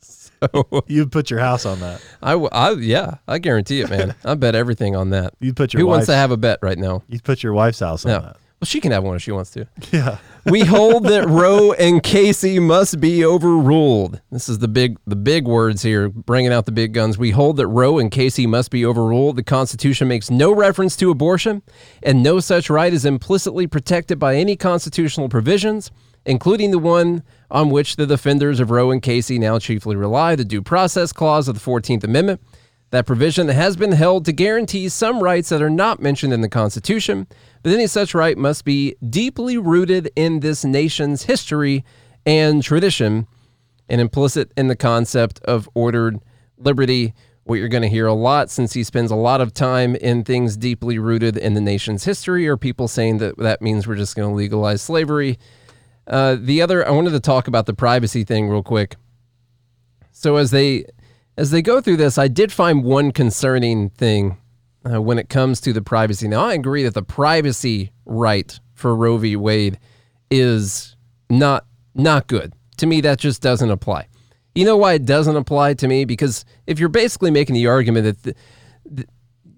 so, 0.00 0.82
you'd 0.86 1.12
put 1.12 1.30
your 1.30 1.40
house 1.40 1.64
on 1.66 1.80
that 1.80 2.00
I, 2.22 2.32
w- 2.32 2.48
I 2.52 2.72
yeah, 2.72 3.16
I 3.28 3.38
guarantee 3.38 3.80
it, 3.80 3.90
man. 3.90 4.14
I 4.24 4.34
bet 4.34 4.54
everything 4.54 4.96
on 4.96 5.10
that. 5.10 5.34
you'd 5.40 5.56
put 5.56 5.72
your 5.72 5.80
Who 5.80 5.86
wants 5.86 6.06
to 6.06 6.14
have 6.14 6.30
a 6.30 6.36
bet 6.36 6.58
right 6.62 6.78
now? 6.78 7.02
you'd 7.08 7.24
put 7.24 7.42
your 7.42 7.52
wife's 7.52 7.80
house 7.80 8.04
on 8.04 8.10
Yeah. 8.12 8.18
that 8.20 8.36
Well, 8.62 8.68
she 8.68 8.80
can 8.80 8.92
have 8.92 9.02
one 9.02 9.16
if 9.16 9.22
she 9.22 9.32
wants 9.32 9.50
to. 9.50 9.66
Yeah. 9.90 10.18
we 10.46 10.60
hold 10.60 11.06
that 11.06 11.28
Roe 11.28 11.72
and 11.72 12.00
Casey 12.00 12.60
must 12.60 13.00
be 13.00 13.24
overruled. 13.24 14.20
This 14.30 14.48
is 14.48 14.60
the 14.60 14.68
big 14.68 14.98
the 15.04 15.16
big 15.16 15.48
words 15.48 15.82
here, 15.82 16.08
bringing 16.08 16.52
out 16.52 16.66
the 16.66 16.70
big 16.70 16.92
guns. 16.92 17.18
We 17.18 17.32
hold 17.32 17.56
that 17.56 17.66
Roe 17.66 17.98
and 17.98 18.08
Casey 18.08 18.46
must 18.46 18.70
be 18.70 18.86
overruled. 18.86 19.34
The 19.34 19.42
Constitution 19.42 20.06
makes 20.06 20.30
no 20.30 20.54
reference 20.54 20.94
to 20.98 21.10
abortion, 21.10 21.62
and 22.04 22.22
no 22.22 22.38
such 22.38 22.70
right 22.70 22.92
is 22.92 23.04
implicitly 23.04 23.66
protected 23.66 24.20
by 24.20 24.36
any 24.36 24.54
constitutional 24.54 25.28
provisions, 25.28 25.90
including 26.24 26.70
the 26.70 26.78
one 26.78 27.24
on 27.50 27.68
which 27.68 27.96
the 27.96 28.06
defenders 28.06 28.60
of 28.60 28.70
Roe 28.70 28.92
and 28.92 29.02
Casey 29.02 29.40
now 29.40 29.58
chiefly 29.58 29.96
rely, 29.96 30.36
the 30.36 30.44
Due 30.44 30.62
Process 30.62 31.12
Clause 31.12 31.48
of 31.48 31.56
the 31.56 31.60
14th 31.60 32.04
Amendment. 32.04 32.40
That 32.92 33.06
provision 33.06 33.48
has 33.48 33.74
been 33.74 33.92
held 33.92 34.26
to 34.26 34.32
guarantee 34.32 34.90
some 34.90 35.20
rights 35.22 35.48
that 35.48 35.62
are 35.62 35.70
not 35.70 36.00
mentioned 36.00 36.34
in 36.34 36.42
the 36.42 36.48
Constitution, 36.48 37.26
but 37.62 37.72
any 37.72 37.86
such 37.86 38.14
right 38.14 38.36
must 38.36 38.64
be 38.64 38.96
deeply 39.08 39.58
rooted 39.58 40.10
in 40.16 40.40
this 40.40 40.64
nation's 40.64 41.24
history 41.24 41.84
and 42.26 42.62
tradition 42.62 43.26
and 43.88 44.00
implicit 44.00 44.52
in 44.56 44.68
the 44.68 44.76
concept 44.76 45.40
of 45.44 45.68
ordered 45.74 46.20
liberty. 46.56 47.14
What 47.44 47.56
you're 47.56 47.68
going 47.68 47.82
to 47.82 47.88
hear 47.88 48.06
a 48.06 48.14
lot 48.14 48.50
since 48.50 48.72
he 48.72 48.84
spends 48.84 49.10
a 49.10 49.16
lot 49.16 49.40
of 49.40 49.52
time 49.52 49.96
in 49.96 50.22
things 50.22 50.56
deeply 50.56 50.98
rooted 50.98 51.36
in 51.36 51.54
the 51.54 51.60
nation's 51.60 52.04
history, 52.04 52.46
or 52.46 52.56
people 52.56 52.86
saying 52.86 53.18
that 53.18 53.36
that 53.38 53.60
means 53.60 53.86
we're 53.86 53.96
just 53.96 54.14
going 54.14 54.28
to 54.28 54.34
legalize 54.34 54.80
slavery. 54.80 55.38
Uh, 56.06 56.36
the 56.38 56.62
other, 56.62 56.86
I 56.86 56.90
wanted 56.92 57.10
to 57.10 57.20
talk 57.20 57.48
about 57.48 57.66
the 57.66 57.74
privacy 57.74 58.22
thing 58.22 58.48
real 58.48 58.62
quick. 58.62 58.96
So 60.12 60.36
as 60.36 60.52
they 60.52 60.84
as 61.36 61.50
they 61.50 61.62
go 61.62 61.80
through 61.80 61.96
this, 61.96 62.18
I 62.18 62.28
did 62.28 62.52
find 62.52 62.84
one 62.84 63.10
concerning 63.10 63.90
thing 63.90 64.36
uh, 64.90 65.00
when 65.00 65.18
it 65.18 65.28
comes 65.28 65.60
to 65.62 65.72
the 65.72 65.82
privacy. 65.82 66.28
Now, 66.28 66.44
I 66.44 66.54
agree 66.54 66.82
that 66.82 66.94
the 66.94 67.02
privacy 67.02 67.92
right 68.04 68.58
for 68.74 68.94
Roe 68.94 69.16
v. 69.16 69.36
Wade 69.36 69.78
is 70.30 70.96
not 71.30 71.66
not 71.94 72.26
good. 72.26 72.54
To 72.78 72.86
me, 72.86 73.00
that 73.02 73.18
just 73.18 73.42
doesn't 73.42 73.70
apply. 73.70 74.08
You 74.54 74.64
know 74.64 74.76
why 74.76 74.94
it 74.94 75.04
doesn't 75.04 75.36
apply 75.36 75.74
to 75.74 75.88
me? 75.88 76.04
Because 76.04 76.44
if 76.66 76.78
you're 76.78 76.88
basically 76.88 77.30
making 77.30 77.54
the 77.54 77.66
argument 77.66 78.04
that 78.04 78.22
the, 78.22 78.34
the, 78.84 79.06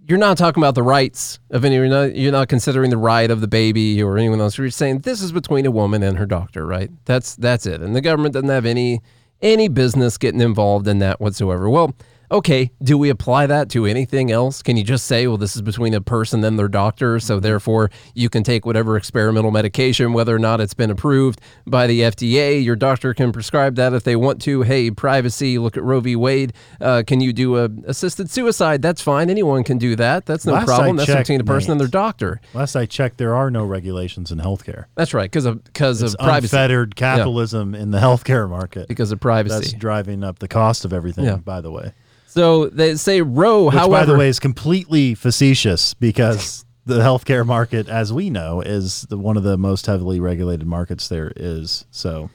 you're 0.06 0.18
not 0.18 0.36
talking 0.36 0.62
about 0.62 0.74
the 0.74 0.82
rights 0.82 1.38
of 1.50 1.64
any, 1.64 1.76
you're 1.76 1.88
not, 1.88 2.14
you're 2.14 2.32
not 2.32 2.48
considering 2.48 2.90
the 2.90 2.98
right 2.98 3.30
of 3.30 3.40
the 3.40 3.48
baby 3.48 4.02
or 4.02 4.18
anyone 4.18 4.40
else. 4.40 4.58
You're 4.58 4.70
saying 4.70 5.00
this 5.00 5.22
is 5.22 5.32
between 5.32 5.64
a 5.64 5.70
woman 5.70 6.02
and 6.02 6.18
her 6.18 6.26
doctor, 6.26 6.66
right? 6.66 6.90
That's 7.06 7.36
that's 7.36 7.66
it. 7.66 7.80
And 7.80 7.96
the 7.96 8.00
government 8.00 8.34
doesn't 8.34 8.48
have 8.48 8.66
any 8.66 9.00
any 9.40 9.68
business 9.68 10.18
getting 10.18 10.40
involved 10.40 10.86
in 10.86 10.98
that 10.98 11.20
whatsoever. 11.20 11.70
Well, 11.70 11.94
okay, 12.34 12.72
do 12.82 12.98
we 12.98 13.10
apply 13.10 13.46
that 13.46 13.70
to 13.70 13.86
anything 13.86 14.32
else? 14.32 14.60
Can 14.60 14.76
you 14.76 14.82
just 14.82 15.06
say, 15.06 15.28
well, 15.28 15.36
this 15.36 15.54
is 15.54 15.62
between 15.62 15.94
a 15.94 16.00
person 16.00 16.42
and 16.42 16.58
their 16.58 16.66
doctor, 16.68 17.20
so 17.20 17.38
therefore 17.38 17.90
you 18.12 18.28
can 18.28 18.42
take 18.42 18.66
whatever 18.66 18.96
experimental 18.96 19.52
medication, 19.52 20.12
whether 20.12 20.34
or 20.34 20.40
not 20.40 20.60
it's 20.60 20.74
been 20.74 20.90
approved 20.90 21.40
by 21.64 21.86
the 21.86 22.00
FDA? 22.00 22.62
Your 22.62 22.74
doctor 22.74 23.14
can 23.14 23.30
prescribe 23.30 23.76
that 23.76 23.92
if 23.94 24.02
they 24.02 24.16
want 24.16 24.42
to. 24.42 24.62
Hey, 24.62 24.90
privacy, 24.90 25.58
look 25.58 25.76
at 25.76 25.84
Roe 25.84 26.00
v. 26.00 26.16
Wade. 26.16 26.52
Uh, 26.80 27.04
can 27.06 27.20
you 27.20 27.32
do 27.32 27.56
a 27.56 27.68
assisted 27.86 28.28
suicide? 28.28 28.82
That's 28.82 29.00
fine. 29.00 29.30
Anyone 29.30 29.62
can 29.62 29.78
do 29.78 29.94
that. 29.96 30.26
That's 30.26 30.44
no 30.44 30.54
Last 30.54 30.62
I 30.68 30.76
problem. 30.76 30.96
That's 30.96 31.06
checked, 31.06 31.20
between 31.28 31.40
a 31.40 31.44
person 31.44 31.70
and 31.70 31.80
their 31.80 31.88
doctor. 31.88 32.40
Last 32.52 32.74
I 32.74 32.84
checked, 32.86 33.18
there 33.18 33.36
are 33.36 33.48
no 33.50 33.64
regulations 33.64 34.32
in 34.32 34.38
healthcare. 34.38 34.86
That's 34.96 35.14
right, 35.14 35.30
because 35.30 35.46
of 35.46 35.62
because 35.62 36.02
of 36.02 36.16
privacy. 36.18 36.56
unfettered 36.56 36.96
capitalism 36.96 37.76
in 37.76 37.92
the 37.92 37.98
healthcare 37.98 38.50
market. 38.50 38.88
Because 38.88 39.12
of 39.12 39.20
privacy. 39.20 39.54
That's 39.54 39.72
driving 39.72 40.24
up 40.24 40.40
the 40.40 40.48
cost 40.48 40.84
of 40.84 40.92
everything, 40.92 41.26
Yeah. 41.26 41.36
by 41.36 41.60
the 41.60 41.70
way. 41.70 41.92
So 42.34 42.66
they 42.66 42.96
say 42.96 43.22
Roe, 43.22 43.66
Which, 43.66 43.74
however, 43.74 43.90
by 43.90 44.04
the 44.12 44.18
way, 44.18 44.28
is 44.28 44.40
completely 44.40 45.14
facetious 45.14 45.94
because 45.94 46.64
the 46.84 46.98
healthcare 46.98 47.46
market, 47.46 47.88
as 47.88 48.12
we 48.12 48.28
know, 48.28 48.60
is 48.60 49.02
the, 49.02 49.16
one 49.16 49.36
of 49.36 49.44
the 49.44 49.56
most 49.56 49.86
heavily 49.86 50.18
regulated 50.18 50.66
markets 50.66 51.06
there 51.08 51.32
is. 51.36 51.86
So, 51.92 52.30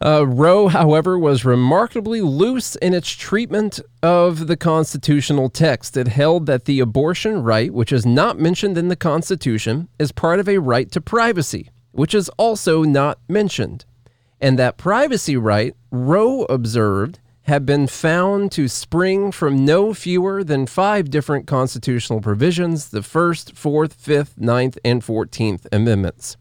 Uh, 0.00 0.26
Roe, 0.26 0.68
however, 0.68 1.18
was 1.18 1.44
remarkably 1.44 2.20
loose 2.20 2.76
in 2.76 2.94
its 2.94 3.10
treatment 3.10 3.80
of 4.02 4.46
the 4.46 4.56
constitutional 4.56 5.48
text. 5.50 5.96
It 5.96 6.08
held 6.08 6.46
that 6.46 6.64
the 6.64 6.80
abortion 6.80 7.42
right, 7.42 7.72
which 7.72 7.92
is 7.92 8.06
not 8.06 8.38
mentioned 8.38 8.78
in 8.78 8.88
the 8.88 8.96
Constitution, 8.96 9.88
is 9.98 10.12
part 10.12 10.38
of 10.40 10.48
a 10.48 10.58
right 10.58 10.90
to 10.92 11.00
privacy, 11.00 11.70
which 11.90 12.14
is 12.14 12.28
also 12.30 12.82
not 12.84 13.18
mentioned. 13.28 13.84
And 14.40 14.58
that 14.58 14.76
privacy 14.76 15.36
right, 15.36 15.74
Roe 15.92 16.42
observed, 16.44 17.20
had 17.44 17.66
been 17.66 17.86
found 17.86 18.52
to 18.52 18.68
spring 18.68 19.32
from 19.32 19.64
no 19.64 19.92
fewer 19.92 20.44
than 20.44 20.66
five 20.66 21.10
different 21.10 21.46
constitutional 21.46 22.20
provisions 22.20 22.90
the 22.90 23.02
First, 23.02 23.56
Fourth, 23.56 23.94
Fifth, 23.94 24.38
Ninth, 24.38 24.78
and 24.84 25.02
Fourteenth 25.02 25.66
Amendments. 25.72 26.36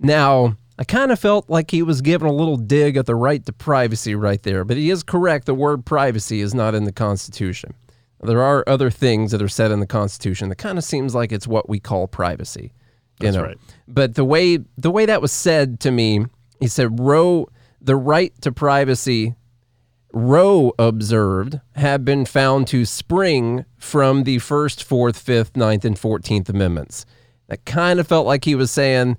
Now, 0.00 0.56
I 0.78 0.84
kind 0.84 1.10
of 1.10 1.18
felt 1.18 1.50
like 1.50 1.70
he 1.70 1.82
was 1.82 2.00
giving 2.00 2.28
a 2.28 2.32
little 2.32 2.56
dig 2.56 2.96
at 2.96 3.06
the 3.06 3.16
right 3.16 3.44
to 3.46 3.52
privacy 3.52 4.14
right 4.14 4.42
there, 4.42 4.64
but 4.64 4.76
he 4.76 4.90
is 4.90 5.02
correct. 5.02 5.46
The 5.46 5.54
word 5.54 5.84
privacy 5.84 6.40
is 6.40 6.54
not 6.54 6.74
in 6.74 6.84
the 6.84 6.92
Constitution. 6.92 7.74
There 8.22 8.42
are 8.42 8.64
other 8.66 8.90
things 8.90 9.32
that 9.32 9.42
are 9.42 9.48
said 9.48 9.70
in 9.70 9.80
the 9.80 9.86
Constitution 9.86 10.48
that 10.48 10.56
kind 10.56 10.78
of 10.78 10.84
seems 10.84 11.14
like 11.14 11.32
it's 11.32 11.46
what 11.46 11.68
we 11.68 11.80
call 11.80 12.08
privacy. 12.08 12.72
You 13.20 13.26
That's 13.26 13.36
know? 13.36 13.42
right. 13.42 13.58
But 13.86 14.14
the 14.14 14.24
way 14.24 14.58
the 14.76 14.90
way 14.90 15.06
that 15.06 15.20
was 15.20 15.32
said 15.32 15.80
to 15.80 15.90
me, 15.90 16.24
he 16.60 16.68
said, 16.68 16.98
"Roe, 17.00 17.48
the 17.80 17.96
right 17.96 18.32
to 18.42 18.52
privacy." 18.52 19.34
Roe 20.18 20.72
observed 20.80 21.60
have 21.76 22.04
been 22.04 22.24
found 22.24 22.66
to 22.66 22.84
spring 22.84 23.64
from 23.76 24.24
the 24.24 24.40
first, 24.40 24.82
fourth, 24.82 25.16
fifth, 25.16 25.56
ninth, 25.56 25.84
and 25.84 25.96
fourteenth 25.96 26.48
amendments. 26.48 27.06
That 27.46 27.64
kind 27.64 28.00
of 28.00 28.08
felt 28.08 28.26
like 28.26 28.44
he 28.44 28.56
was 28.56 28.72
saying 28.72 29.16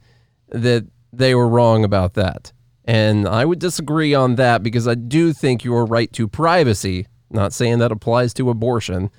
that 0.50 0.86
they 1.14 1.34
were 1.36 1.48
wrong 1.48 1.86
about 1.86 2.16
that. 2.16 2.52
And 2.84 3.30
I 3.30 3.46
would 3.46 3.60
disagree 3.60 4.14
on 4.14 4.36
that 4.36 4.62
because 4.62 4.90
I 4.90 4.96
do 4.96 5.32
think 5.32 5.64
your 5.64 5.86
right 5.86 6.12
to 6.12 6.28
privacy, 6.28 7.08
not 7.30 7.54
saying 7.54 7.80
that 7.80 7.94
applies 7.94 8.34
to 8.34 8.50
abortion, 8.50 9.10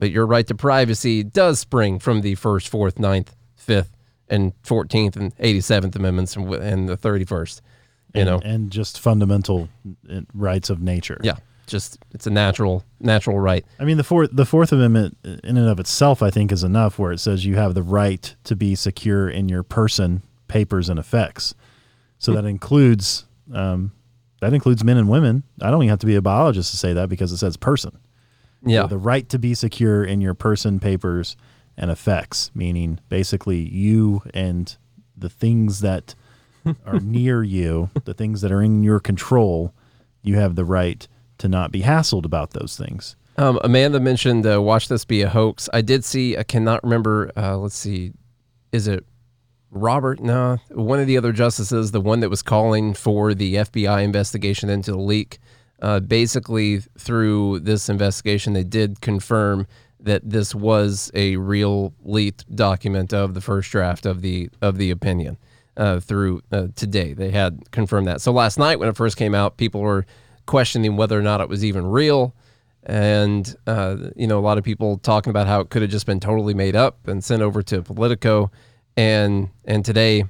but 0.00 0.10
your 0.10 0.26
right 0.26 0.48
to 0.48 0.54
privacy 0.56 1.22
does 1.22 1.60
spring 1.60 2.00
from 2.00 2.22
the 2.22 2.34
first, 2.34 2.68
fourth, 2.68 2.98
ninth, 2.98 3.36
fifth, 3.54 3.96
and 4.26 4.52
14th 4.64 5.14
and 5.14 5.36
87th 5.36 5.94
amendments 5.94 6.34
and 6.34 6.88
the 6.88 6.96
31st. 6.96 7.60
You 8.14 8.24
know, 8.24 8.40
and 8.44 8.70
just 8.70 8.98
fundamental 8.98 9.68
uh, 10.10 10.22
rights 10.34 10.70
of 10.70 10.80
nature. 10.80 11.20
yeah, 11.22 11.36
just 11.66 11.98
it's 12.12 12.26
a 12.26 12.30
natural, 12.30 12.84
natural 12.98 13.38
right. 13.38 13.64
I 13.78 13.84
mean, 13.84 13.96
the 13.96 14.04
fourth 14.04 14.30
the 14.32 14.44
Fourth 14.44 14.72
Amendment, 14.72 15.16
uh, 15.24 15.36
in 15.44 15.56
and 15.56 15.68
of 15.68 15.78
itself, 15.80 16.22
I 16.22 16.30
think, 16.30 16.52
is 16.52 16.64
enough. 16.64 16.98
Where 16.98 17.12
it 17.12 17.18
says 17.18 17.44
you 17.44 17.56
have 17.56 17.74
the 17.74 17.82
right 17.82 18.34
to 18.44 18.56
be 18.56 18.74
secure 18.74 19.28
in 19.28 19.48
your 19.48 19.62
person, 19.62 20.22
papers, 20.48 20.88
and 20.88 20.98
effects. 20.98 21.54
So 22.18 22.34
that 22.34 22.44
includes 22.44 23.24
um, 23.54 23.92
that 24.40 24.52
includes 24.52 24.84
men 24.84 24.96
and 24.96 25.08
women. 25.08 25.44
I 25.62 25.70
don't 25.70 25.82
even 25.82 25.90
have 25.90 26.00
to 26.00 26.06
be 26.06 26.16
a 26.16 26.22
biologist 26.22 26.70
to 26.72 26.76
say 26.76 26.92
that 26.92 27.08
because 27.08 27.32
it 27.32 27.38
says 27.38 27.56
person. 27.56 27.98
Yeah. 28.64 28.82
So 28.82 28.88
the 28.88 28.98
right 28.98 29.28
to 29.30 29.38
be 29.38 29.54
secure 29.54 30.04
in 30.04 30.20
your 30.20 30.34
person, 30.34 30.80
papers, 30.80 31.36
and 31.76 31.90
effects, 31.90 32.50
meaning 32.54 33.00
basically 33.08 33.58
you 33.58 34.22
and 34.34 34.76
the 35.16 35.30
things 35.30 35.80
that 35.80 36.14
are 36.86 37.00
near 37.00 37.42
you, 37.42 37.90
the 38.04 38.14
things 38.14 38.40
that 38.40 38.52
are 38.52 38.62
in 38.62 38.82
your 38.82 39.00
control, 39.00 39.74
you 40.22 40.36
have 40.36 40.56
the 40.56 40.64
right 40.64 41.06
to 41.38 41.48
not 41.48 41.72
be 41.72 41.82
hassled 41.82 42.24
about 42.24 42.50
those 42.50 42.76
things. 42.76 43.16
Um, 43.36 43.58
Amanda 43.64 44.00
mentioned 44.00 44.46
uh, 44.46 44.60
"Watch 44.60 44.88
This 44.88 45.04
Be 45.04 45.22
a 45.22 45.28
Hoax." 45.28 45.68
I 45.72 45.80
did 45.80 46.04
see. 46.04 46.36
I 46.36 46.42
cannot 46.42 46.82
remember. 46.84 47.30
Uh, 47.36 47.56
let's 47.56 47.76
see. 47.76 48.12
Is 48.72 48.86
it 48.86 49.06
Robert? 49.70 50.20
No, 50.20 50.58
one 50.70 51.00
of 51.00 51.06
the 51.06 51.16
other 51.16 51.32
justices, 51.32 51.92
the 51.92 52.00
one 52.00 52.20
that 52.20 52.28
was 52.28 52.42
calling 52.42 52.92
for 52.92 53.32
the 53.32 53.54
FBI 53.54 54.02
investigation 54.02 54.68
into 54.68 54.92
the 54.92 54.98
leak. 54.98 55.38
Uh, 55.80 56.00
basically, 56.00 56.80
through 56.98 57.60
this 57.60 57.88
investigation, 57.88 58.52
they 58.52 58.64
did 58.64 59.00
confirm 59.00 59.66
that 59.98 60.28
this 60.28 60.54
was 60.54 61.10
a 61.14 61.36
real 61.36 61.94
leaked 62.02 62.54
document 62.54 63.14
of 63.14 63.34
the 63.34 63.40
first 63.40 63.70
draft 63.70 64.04
of 64.04 64.20
the 64.20 64.50
of 64.60 64.76
the 64.76 64.90
opinion. 64.90 65.38
Uh, 65.80 65.98
through 65.98 66.42
uh, 66.52 66.66
today, 66.76 67.14
they 67.14 67.30
had 67.30 67.70
confirmed 67.70 68.06
that. 68.06 68.20
So 68.20 68.32
last 68.32 68.58
night, 68.58 68.78
when 68.78 68.88
it 68.88 68.96
first 68.96 69.16
came 69.16 69.34
out, 69.34 69.56
people 69.56 69.80
were 69.80 70.04
questioning 70.46 70.96
whether 70.96 71.18
or 71.18 71.22
not 71.22 71.40
it 71.40 71.48
was 71.48 71.64
even 71.64 71.86
real 71.86 72.34
and 72.84 73.54
uh, 73.66 73.96
you 74.16 74.26
know 74.26 74.38
a 74.38 74.40
lot 74.40 74.58
of 74.58 74.64
people 74.64 74.98
talking 74.98 75.30
about 75.30 75.46
how 75.46 75.60
it 75.60 75.70
could 75.70 75.82
have 75.82 75.90
just 75.90 76.06
been 76.06 76.20
totally 76.20 76.54
made 76.54 76.74
up 76.76 77.06
and 77.08 77.22
sent 77.22 77.42
over 77.42 77.62
to 77.62 77.82
Politico, 77.82 78.50
and 78.96 79.48
and 79.64 79.84
today 79.84 80.24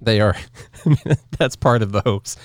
they 0.00 0.20
are 0.20 0.36
that's 1.38 1.56
part 1.56 1.82
of 1.82 1.92
the 1.92 2.00
hoax. 2.02 2.36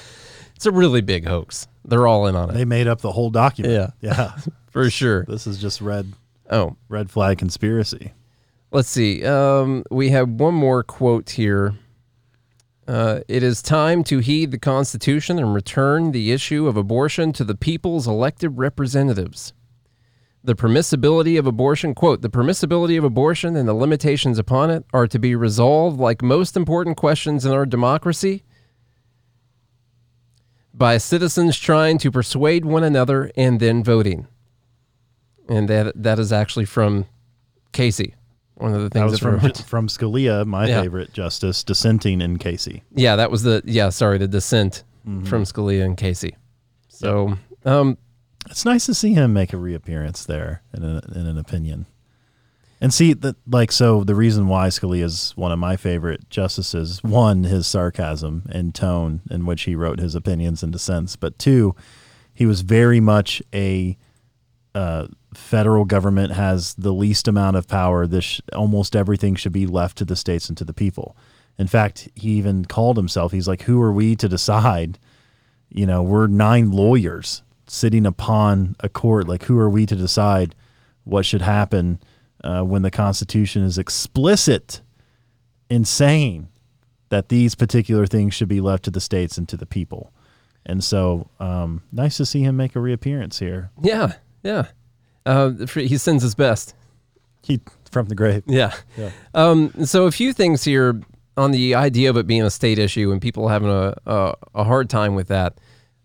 It's 0.56 0.66
a 0.66 0.72
really 0.72 1.02
big 1.02 1.26
hoax. 1.26 1.68
They're 1.86 2.08
all 2.08 2.28
in 2.28 2.36
on 2.36 2.50
it 2.50 2.54
They 2.54 2.66
made 2.66 2.88
up 2.88 3.02
the 3.02 3.12
whole 3.12 3.30
document. 3.30 3.74
Yeah. 3.74 3.90
Yeah. 4.12 4.38
for 4.72 4.90
sure. 4.90 5.26
this 5.28 5.46
is 5.46 5.60
just 5.60 5.82
red 5.82 6.14
Oh, 6.50 6.76
red 6.88 7.10
flag 7.12 7.38
conspiracy. 7.38 8.14
let's 8.72 8.90
see. 8.90 9.26
Um, 9.26 9.84
we 9.92 10.10
have 10.10 10.30
one 10.30 10.54
more 10.54 10.84
quote 10.84 11.30
here. 11.32 11.74
Uh, 12.88 13.22
it 13.30 13.44
is 13.44 13.62
time 13.62 14.04
to 14.04 14.20
heed 14.20 14.52
the 14.52 14.58
Constitution 14.60 15.40
and 15.40 15.54
return 15.54 16.12
the 16.12 16.32
issue 16.32 16.68
of 16.68 16.76
abortion 16.76 17.32
to 17.34 17.44
the 17.44 17.56
people's 17.56 18.08
elected 18.08 18.58
representatives. 18.58 19.54
the 20.44 20.56
permissibility 20.56 21.40
of 21.40 21.48
abortion, 21.48 21.96
quote, 21.96 22.22
the 22.22 22.30
permissibility 22.30 22.98
of 22.98 23.04
abortion 23.04 23.56
and 23.56 23.68
the 23.68 23.74
limitations 23.74 24.38
upon 24.38 24.70
it 24.70 24.84
are 24.94 25.08
to 25.08 25.18
be 25.18 25.36
resolved 25.36 26.00
like 26.00 26.22
most 26.22 26.58
important 26.58 26.98
questions 26.98 27.46
in 27.46 27.52
our 27.54 27.66
democracy 27.66 28.44
by 30.74 30.98
citizens 30.98 31.58
trying 31.58 31.98
to 31.98 32.12
persuade 32.12 32.66
one 32.66 32.84
another 32.84 33.32
and 33.38 33.60
then 33.60 33.84
voting. 33.84 34.28
And 35.48 35.70
that 35.70 35.94
that 35.96 36.20
is 36.20 36.34
actually 36.34 36.66
from 36.66 37.06
Casey. 37.72 38.16
One 38.64 38.74
of 38.74 38.82
the 38.82 38.86
That 38.86 38.94
things 38.94 39.12
was 39.12 39.20
that 39.20 39.26
from 39.26 39.38
wrote. 39.40 39.58
from 39.58 39.88
Scalia, 39.90 40.46
my 40.48 40.70
Yeah. 40.70 40.82
favorite 40.82 41.12
justice, 41.12 41.66
dissenting 41.66 42.22
in 42.22 42.38
Casey. 42.38 42.84
Yeah, 42.96 43.18
that 43.18 43.30
was 43.30 43.44
the 43.44 43.62
yeah, 43.66 43.90
sorry, 43.90 44.18
the 44.18 44.28
dissent 44.28 44.84
from 45.04 45.44
Scalia 45.44 45.84
and 45.84 45.98
Casey. 45.98 46.38
So, 46.88 47.38
um, 47.66 47.98
It's 48.50 48.64
nice 48.64 48.86
to 48.86 48.94
see 48.94 49.14
him 49.14 49.34
make 49.34 49.52
a 49.52 49.58
reappearance 49.58 50.24
there 50.26 50.62
in, 50.74 50.82
a, 50.84 51.02
in 51.14 51.26
an 51.28 51.38
opinion. 51.38 51.86
And 52.80 52.94
see 52.94 53.12
that 53.14 53.36
like 53.46 53.72
so 53.74 54.04
the 54.06 54.16
reason 54.16 54.48
why 54.48 54.68
Scalia 54.70 55.04
is 55.04 55.34
one 55.36 55.52
of 55.52 55.60
my 55.60 55.76
favorite 55.76 56.30
justices, 56.30 57.04
one, 57.04 57.44
his 57.44 57.68
sarcasm 57.68 58.44
and 58.50 58.74
tone 58.74 59.22
in 59.30 59.46
which 59.46 59.64
he 59.64 59.76
wrote 59.76 60.00
his 60.00 60.16
opinions 60.16 60.64
and 60.64 60.72
dissents, 60.72 61.18
but 61.18 61.38
two, 61.38 61.76
he 62.34 62.46
was 62.46 62.62
very 62.62 63.02
much 63.02 63.42
a 63.54 63.98
uh, 64.76 65.08
federal 65.34 65.86
government 65.86 66.34
has 66.34 66.74
the 66.76 66.94
least 66.94 67.28
amount 67.28 67.58
of 67.58 67.68
power. 67.68 68.08
This 68.08 68.24
sh- 68.26 68.42
almost 68.54 68.96
everything 68.96 69.36
should 69.36 69.52
be 69.52 69.68
left 69.68 69.98
to 70.00 70.06
the 70.06 70.16
states 70.16 70.50
and 70.50 70.58
to 70.58 70.64
the 70.64 70.74
people. 70.74 71.16
In 71.58 71.68
fact, 71.68 72.10
he 72.16 72.32
even 72.32 72.66
called 72.66 72.98
himself. 72.98 73.32
He's 73.32 73.48
like, 73.48 73.64
"Who 73.64 73.82
are 73.82 73.92
we 73.92 74.16
to 74.16 74.28
decide?" 74.28 74.98
You 75.70 75.86
know, 75.86 76.02
we're 76.02 76.28
nine 76.28 76.72
lawyers 76.72 77.44
sitting 77.68 78.06
upon 78.06 78.76
a 78.80 78.90
court. 78.90 79.28
Like, 79.28 79.44
who 79.44 79.58
are 79.58 79.70
we 79.70 79.86
to 79.86 79.96
decide 79.96 80.56
what 81.04 81.26
should 81.26 81.42
happen 81.42 82.00
uh, 82.44 82.62
when 82.64 82.82
the 82.82 82.92
Constitution 82.92 83.64
is 83.64 83.78
explicit 83.78 84.82
in 85.70 85.86
saying 85.86 86.50
that 87.10 87.30
these 87.30 87.56
particular 87.56 88.06
things 88.06 88.34
should 88.34 88.48
be 88.48 88.62
left 88.62 88.84
to 88.86 88.92
the 88.92 89.02
states 89.02 89.38
and 89.38 89.48
to 89.50 89.58
the 89.58 89.66
people? 89.66 90.12
And 90.66 90.84
so, 90.84 91.30
um, 91.40 91.82
nice 91.92 92.18
to 92.18 92.26
see 92.26 92.42
him 92.42 92.56
make 92.56 92.76
a 92.76 92.80
reappearance 92.80 93.40
here. 93.40 93.72
yeah, 93.82 94.14
yeah. 94.44 94.68
Uh, 95.26 95.52
he 95.74 95.98
sends 95.98 96.22
his 96.22 96.36
best. 96.36 96.76
He 97.42 97.62
from 97.92 98.08
the 98.08 98.16
grave. 98.16 98.44
Yeah. 98.98 99.12
Um, 99.34 99.72
so 99.86 100.06
a 100.06 100.12
few 100.12 100.34
things 100.34 100.64
here 100.64 101.00
on 101.38 101.52
the 101.52 101.76
idea 101.76 102.10
of 102.10 102.18
it 102.18 102.28
being 102.28 102.42
a 102.42 102.50
state 102.50 102.80
issue 102.80 103.12
and 103.12 103.22
people 103.22 103.48
having 103.48 103.70
a, 103.70 103.96
a, 104.06 104.34
a 104.56 104.64
hard 104.64 104.90
time 104.90 105.16
with 105.16 105.28
that. 105.28 105.58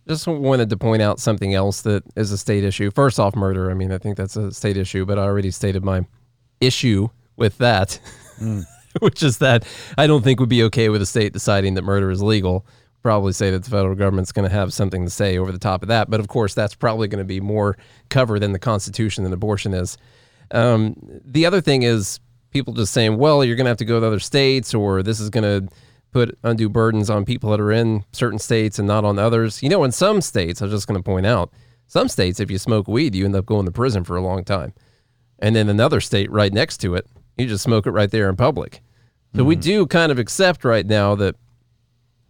Just 0.07 0.27
wanted 0.27 0.71
to 0.71 0.77
point 0.77 1.03
out 1.03 1.21
something 1.21 1.53
else 1.53 1.83
that 1.83 2.03
is 2.17 2.33
a 2.33 2.39
state 2.39 2.65
issue. 2.65 2.91
First 2.91 3.21
off, 3.21 3.37
murder. 3.37 3.71
I 3.71 3.75
mean, 3.75 3.93
I 3.93 3.99
think 3.99 4.17
that's 4.17 4.37
a 4.37 4.53
state 4.53 4.79
issue, 4.79 5.05
but 5.05 5.19
I 5.19 5.23
already 5.23 5.51
stated 5.51 5.85
my 5.85 6.07
issue 6.61 7.09
with 7.37 7.59
that, 7.59 8.01
which 9.01 9.23
is 9.23 9.39
that 9.39 9.67
I 9.99 10.07
don't 10.07 10.23
think 10.23 10.41
would 10.41 10.49
be 10.49 10.63
okay 10.65 10.89
with 10.89 11.03
a 11.03 11.07
state 11.07 11.35
deciding 11.35 11.75
that 11.75 11.83
murder 11.83 12.11
is 12.11 12.23
legal. 12.23 12.65
Probably 13.03 13.33
say 13.33 13.51
that 13.51 13.63
the 13.63 13.71
federal 13.71 13.95
government's 13.95 14.33
going 14.33 14.49
to 14.49 14.55
have 14.55 14.73
something 14.73 15.05
to 15.05 15.11
say 15.11 15.39
over 15.39 15.53
the 15.53 15.59
top 15.59 15.83
of 15.83 15.89
that, 15.89 16.11
but 16.11 16.21
of 16.21 16.29
course, 16.29 16.53
that's 16.53 16.75
probably 16.75 17.09
going 17.09 17.21
to 17.21 17.25
be 17.25 17.41
more 17.41 17.77
cover 18.09 18.39
than 18.39 18.53
the 18.53 18.59
Constitution 18.59 19.25
than 19.25 19.33
abortion 19.33 19.73
is. 19.73 19.97
Um, 20.51 20.97
the 21.25 21.47
other 21.47 21.61
thing 21.61 21.83
is 21.85 22.19
people 22.51 22.75
just 22.75 22.93
saying, 22.93 23.17
well, 23.17 23.45
you're 23.45 23.57
going 23.57 23.67
to 23.67 23.71
have 23.71 23.79
to 23.79 23.85
go 23.85 24.01
to 24.01 24.07
other 24.07 24.19
states, 24.19 24.75
or 24.75 25.03
this 25.03 25.21
is 25.21 25.31
going 25.31 25.45
to 25.45 25.73
put 26.11 26.37
undue 26.43 26.69
burdens 26.69 27.09
on 27.11 27.25
people 27.25 27.51
that 27.51 27.61
are 27.61 27.71
in 27.71 28.03
certain 28.13 28.39
states 28.39 28.79
and 28.79 28.89
not 28.89 29.05
on 29.05 29.19
others. 29.19 29.63
You 29.63 29.69
know, 29.69 29.85
in 29.85 29.93
some 29.93 30.21
states, 30.21 30.61
I 30.61 30.65
was 30.65 30.73
just 30.73 30.89
going 30.89 30.99
to 30.99 31.05
point 31.05 31.27
out, 31.27 31.53
some 31.87 32.09
states, 32.09 32.41
if 32.41 32.51
you 32.51 32.59
smoke 32.59 32.89
weed, 32.89 33.15
you 33.15 33.25
end 33.25 33.37
up 33.37 33.47
going 33.47 33.67
to 33.67 33.73
prison 33.73 34.05
for 34.05 34.17
a 34.17 34.23
long 34.23 34.45
time. 34.45 34.75
And 35.39 35.55
then 35.55 35.69
another 35.69 36.01
state 36.01 36.31
right 36.31 36.53
next 36.53 36.79
to 36.79 36.95
it, 36.95 37.07
you 37.37 37.47
just 37.47 37.63
smoke 37.63 37.87
it 37.87 37.93
right 37.93 38.11
there 38.11 38.29
in 38.29 38.37
public. 38.37 38.83
So 39.37 39.45
we 39.45 39.57
do 39.57 39.87
kind 39.87 40.11
of 40.11 40.19
accept 40.19 40.65
right 40.65 40.85
now 40.85 41.15
that, 41.15 41.37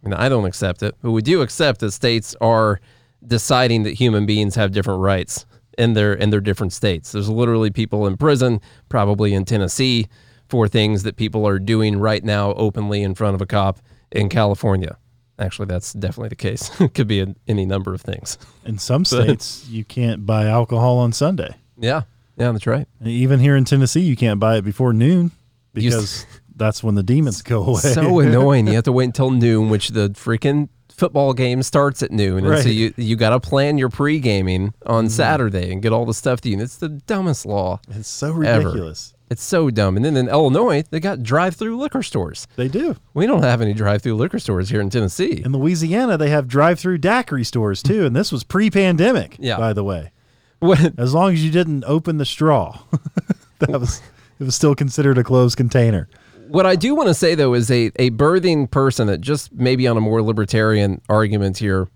I 0.03 0.09
mean, 0.09 0.17
I 0.17 0.29
don't 0.29 0.45
accept 0.45 0.83
it, 0.83 0.95
but 1.01 1.11
we 1.11 1.21
do 1.21 1.41
accept 1.41 1.81
that 1.81 1.91
states 1.91 2.35
are 2.41 2.79
deciding 3.25 3.83
that 3.83 3.95
human 3.95 4.25
beings 4.25 4.55
have 4.55 4.71
different 4.71 5.01
rights 5.01 5.45
in 5.77 5.93
their 5.93 6.13
in 6.13 6.29
their 6.29 6.41
different 6.41 6.73
states. 6.73 7.11
There's 7.11 7.29
literally 7.29 7.69
people 7.69 8.07
in 8.07 8.17
prison, 8.17 8.61
probably 8.89 9.33
in 9.33 9.45
Tennessee, 9.45 10.07
for 10.47 10.67
things 10.67 11.03
that 11.03 11.15
people 11.15 11.47
are 11.47 11.59
doing 11.59 11.97
right 11.97 12.23
now 12.23 12.53
openly 12.53 13.01
in 13.03 13.15
front 13.15 13.35
of 13.35 13.41
a 13.41 13.45
cop 13.45 13.79
in 14.11 14.29
California. 14.29 14.97
Actually, 15.37 15.67
that's 15.67 15.93
definitely 15.93 16.29
the 16.29 16.35
case. 16.35 16.69
it 16.81 16.93
could 16.93 17.07
be 17.07 17.19
in 17.19 17.35
any 17.47 17.65
number 17.65 17.93
of 17.93 18.01
things. 18.01 18.37
In 18.65 18.77
some 18.77 19.05
states, 19.05 19.67
you 19.69 19.85
can't 19.85 20.25
buy 20.25 20.45
alcohol 20.45 20.97
on 20.97 21.13
Sunday. 21.13 21.55
Yeah, 21.77 22.03
yeah, 22.37 22.51
that's 22.51 22.67
right. 22.67 22.87
Even 23.03 23.39
here 23.39 23.55
in 23.55 23.65
Tennessee, 23.65 24.01
you 24.01 24.15
can't 24.15 24.39
buy 24.39 24.57
it 24.57 24.63
before 24.63 24.91
noon 24.91 25.31
because 25.73 26.25
that's 26.59 26.83
when 26.83 26.95
the 26.95 27.03
demons 27.03 27.41
go 27.41 27.63
away. 27.63 27.79
so 27.79 28.19
annoying. 28.25 28.67
You 28.67 28.73
have 28.75 28.83
to 28.83 28.91
wait 28.91 29.05
until 29.05 29.31
noon, 29.31 29.69
which 29.69 29.89
the 29.89 30.09
freaking 30.09 30.69
football 30.89 31.33
game 31.33 31.63
starts 31.63 32.03
at 32.03 32.11
noon, 32.11 32.39
and 32.39 32.47
so 32.47 32.51
Right. 32.51 32.65
Mm-hmm. 32.65 33.01
you 33.01 33.05
you 33.11 33.15
got 33.15 33.29
to 33.29 33.39
plan 33.39 33.77
your 33.77 33.89
pre 33.89 34.19
gaming 34.19 34.73
on 34.85 35.09
Saturday 35.09 35.71
and 35.71 35.81
get 35.81 35.93
all 35.93 36.05
the 36.05 36.13
stuff 36.13 36.41
to 36.41 36.49
you. 36.49 36.53
And 36.55 36.61
it's 36.61 36.75
the 36.77 36.89
dumbest 36.89 37.45
law. 37.45 37.79
it's 37.89 38.09
so 38.09 38.41
Ever. 38.41 38.59
ridiculous. 38.67 39.13
It's 39.31 39.43
so 39.43 39.69
dumb. 39.69 39.95
And 39.95 40.03
then 40.03 40.17
in 40.17 40.27
Illinois, 40.27 40.83
they 40.89 40.99
got 40.99 41.21
drive-through 41.21 41.77
liquor 41.77 42.01
stores. 42.01 42.47
They 42.55 42.67
do. 42.67 42.95
We 43.13 43.27
don't 43.27 43.43
have 43.43 43.61
any 43.61 43.73
drive-through 43.73 44.15
liquor 44.15 44.39
stores 44.39 44.69
here 44.71 44.81
in 44.81 44.89
Tennessee. 44.89 45.43
In 45.45 45.51
Louisiana, 45.51 46.17
they 46.17 46.31
have 46.31 46.47
drive-through 46.47 46.97
daiquiri 46.97 47.43
stores 47.43 47.83
too, 47.83 48.07
and 48.07 48.15
this 48.15 48.31
was 48.31 48.43
pre-pandemic. 48.43 49.35
Yeah. 49.39 49.57
By 49.57 49.73
the 49.73 49.83
way, 49.83 50.11
What- 50.59 50.97
as 50.97 51.13
long 51.13 51.31
as 51.33 51.45
you 51.45 51.51
didn't 51.51 51.83
open 51.85 52.17
the 52.17 52.25
straw, 52.25 52.79
that 53.59 53.79
was 53.79 54.01
it 54.39 54.45
was 54.45 54.55
still 54.55 54.73
considered 54.73 55.17
a 55.19 55.23
closed 55.23 55.57
container. 55.57 56.09
What 56.49 56.65
I 56.65 56.75
do 56.75 56.95
want 56.95 57.09
to 57.09 57.13
say 57.13 57.35
though 57.35 57.53
is 57.53 57.69
a 57.69 57.91
a 57.97 58.09
birthing 58.09 58.71
person 58.71 59.05
that 59.07 59.21
just 59.21 59.53
maybe 59.53 59.87
on 59.87 59.97
a 59.97 60.01
more 60.01 60.23
libertarian 60.23 60.99
argument 61.07 61.59
here. 61.59 61.87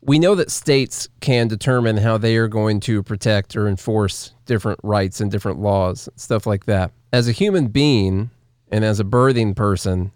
We 0.00 0.18
know 0.18 0.34
that 0.34 0.50
states 0.50 1.08
can 1.20 1.46
determine 1.46 1.98
how 1.98 2.18
they 2.18 2.36
are 2.36 2.48
going 2.48 2.80
to 2.80 3.02
protect 3.04 3.54
or 3.56 3.68
enforce 3.68 4.34
different 4.44 4.80
rights 4.82 5.20
and 5.20 5.30
different 5.30 5.60
laws, 5.60 6.08
stuff 6.16 6.46
like 6.46 6.66
that. 6.66 6.90
As 7.12 7.28
a 7.28 7.32
human 7.32 7.68
being 7.68 8.30
and 8.72 8.84
as 8.84 8.98
a 8.98 9.04
birthing 9.04 9.54
person, 9.54 10.10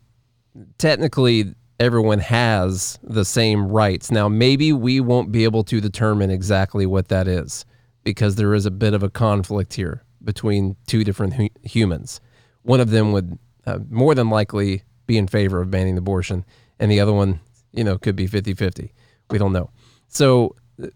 technically 0.77 1.55
everyone 1.79 2.19
has 2.19 2.99
the 3.05 3.25
same 3.25 3.69
rights. 3.69 4.11
Now, 4.11 4.29
maybe 4.29 4.73
we 4.73 4.99
won't 4.99 5.31
be 5.31 5.45
able 5.45 5.63
to 5.65 5.81
determine 5.81 6.31
exactly 6.31 6.87
what 6.87 7.09
that 7.09 7.29
is 7.29 7.65
because 8.03 8.35
there 8.35 8.53
is 8.53 8.67
a 8.67 8.71
bit 8.71 8.95
of 8.95 9.05
a 9.05 9.09
conflict 9.09 9.75
here 9.75 10.03
between 10.23 10.77
two 10.87 11.05
different 11.05 11.35
hu- 11.35 11.49
humans. 11.63 12.21
One 12.63 12.81
of 12.81 12.91
them 12.91 13.13
would 13.13 13.39
uh, 13.67 13.79
more 13.91 14.15
than 14.15 14.31
likely 14.31 14.83
be 15.07 15.19
in 15.19 15.27
favor 15.27 15.61
of 15.61 15.71
banning 15.71 15.99
abortion, 15.99 16.45
and 16.79 16.91
the 16.91 17.01
other 17.01 17.13
one, 17.13 17.41
you 17.73 17.85
know, 17.85 17.99
could 17.99 18.17
be 18.17 18.27
50 18.27 18.55
50. 18.55 18.93
We 19.31 19.39
don't 19.39 19.53
know. 19.53 19.71
So, 20.09 20.57
uh, 20.83 20.89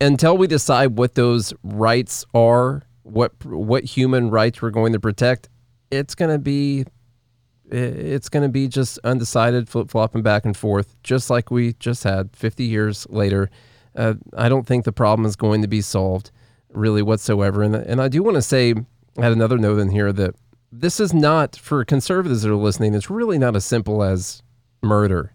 until 0.00 0.36
we 0.36 0.46
decide 0.46 0.98
what 0.98 1.14
those 1.14 1.52
rights 1.62 2.24
are, 2.34 2.82
what 3.02 3.32
what 3.44 3.84
human 3.84 4.30
rights 4.30 4.62
we're 4.62 4.70
going 4.70 4.92
to 4.92 5.00
protect, 5.00 5.48
it's 5.90 6.14
going 6.14 6.30
to 6.30 6.38
be 6.38 6.84
it's 7.70 8.28
going 8.28 8.42
to 8.42 8.48
be 8.48 8.68
just 8.68 8.98
undecided, 9.04 9.68
flip 9.68 9.90
flopping 9.90 10.22
back 10.22 10.44
and 10.44 10.56
forth, 10.56 10.96
just 11.02 11.30
like 11.30 11.50
we 11.50 11.74
just 11.74 12.02
had 12.04 12.34
50 12.34 12.64
years 12.64 13.06
later. 13.10 13.50
Uh, 13.94 14.14
I 14.36 14.48
don't 14.48 14.66
think 14.66 14.84
the 14.84 14.92
problem 14.92 15.26
is 15.26 15.36
going 15.36 15.62
to 15.62 15.68
be 15.68 15.80
solved 15.80 16.30
really 16.72 17.02
whatsoever. 17.02 17.62
And, 17.62 17.74
and 17.74 18.00
I 18.00 18.08
do 18.08 18.22
want 18.22 18.36
to 18.36 18.42
say, 18.42 18.74
I 19.18 19.22
had 19.22 19.32
another 19.32 19.58
note 19.58 19.78
in 19.78 19.90
here 19.90 20.12
that 20.12 20.34
this 20.72 21.00
is 21.00 21.12
not, 21.12 21.56
for 21.56 21.84
conservatives 21.84 22.42
that 22.42 22.50
are 22.50 22.56
listening, 22.56 22.94
it's 22.94 23.10
really 23.10 23.38
not 23.38 23.56
as 23.56 23.64
simple 23.64 24.02
as 24.02 24.42
murder. 24.82 25.32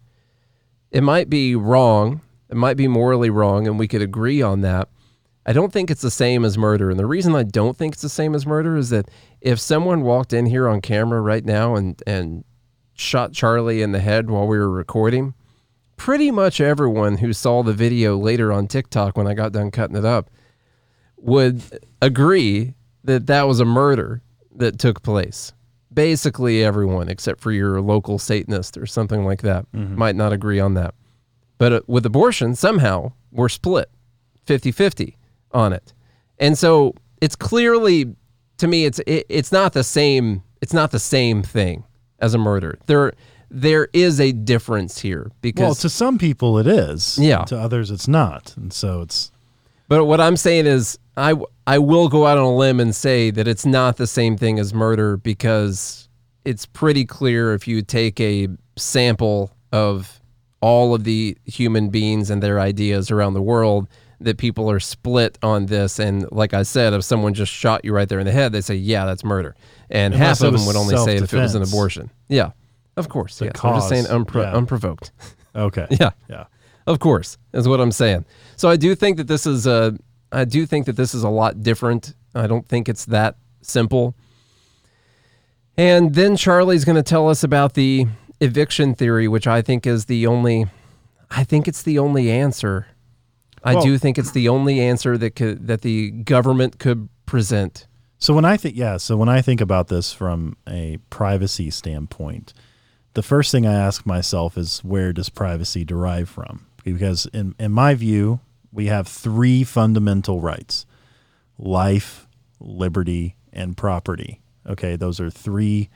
It 0.91 1.01
might 1.01 1.29
be 1.29 1.55
wrong, 1.55 2.21
it 2.49 2.55
might 2.55 2.77
be 2.77 2.87
morally 2.87 3.29
wrong, 3.29 3.67
and 3.67 3.77
we 3.77 3.87
could 3.87 4.01
agree 4.01 4.41
on 4.41 4.61
that. 4.61 4.89
I 5.45 5.53
don't 5.53 5.73
think 5.73 5.91
it's 5.91 6.01
the 6.01 6.09
same 6.09 6.43
as 6.43 6.57
murder. 6.57 6.89
And 6.89 6.97
the 6.97 7.05
reason 7.05 7.35
I 7.35 7.43
don't 7.43 7.77
think 7.77 7.93
it's 7.93 8.01
the 8.01 8.09
same 8.09 8.33
as 8.33 8.47
murder 8.47 8.77
is 8.77 8.89
that 8.89 9.09
if 9.41 9.59
someone 9.59 10.01
walked 10.01 10.33
in 10.33 10.47
here 10.47 10.67
on 10.67 10.81
camera 10.81 11.21
right 11.21 11.45
now 11.45 11.75
and, 11.75 12.01
and 12.07 12.43
shot 12.95 13.33
Charlie 13.33 13.81
in 13.81 13.91
the 13.91 13.99
head 13.99 14.29
while 14.29 14.47
we 14.47 14.57
were 14.57 14.71
recording, 14.71 15.35
pretty 15.97 16.31
much 16.31 16.59
everyone 16.59 17.17
who 17.17 17.31
saw 17.31 17.61
the 17.61 17.73
video 17.73 18.17
later 18.17 18.51
on 18.51 18.67
TikTok 18.67 19.15
when 19.15 19.27
I 19.27 19.33
got 19.33 19.51
done 19.51 19.69
cutting 19.69 19.95
it 19.95 20.05
up 20.05 20.31
would 21.17 21.61
agree 22.01 22.73
that 23.03 23.27
that 23.27 23.47
was 23.47 23.59
a 23.59 23.65
murder 23.65 24.21
that 24.57 24.79
took 24.79 25.03
place. 25.03 25.53
Basically, 25.93 26.63
everyone 26.63 27.07
except 27.09 27.39
for 27.39 27.51
your 27.51 27.79
local 27.81 28.19
Satanist 28.19 28.77
or 28.77 28.85
something 28.85 29.23
like 29.25 29.41
that 29.43 29.65
might 29.73 30.15
not 30.15 30.33
agree 30.33 30.59
on 30.59 30.73
that. 30.73 30.93
But 31.57 31.73
uh, 31.73 31.81
with 31.87 32.05
abortion, 32.05 32.55
somehow 32.55 33.13
we're 33.31 33.49
split 33.49 33.89
50 34.45 34.71
50 34.71 35.17
on 35.51 35.71
it. 35.73 35.93
And 36.37 36.57
so 36.57 36.95
it's 37.21 37.35
clearly, 37.35 38.13
to 38.57 38.67
me, 38.67 38.85
it's 38.85 38.99
it, 39.07 39.25
it's 39.29 39.51
not 39.51 39.73
the 39.73 39.83
same. 39.83 40.43
It's 40.61 40.73
not 40.73 40.91
the 40.91 40.99
same 40.99 41.43
thing 41.43 41.85
as 42.19 42.33
a 42.33 42.37
murder. 42.37 42.77
There 42.87 43.13
there 43.49 43.87
is 43.93 44.19
a 44.19 44.33
difference 44.33 44.99
here 44.99 45.31
because 45.41 45.61
Well, 45.61 45.75
to 45.75 45.89
some 45.89 46.17
people 46.17 46.57
it 46.57 46.67
is. 46.67 47.17
Yeah. 47.17 47.43
To 47.45 47.57
others 47.57 47.89
it's 47.89 48.07
not, 48.07 48.53
and 48.57 48.73
so 48.73 49.01
it's 49.01 49.31
But 49.87 50.05
what 50.05 50.19
I'm 50.19 50.37
saying 50.37 50.65
is, 50.65 50.97
I 51.17 51.35
I 51.67 51.79
will 51.79 52.09
go 52.09 52.25
out 52.25 52.37
on 52.37 52.43
a 52.43 52.55
limb 52.55 52.79
and 52.79 52.95
say 52.95 53.31
that 53.31 53.47
it's 53.47 53.65
not 53.65 53.97
the 53.97 54.07
same 54.07 54.37
thing 54.37 54.59
as 54.59 54.73
murder 54.73 55.17
because 55.17 56.09
it's 56.43 56.65
pretty 56.65 57.05
clear 57.05 57.53
if 57.53 57.67
you 57.67 57.81
take 57.81 58.19
a 58.19 58.47
sample 58.75 59.51
of 59.71 60.19
all 60.61 60.93
of 60.95 61.03
the 61.03 61.37
human 61.45 61.89
beings 61.89 62.29
and 62.29 62.41
their 62.41 62.59
ideas 62.59 63.11
around 63.11 63.33
the 63.33 63.41
world 63.41 63.87
that 64.21 64.37
people 64.37 64.69
are 64.71 64.79
split 64.79 65.37
on 65.43 65.65
this 65.65 65.99
and 65.99 66.25
like 66.31 66.53
I 66.53 66.63
said 66.63 66.93
if 66.93 67.03
someone 67.03 67.33
just 67.33 67.51
shot 67.51 67.83
you 67.83 67.93
right 67.93 68.07
there 68.07 68.19
in 68.19 68.25
the 68.25 68.31
head 68.31 68.51
they 68.51 68.61
say 68.61 68.75
yeah 68.75 69.05
that's 69.05 69.23
murder 69.23 69.55
and 69.89 70.13
Unless 70.13 70.39
half 70.39 70.47
of 70.47 70.53
them 70.53 70.65
would 70.65 70.75
only 70.75 70.95
say 70.97 71.17
if 71.17 71.33
it 71.33 71.37
was 71.37 71.55
an 71.55 71.61
abortion 71.61 72.09
yeah 72.29 72.51
of 72.95 73.09
course 73.09 73.41
yes. 73.41 73.51
I'm 73.61 73.75
just 73.75 73.89
saying 73.89 74.05
unpro- 74.05 74.43
yeah. 74.43 74.55
unprovoked 74.55 75.11
Okay. 75.55 75.87
yeah 75.91 76.11
Yeah. 76.29 76.45
Of 76.87 76.99
course, 76.99 77.37
is 77.53 77.67
what 77.67 77.79
I'm 77.81 77.91
saying. 77.91 78.25
So 78.55 78.69
I 78.69 78.77
do 78.77 78.95
think 78.95 79.17
that 79.17 79.27
this 79.27 79.45
is 79.45 79.65
a, 79.67 79.97
I 80.31 80.45
do 80.45 80.65
think 80.65 80.85
that 80.85 80.95
this 80.95 81.13
is 81.13 81.23
a 81.23 81.29
lot 81.29 81.61
different. 81.63 82.13
I 82.33 82.47
don't 82.47 82.67
think 82.67 82.89
it's 82.89 83.05
that 83.05 83.37
simple. 83.61 84.15
And 85.77 86.13
then 86.15 86.35
Charlie's 86.37 86.85
going 86.85 86.95
to 86.95 87.03
tell 87.03 87.29
us 87.29 87.43
about 87.43 87.73
the 87.73 88.05
eviction 88.39 88.95
theory, 88.95 89.27
which 89.27 89.47
I 89.47 89.61
think 89.61 89.85
is 89.85 90.05
the 90.05 90.27
only, 90.27 90.67
I 91.31 91.43
think 91.43 91.67
it's 91.67 91.81
the 91.83 91.99
only 91.99 92.31
answer. 92.31 92.87
I 93.63 93.73
Well- 93.75 93.83
do 93.83 93.97
think 93.97 94.17
it's 94.17 94.31
the 94.31 94.47
only 94.47 94.79
answer 94.79 95.17
that 95.17 95.31
could 95.35 95.67
that 95.67 95.81
the 95.81 96.11
government 96.11 96.77
could 96.79 97.09
present. 97.25 97.87
So 98.19 98.33
when 98.33 98.45
I 98.45 98.57
think, 98.57 98.77
yeah, 98.77 98.97
so 98.97 99.17
when 99.17 99.27
I 99.27 99.41
think 99.41 99.59
about 99.59 99.87
this 99.87 100.13
from 100.13 100.55
a 100.67 100.97
privacy 101.09 101.69
standpoint, 101.69 102.53
the 103.13 103.23
first 103.23 103.51
thing 103.51 103.65
I 103.65 103.73
ask 103.73 104.05
myself 104.05 104.57
is 104.57 104.79
where 104.83 105.11
does 105.11 105.29
privacy 105.29 105.83
derive 105.83 106.29
from? 106.29 106.65
Because 106.85 107.25
in, 107.33 107.55
in 107.59 107.73
my 107.73 107.95
view, 107.95 108.39
we 108.71 108.85
have 108.85 109.07
three 109.07 109.65
fundamental 109.65 110.39
rights 110.39 110.85
life, 111.57 112.27
liberty, 112.59 113.35
and 113.51 113.75
property. 113.75 114.41
Okay, 114.67 114.95
those 114.95 115.19
are 115.19 115.29
three 115.29 115.89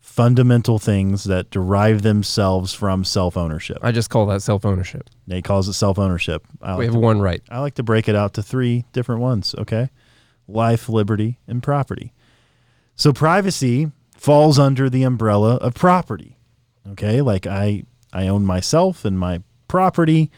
fundamental 0.00 0.78
things 0.78 1.24
that 1.24 1.50
derive 1.50 2.02
themselves 2.02 2.74
from 2.74 3.04
self 3.04 3.36
ownership. 3.36 3.78
I 3.82 3.90
just 3.90 4.10
call 4.10 4.26
that 4.26 4.42
self 4.42 4.64
ownership. 4.64 5.08
Nate 5.26 5.44
calls 5.44 5.66
it 5.66 5.72
self 5.72 5.98
ownership. 5.98 6.46
We 6.76 6.84
have 6.84 6.94
one 6.94 7.20
right. 7.20 7.42
I 7.48 7.60
like 7.60 7.74
to 7.74 7.82
break 7.82 8.08
it 8.08 8.14
out 8.14 8.34
to 8.34 8.42
three 8.42 8.84
different 8.92 9.22
ones, 9.22 9.54
okay? 9.56 9.90
Life, 10.46 10.88
liberty, 10.88 11.38
and 11.48 11.62
property. 11.62 12.12
So 12.94 13.12
privacy 13.12 13.92
falls 14.14 14.58
under 14.58 14.90
the 14.90 15.04
umbrella 15.04 15.56
of 15.56 15.74
property. 15.74 16.36
Okay? 16.90 17.22
Like 17.22 17.46
I 17.46 17.84
I 18.12 18.28
own 18.28 18.44
myself 18.44 19.04
and 19.04 19.18
my 19.18 19.42
property 19.68 20.30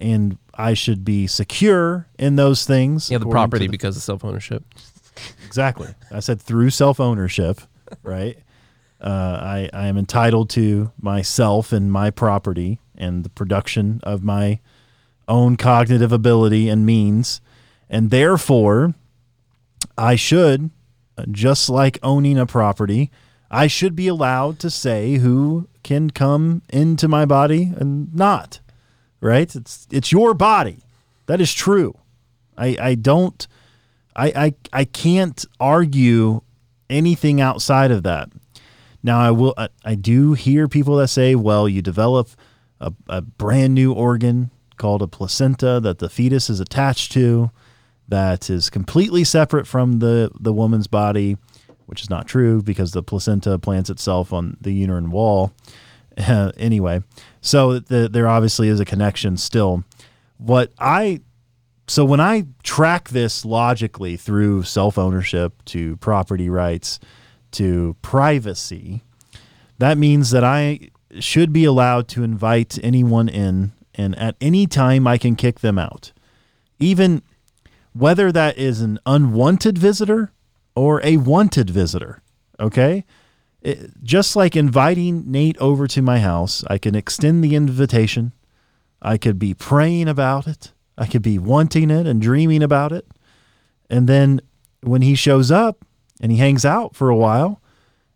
and 0.00 0.38
I 0.54 0.74
should 0.74 1.04
be 1.04 1.26
secure 1.26 2.08
in 2.18 2.36
those 2.36 2.64
things. 2.64 3.10
Yeah, 3.10 3.18
the 3.18 3.26
property 3.26 3.66
the- 3.66 3.70
because 3.70 3.96
of 3.96 4.02
self 4.02 4.24
ownership. 4.24 4.64
Exactly. 5.46 5.88
I 6.12 6.20
said 6.20 6.40
through 6.40 6.70
self 6.70 7.00
ownership, 7.00 7.60
right? 8.02 8.38
Uh, 9.00 9.38
I, 9.40 9.70
I 9.72 9.86
am 9.86 9.96
entitled 9.96 10.50
to 10.50 10.90
myself 11.00 11.72
and 11.72 11.92
my 11.92 12.10
property 12.10 12.80
and 12.96 13.24
the 13.24 13.28
production 13.30 14.00
of 14.02 14.24
my 14.24 14.58
own 15.28 15.56
cognitive 15.56 16.10
ability 16.10 16.68
and 16.68 16.84
means. 16.84 17.40
And 17.88 18.10
therefore, 18.10 18.94
I 19.96 20.16
should, 20.16 20.70
uh, 21.16 21.26
just 21.30 21.70
like 21.70 21.98
owning 22.02 22.38
a 22.38 22.46
property, 22.46 23.10
I 23.50 23.66
should 23.68 23.94
be 23.94 24.08
allowed 24.08 24.58
to 24.60 24.70
say 24.70 25.16
who 25.16 25.68
can 25.84 26.10
come 26.10 26.62
into 26.68 27.06
my 27.08 27.24
body 27.24 27.72
and 27.76 28.12
not. 28.14 28.58
Right? 29.20 29.54
It's 29.54 29.86
it's 29.90 30.12
your 30.12 30.34
body. 30.34 30.82
That 31.26 31.40
is 31.40 31.52
true. 31.52 31.94
I, 32.56 32.76
I 32.80 32.94
don't 32.94 33.46
I, 34.16 34.26
I 34.34 34.54
I 34.72 34.84
can't 34.84 35.44
argue 35.60 36.42
anything 36.90 37.40
outside 37.40 37.90
of 37.90 38.02
that. 38.02 38.30
Now 39.02 39.20
I 39.20 39.30
will 39.30 39.54
I, 39.56 39.68
I 39.84 39.94
do 39.94 40.34
hear 40.34 40.68
people 40.68 40.96
that 40.96 41.08
say, 41.08 41.34
well, 41.34 41.68
you 41.68 41.82
develop 41.82 42.30
a, 42.80 42.92
a 43.08 43.20
brand 43.22 43.74
new 43.74 43.92
organ 43.92 44.50
called 44.76 45.02
a 45.02 45.08
placenta 45.08 45.80
that 45.80 45.98
the 45.98 46.08
fetus 46.08 46.48
is 46.48 46.60
attached 46.60 47.12
to 47.12 47.50
that 48.08 48.48
is 48.48 48.70
completely 48.70 49.24
separate 49.24 49.66
from 49.66 49.98
the 49.98 50.30
the 50.40 50.52
woman's 50.52 50.86
body, 50.86 51.36
which 51.86 52.02
is 52.02 52.10
not 52.10 52.26
true 52.26 52.62
because 52.62 52.92
the 52.92 53.02
placenta 53.02 53.58
plants 53.58 53.90
itself 53.90 54.32
on 54.32 54.56
the 54.60 54.72
uterine 54.72 55.10
wall. 55.10 55.52
anyway, 56.56 57.02
so 57.40 57.78
the, 57.78 58.08
there 58.08 58.28
obviously 58.28 58.68
is 58.68 58.80
a 58.80 58.84
connection 58.84 59.36
still. 59.36 59.84
What 60.38 60.72
I 60.78 61.20
so 61.86 62.04
when 62.04 62.20
I 62.20 62.46
track 62.62 63.08
this 63.08 63.44
logically 63.44 64.16
through 64.16 64.64
self 64.64 64.98
ownership 64.98 65.64
to 65.66 65.96
property 65.96 66.50
rights 66.50 67.00
to 67.52 67.96
privacy, 68.02 69.02
that 69.78 69.96
means 69.96 70.30
that 70.30 70.44
I 70.44 70.90
should 71.18 71.52
be 71.52 71.64
allowed 71.64 72.08
to 72.08 72.22
invite 72.22 72.78
anyone 72.82 73.28
in, 73.28 73.72
and 73.94 74.16
at 74.18 74.36
any 74.40 74.66
time 74.66 75.06
I 75.06 75.16
can 75.16 75.34
kick 75.34 75.60
them 75.60 75.78
out. 75.78 76.12
Even 76.78 77.22
whether 77.92 78.30
that 78.30 78.58
is 78.58 78.80
an 78.80 78.98
unwanted 79.06 79.78
visitor 79.78 80.30
or 80.74 81.00
a 81.04 81.16
wanted 81.16 81.70
visitor. 81.70 82.22
Okay? 82.60 83.04
It- 83.62 84.02
just 84.02 84.36
like 84.36 84.56
inviting 84.56 85.30
Nate 85.30 85.58
over 85.58 85.86
to 85.88 86.02
my 86.02 86.20
house, 86.20 86.64
I 86.68 86.78
can 86.78 86.94
extend 86.94 87.42
the 87.42 87.54
invitation. 87.54 88.32
I 89.02 89.16
could 89.18 89.38
be 89.38 89.54
praying 89.54 90.08
about 90.08 90.46
it. 90.46 90.72
I 90.96 91.06
could 91.06 91.22
be 91.22 91.38
wanting 91.38 91.90
it 91.90 92.06
and 92.06 92.20
dreaming 92.20 92.62
about 92.62 92.92
it. 92.92 93.06
And 93.88 94.08
then 94.08 94.40
when 94.82 95.02
he 95.02 95.14
shows 95.14 95.50
up 95.50 95.84
and 96.20 96.32
he 96.32 96.38
hangs 96.38 96.64
out 96.64 96.94
for 96.96 97.08
a 97.08 97.16
while 97.16 97.60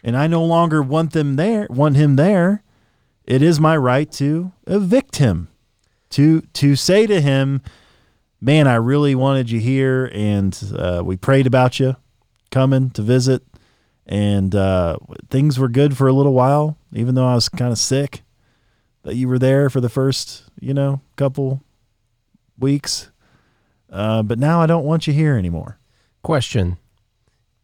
and 0.03 0.17
I 0.17 0.27
no 0.27 0.45
longer 0.45 0.83
want 0.83 1.13
them 1.13 1.37
there, 1.37 1.67
want 1.71 1.97
him 1.97 2.17
there, 2.17 2.63
it 3.25 3.41
is 3.43 3.61
my 3.61 3.77
right 3.77 4.11
to 4.13 4.53
evict 4.67 5.17
him. 5.17 5.49
To 6.11 6.43
to 6.55 6.77
say 6.77 7.07
to 7.07 7.21
him, 7.23 7.63
"Man, 8.41 8.67
I 8.67 8.75
really 8.75 9.15
wanted 9.15 9.51
you 9.51 9.61
here 9.61 10.11
and 10.13 10.59
uh, 10.77 11.03
we 11.05 11.17
prayed 11.17 11.47
about 11.47 11.81
you 11.81 11.97
coming 12.51 12.91
to 12.91 13.03
visit 13.03 13.43
and 14.13 14.55
uh, 14.55 14.97
things 15.31 15.59
were 15.59 15.69
good 15.69 15.97
for 15.97 16.07
a 16.07 16.13
little 16.13 16.35
while 16.35 16.77
even 16.93 17.15
though 17.15 17.27
I 17.27 17.35
was 17.35 17.49
kind 17.49 17.73
of 17.73 17.79
sick." 17.79 18.23
that 19.03 19.17
you 19.17 19.29
were 19.29 19.39
there 19.39 19.69
for 19.69 19.81
the 19.81 19.89
first, 19.89 20.45
you 20.61 20.73
know, 20.73 21.01
couple 21.17 21.63
weeks. 22.59 23.11
Uh, 23.91 24.23
but 24.23 24.39
now 24.39 24.61
I 24.61 24.67
don't 24.67 24.85
want 24.85 25.07
you 25.07 25.13
here 25.13 25.37
anymore. 25.37 25.79
Question: 26.23 26.79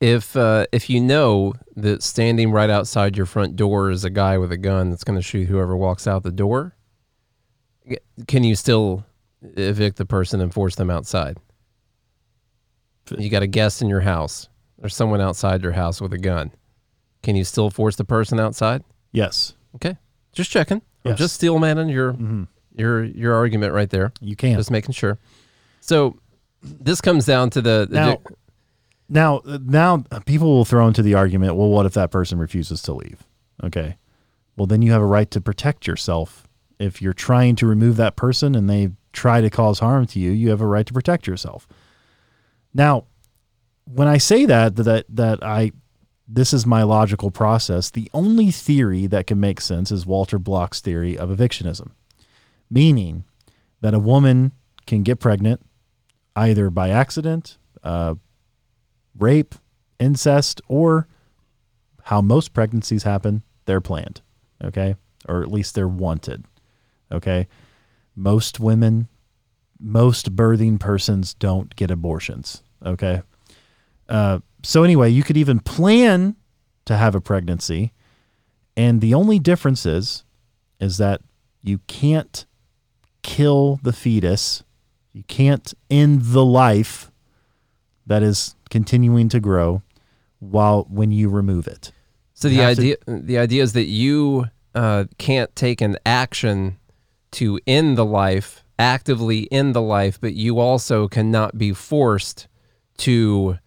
If 0.01 0.36
uh, 0.36 0.66
if 0.72 0.90
you 0.90 1.01
know 1.01 1.55
that 1.76 2.03
standing 2.03 2.51
right 2.51 2.70
outside 2.70 3.16
your 3.16 3.26
front 3.26 3.57
door 3.57 3.90
is 3.90 4.05
a 4.05 4.11
guy 4.11 4.36
with 4.36 4.53
a 4.53 4.57
gun 4.57 4.90
that's 4.90 5.05
going 5.05 5.18
to 5.18 5.22
shoot 5.22 5.49
whoever 5.49 5.76
walks 5.76 6.07
out 6.07 6.22
the 6.22 6.32
door, 6.32 6.74
can 8.26 8.44
you 8.44 8.57
still 8.57 9.07
evict 9.57 9.96
the 9.96 10.05
person 10.05 10.40
and 10.40 10.53
force 10.53 10.74
them 10.74 10.90
outside? 10.90 11.38
You 13.16 13.30
got 13.30 13.42
a 13.42 13.46
guest 13.46 13.80
in 13.80 13.88
your 13.88 14.01
house. 14.01 14.49
There's 14.79 14.95
someone 14.95 15.20
outside 15.20 15.62
your 15.62 15.72
house 15.72 16.01
with 16.01 16.12
a 16.12 16.18
gun. 16.18 16.53
Can 17.22 17.37
you 17.37 17.45
still 17.45 17.70
force 17.70 17.97
the 17.97 18.05
person 18.05 18.39
outside? 18.39 18.85
Yes, 19.12 19.55
Okay, 19.74 19.97
just 20.33 20.51
checking. 20.51 20.83
I'm 21.05 21.16
just 21.16 21.35
steel 21.35 21.59
manning 21.59 21.89
your 21.89 22.12
mm-hmm. 22.12 22.45
your 22.74 23.05
your 23.05 23.35
argument 23.35 23.72
right 23.72 23.89
there. 23.89 24.12
you 24.20 24.37
can. 24.37 24.57
Just 24.57 24.70
making 24.70 24.93
sure. 24.93 25.18
So 25.81 26.18
this 26.62 27.01
comes 27.01 27.24
down 27.26 27.51
to 27.51 27.61
the, 27.61 27.87
the 27.89 27.97
now, 27.97 28.18
now, 29.09 29.41
now 29.47 30.05
people 30.26 30.49
will 30.49 30.64
throw 30.64 30.87
into 30.87 31.03
the 31.03 31.14
argument, 31.14 31.57
well, 31.57 31.68
what 31.68 31.87
if 31.87 31.95
that 31.95 32.11
person 32.11 32.39
refuses 32.39 32.83
to 32.83 32.93
leave? 32.93 33.24
Okay. 33.62 33.97
Well, 34.57 34.66
then 34.66 34.83
you 34.83 34.93
have 34.93 35.03
a 35.03 35.07
right 35.07 35.31
to 35.31 35.41
protect 35.41 35.87
yourself. 35.87 36.47
If 36.79 37.01
you're 37.01 37.12
trying 37.12 37.57
to 37.57 37.66
remove 37.66 37.97
that 37.97 38.16
person 38.16 38.55
and 38.55 38.68
they 38.68 38.91
try 39.12 39.41
to 39.41 39.51
cause 39.51 39.79
harm 39.79 40.07
to 40.07 40.20
you, 40.20 40.31
you 40.31 40.51
have 40.51 40.61
a 40.61 40.66
right 40.66 40.87
to 40.87 40.93
protect 40.93 41.26
yourself. 41.26 41.66
Now, 42.74 43.05
when 43.93 44.09
I 44.09 44.18
say 44.18 44.45
that 44.47 44.76
that 44.76 45.07
that 45.09 45.43
I 45.43 45.72
this 46.26 46.53
is 46.53 46.66
my 46.66 46.82
logical 46.82 47.30
process, 47.30 47.91
the 47.91 48.11
only 48.12 48.51
theory 48.51 49.07
that 49.07 49.26
can 49.26 49.41
make 49.41 49.61
sense 49.61 49.91
is 49.91 50.05
Walter 50.05 50.39
Block's 50.39 50.80
theory 50.80 51.16
of 51.16 51.30
evictionism, 51.30 51.93
meaning 52.70 53.24
that 53.80 53.95
a 53.95 53.99
woman 53.99 54.53
can 54.86 55.03
get 55.03 55.20
pregnant 55.20 55.64
either 56.36 56.70
by 56.70 56.91
accident, 56.91 57.57
uh, 57.82 58.14
rape, 59.18 59.55
incest, 59.99 60.61
or 60.68 61.09
how 62.05 62.20
most 62.20 62.53
pregnancies 62.53 63.03
happen, 63.03 63.43
they're 63.64 63.80
planned. 63.80 64.20
Okay. 64.62 64.97
Or 65.28 65.43
at 65.43 65.51
least 65.51 65.74
they're 65.74 65.89
wanted. 65.89 66.45
Okay. 67.11 67.49
Most 68.14 68.61
women, 68.61 69.09
most 69.80 70.34
birthing 70.34 70.78
persons 70.78 71.34
don't 71.34 71.74
get 71.76 71.91
abortions. 71.91 72.62
Okay. 72.84 73.22
Uh, 74.09 74.40
so, 74.62 74.82
anyway, 74.84 75.11
you 75.11 75.22
could 75.22 75.36
even 75.36 75.61
plan 75.61 76.36
to 76.86 76.96
have 76.96 77.14
a 77.14 77.20
pregnancy. 77.20 77.92
And 78.76 79.00
the 79.00 79.14
only 79.14 79.38
difference 79.38 79.84
is, 79.86 80.24
is 80.80 80.98
that 80.98 81.20
you 81.62 81.78
can't 81.86 82.46
kill 83.22 83.80
the 83.82 83.92
fetus 83.92 84.62
You 85.12 85.24
can't 85.24 85.74
end 85.90 86.22
the 86.26 86.44
life 86.44 87.11
that 88.06 88.22
is 88.22 88.54
continuing 88.70 89.28
to 89.30 89.40
grow 89.40 89.82
while 90.38 90.86
when 90.88 91.11
you 91.11 91.28
remove 91.28 91.66
it. 91.66 91.92
So 92.34 92.48
the 92.48 92.56
have 92.56 92.76
to- 92.76 92.82
idea 92.82 92.96
the 93.06 93.38
idea 93.38 93.62
is 93.62 93.72
that 93.72 93.86
you 93.86 94.46
uh, 94.74 95.04
can't 95.18 95.54
take 95.56 95.80
an 95.80 95.98
action 96.06 96.78
to 97.32 97.59
end 97.66 97.98
the 97.98 98.04
life 98.04 98.64
actively 98.78 99.50
end 99.50 99.74
the 99.74 99.82
life, 99.82 100.20
but 100.20 100.34
you 100.34 100.59
also 100.59 101.09
cannot 101.09 101.59
be 101.59 101.72
forced 101.72 102.46
to 102.98 103.59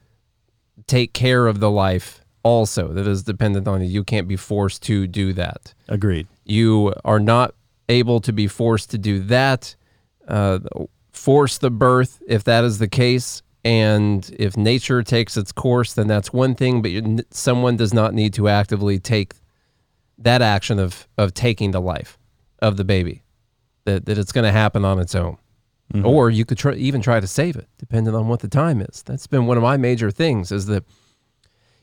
take 0.91 1.13
care 1.13 1.47
of 1.47 1.61
the 1.61 1.71
life. 1.71 2.19
Also, 2.43 2.89
that 2.89 3.07
is 3.07 3.23
dependent 3.23 3.67
on 3.67 3.81
you. 3.81 3.87
You 3.87 4.03
can't 4.03 4.27
be 4.27 4.35
forced 4.35 4.83
to 4.83 5.07
do 5.07 5.31
that. 5.33 5.73
Agreed. 5.87 6.27
You 6.43 6.93
are 7.05 7.19
not 7.19 7.55
able 7.87 8.19
to 8.21 8.33
be 8.33 8.47
forced 8.47 8.91
to 8.91 8.97
do 8.97 9.19
that. 9.21 9.75
Uh, 10.27 10.59
force 11.11 11.57
the 11.59 11.71
birth 11.71 12.21
if 12.27 12.43
that 12.43 12.63
is 12.65 12.79
the 12.79 12.89
case. 12.89 13.41
And 13.63 14.29
if 14.37 14.57
nature 14.57 15.01
takes 15.03 15.37
its 15.37 15.51
course, 15.51 15.93
then 15.93 16.07
that's 16.07 16.33
one 16.33 16.55
thing. 16.55 16.81
But 16.81 16.91
you, 16.91 17.19
someone 17.29 17.77
does 17.77 17.93
not 17.93 18.13
need 18.13 18.33
to 18.33 18.49
actively 18.49 18.99
take 18.99 19.33
that 20.17 20.41
action 20.41 20.77
of 20.77 21.07
of 21.17 21.33
taking 21.33 21.71
the 21.71 21.81
life 21.81 22.17
of 22.59 22.75
the 22.75 22.83
baby. 22.83 23.23
That 23.85 24.05
that 24.05 24.17
it's 24.17 24.31
going 24.31 24.45
to 24.45 24.51
happen 24.51 24.83
on 24.83 24.99
its 24.99 25.15
own. 25.15 25.37
Mm-hmm. 25.93 26.05
Or 26.05 26.29
you 26.29 26.45
could 26.45 26.57
try, 26.57 26.73
even 26.73 27.01
try 27.01 27.19
to 27.19 27.27
save 27.27 27.55
it, 27.55 27.67
depending 27.77 28.15
on 28.15 28.27
what 28.27 28.39
the 28.39 28.47
time 28.47 28.81
is. 28.81 29.03
That's 29.03 29.27
been 29.27 29.45
one 29.45 29.57
of 29.57 29.63
my 29.63 29.77
major 29.77 30.11
things. 30.11 30.51
Is 30.51 30.65
that 30.67 30.83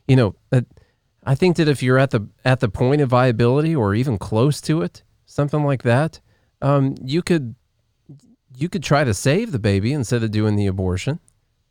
you 0.07 0.15
know 0.15 0.35
that 0.49 0.65
I 1.23 1.35
think 1.35 1.57
that 1.57 1.67
if 1.67 1.83
you're 1.83 1.99
at 1.99 2.11
the 2.11 2.27
at 2.43 2.59
the 2.59 2.69
point 2.69 3.01
of 3.01 3.09
viability 3.09 3.75
or 3.75 3.93
even 3.93 4.17
close 4.17 4.61
to 4.61 4.81
it, 4.81 5.03
something 5.25 5.63
like 5.63 5.83
that, 5.83 6.19
um, 6.61 6.95
you 7.03 7.21
could 7.21 7.55
you 8.57 8.69
could 8.69 8.83
try 8.83 9.03
to 9.03 9.13
save 9.13 9.51
the 9.51 9.59
baby 9.59 9.93
instead 9.93 10.23
of 10.23 10.31
doing 10.31 10.55
the 10.55 10.67
abortion. 10.67 11.19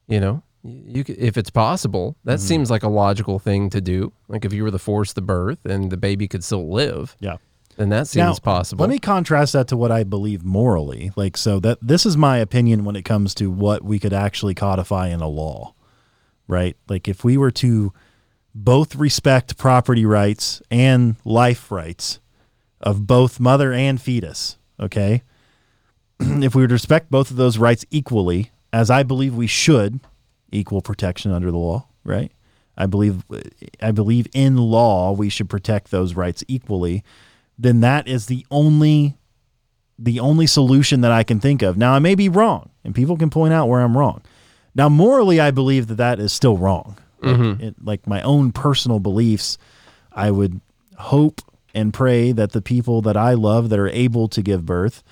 You 0.07 0.21
know, 0.21 0.43
you, 0.65 1.05
could, 1.05 1.19
if 1.19 1.37
it's 1.37 1.51
possible. 1.51 2.17
That 2.25 2.39
mm-hmm. 2.39 2.47
seems 2.47 2.71
like 2.71 2.83
a 2.83 2.89
logical 2.89 3.39
thing 3.39 3.71
to 3.71 3.81
do. 3.81 4.13
Like 4.29 4.45
if 4.45 4.53
you 4.53 4.63
were 4.63 4.71
to 4.71 4.79
force 4.79 5.13
the 5.13 5.21
birth 5.21 5.65
and 5.65 5.91
the 5.91 5.97
baby 5.97 6.29
could 6.29 6.45
still 6.45 6.71
live, 6.71 7.17
Yeah. 7.21 7.37
Then 7.79 7.91
that 7.91 8.09
seems 8.09 8.41
possible. 8.41 8.83
Let 8.83 8.91
me 8.91 8.99
contrast 8.99 9.53
that 9.53 9.69
to 9.69 9.77
what 9.77 9.93
I 9.93 10.03
believe 10.03 10.45
morally. 10.45 11.13
Like 11.15 11.37
so 11.37 11.61
that 11.61 11.79
this 11.81 12.05
is 12.05 12.17
my 12.17 12.39
opinion 12.39 12.85
when 12.85 12.97
it 12.97 13.05
comes 13.05 13.35
to 13.37 13.51
what 13.51 13.85
we 13.85 14.01
could 14.01 14.13
actually 14.13 14.55
codify 14.55 15.09
in 15.09 15.21
a 15.21 15.29
law. 15.29 15.75
Right? 16.49 16.77
Like 16.89 17.07
if 17.07 17.23
we 17.23 17.37
were 17.37 17.53
to 17.53 17.93
both 18.53 18.97
respect 18.97 19.57
property 19.57 20.05
rights 20.05 20.61
and 20.71 21.15
life 21.25 21.71
rights 21.71 22.19
of 22.81 23.07
both 23.07 23.39
mother 23.39 23.73
and 23.73 24.01
fetus, 24.03 24.57
okay? 24.81 25.23
if 26.21 26.57
we 26.57 26.63
would 26.63 26.73
respect 26.73 27.11
both 27.11 27.31
of 27.31 27.37
those 27.37 27.59
rights 27.59 27.85
equally, 27.93 28.51
as 28.73 28.91
I 28.91 29.05
believe 29.05 29.37
we 29.37 29.47
should, 29.47 30.01
equal 30.51 30.83
protection 30.83 31.31
under 31.31 31.53
the 31.53 31.59
law, 31.59 31.87
right? 32.03 32.33
I 32.77 32.87
believe 32.87 33.25
I 33.83 33.91
believe 33.91 34.27
in 34.33 34.57
law 34.57 35.13
we 35.13 35.29
should 35.29 35.51
protect 35.51 35.91
those 35.91 36.15
rights 36.15 36.45
equally. 36.49 37.03
Then 37.59 37.81
that 37.81 38.07
is 38.07 38.27
the 38.27 38.47
only 38.51 39.17
the 39.99 40.21
only 40.21 40.47
solution 40.47 41.01
that 41.01 41.11
I 41.11 41.25
can 41.25 41.41
think 41.41 41.61
of. 41.61 41.77
Now 41.77 41.93
I 41.93 41.99
may 41.99 42.15
be 42.15 42.29
wrong, 42.29 42.71
and 42.85 42.95
people 42.95 43.17
can 43.17 43.31
point 43.31 43.53
out 43.53 43.69
where 43.69 43.81
I'm 43.81 43.97
wrong. 43.99 44.23
Now 44.75 44.89
morally, 44.89 45.41
I 45.41 45.51
believe 45.51 45.89
that 45.89 45.97
that 45.97 46.21
is 46.21 46.33
still 46.33 46.57
wrong. 46.57 46.97
Like, 47.21 47.61
it, 47.61 47.75
like 47.85 48.07
my 48.07 48.23
own 48.23 48.53
personal 48.53 49.01
beliefs, 49.01 49.59
I 50.13 50.31
would 50.31 50.61
hope 50.99 51.41
and 51.75 51.93
pray 51.93 52.31
that 52.31 52.53
the 52.53 52.63
people 52.63 53.03
that 53.03 53.17
I 53.17 53.35
love 53.35 53.71
that 53.71 53.79
are 53.81 53.89
able 53.89 54.29
to 54.29 54.41
give 54.41 54.65
birth 54.65 55.03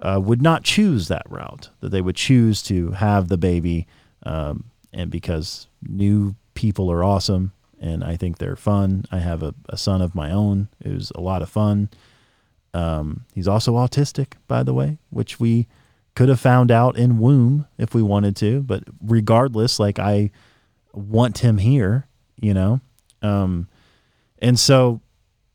uh, 0.00 0.20
would 0.22 0.42
not 0.42 0.64
choose 0.64 1.06
that 1.06 1.22
route. 1.28 1.70
That 1.80 1.90
they 1.90 2.00
would 2.00 2.16
choose 2.16 2.62
to 2.64 2.90
have 2.92 3.28
the 3.28 3.38
baby, 3.38 3.86
um, 4.24 4.64
and 4.92 5.08
because 5.08 5.68
new 5.88 6.34
people 6.54 6.90
are 6.90 7.04
awesome 7.04 7.52
and 7.82 8.02
I 8.02 8.16
think 8.16 8.38
they're 8.38 8.56
fun. 8.56 9.04
I 9.12 9.18
have 9.18 9.42
a, 9.42 9.54
a 9.68 9.76
son 9.76 10.00
of 10.00 10.14
my 10.14 10.30
own 10.30 10.68
who's 10.82 11.10
a 11.14 11.20
lot 11.20 11.42
of 11.42 11.48
fun. 11.50 11.90
Um, 12.72 13.26
he's 13.34 13.48
also 13.48 13.74
autistic, 13.74 14.34
by 14.48 14.62
the 14.62 14.72
way, 14.72 14.98
which 15.10 15.38
we 15.38 15.66
could 16.14 16.28
have 16.30 16.40
found 16.40 16.70
out 16.70 16.96
in 16.96 17.18
womb 17.18 17.66
if 17.76 17.92
we 17.94 18.02
wanted 18.02 18.36
to. 18.36 18.62
But 18.62 18.84
regardless, 19.02 19.78
like 19.78 19.98
I 19.98 20.30
want 20.94 21.38
him 21.38 21.58
here, 21.58 22.06
you 22.40 22.54
know. 22.54 22.80
Um, 23.20 23.68
and 24.38 24.58
so, 24.58 25.00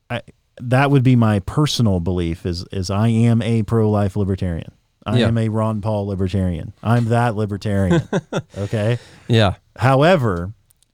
I 0.10 0.22
that 0.60 0.90
would 0.92 1.04
be 1.04 1.16
my 1.16 1.40
personal 1.40 2.00
belief 2.00 2.46
is 2.46 2.66
is 2.72 2.90
I 2.90 3.08
am 3.10 3.42
a 3.42 3.64
pro 3.64 3.90
life 3.90 4.16
libertarian. 4.16 4.72
I 5.06 5.20
Yeah. 5.20 5.28
am 5.28 5.38
a 5.38 5.48
Ron 5.50 5.82
Paul 5.82 6.08
libertarian. 6.08 6.74
I'm 6.84 7.06
that 7.06 7.36
libertarian. 7.36 8.08
okay. 8.58 8.98
yeah, 9.28 9.56
However, 9.78 10.54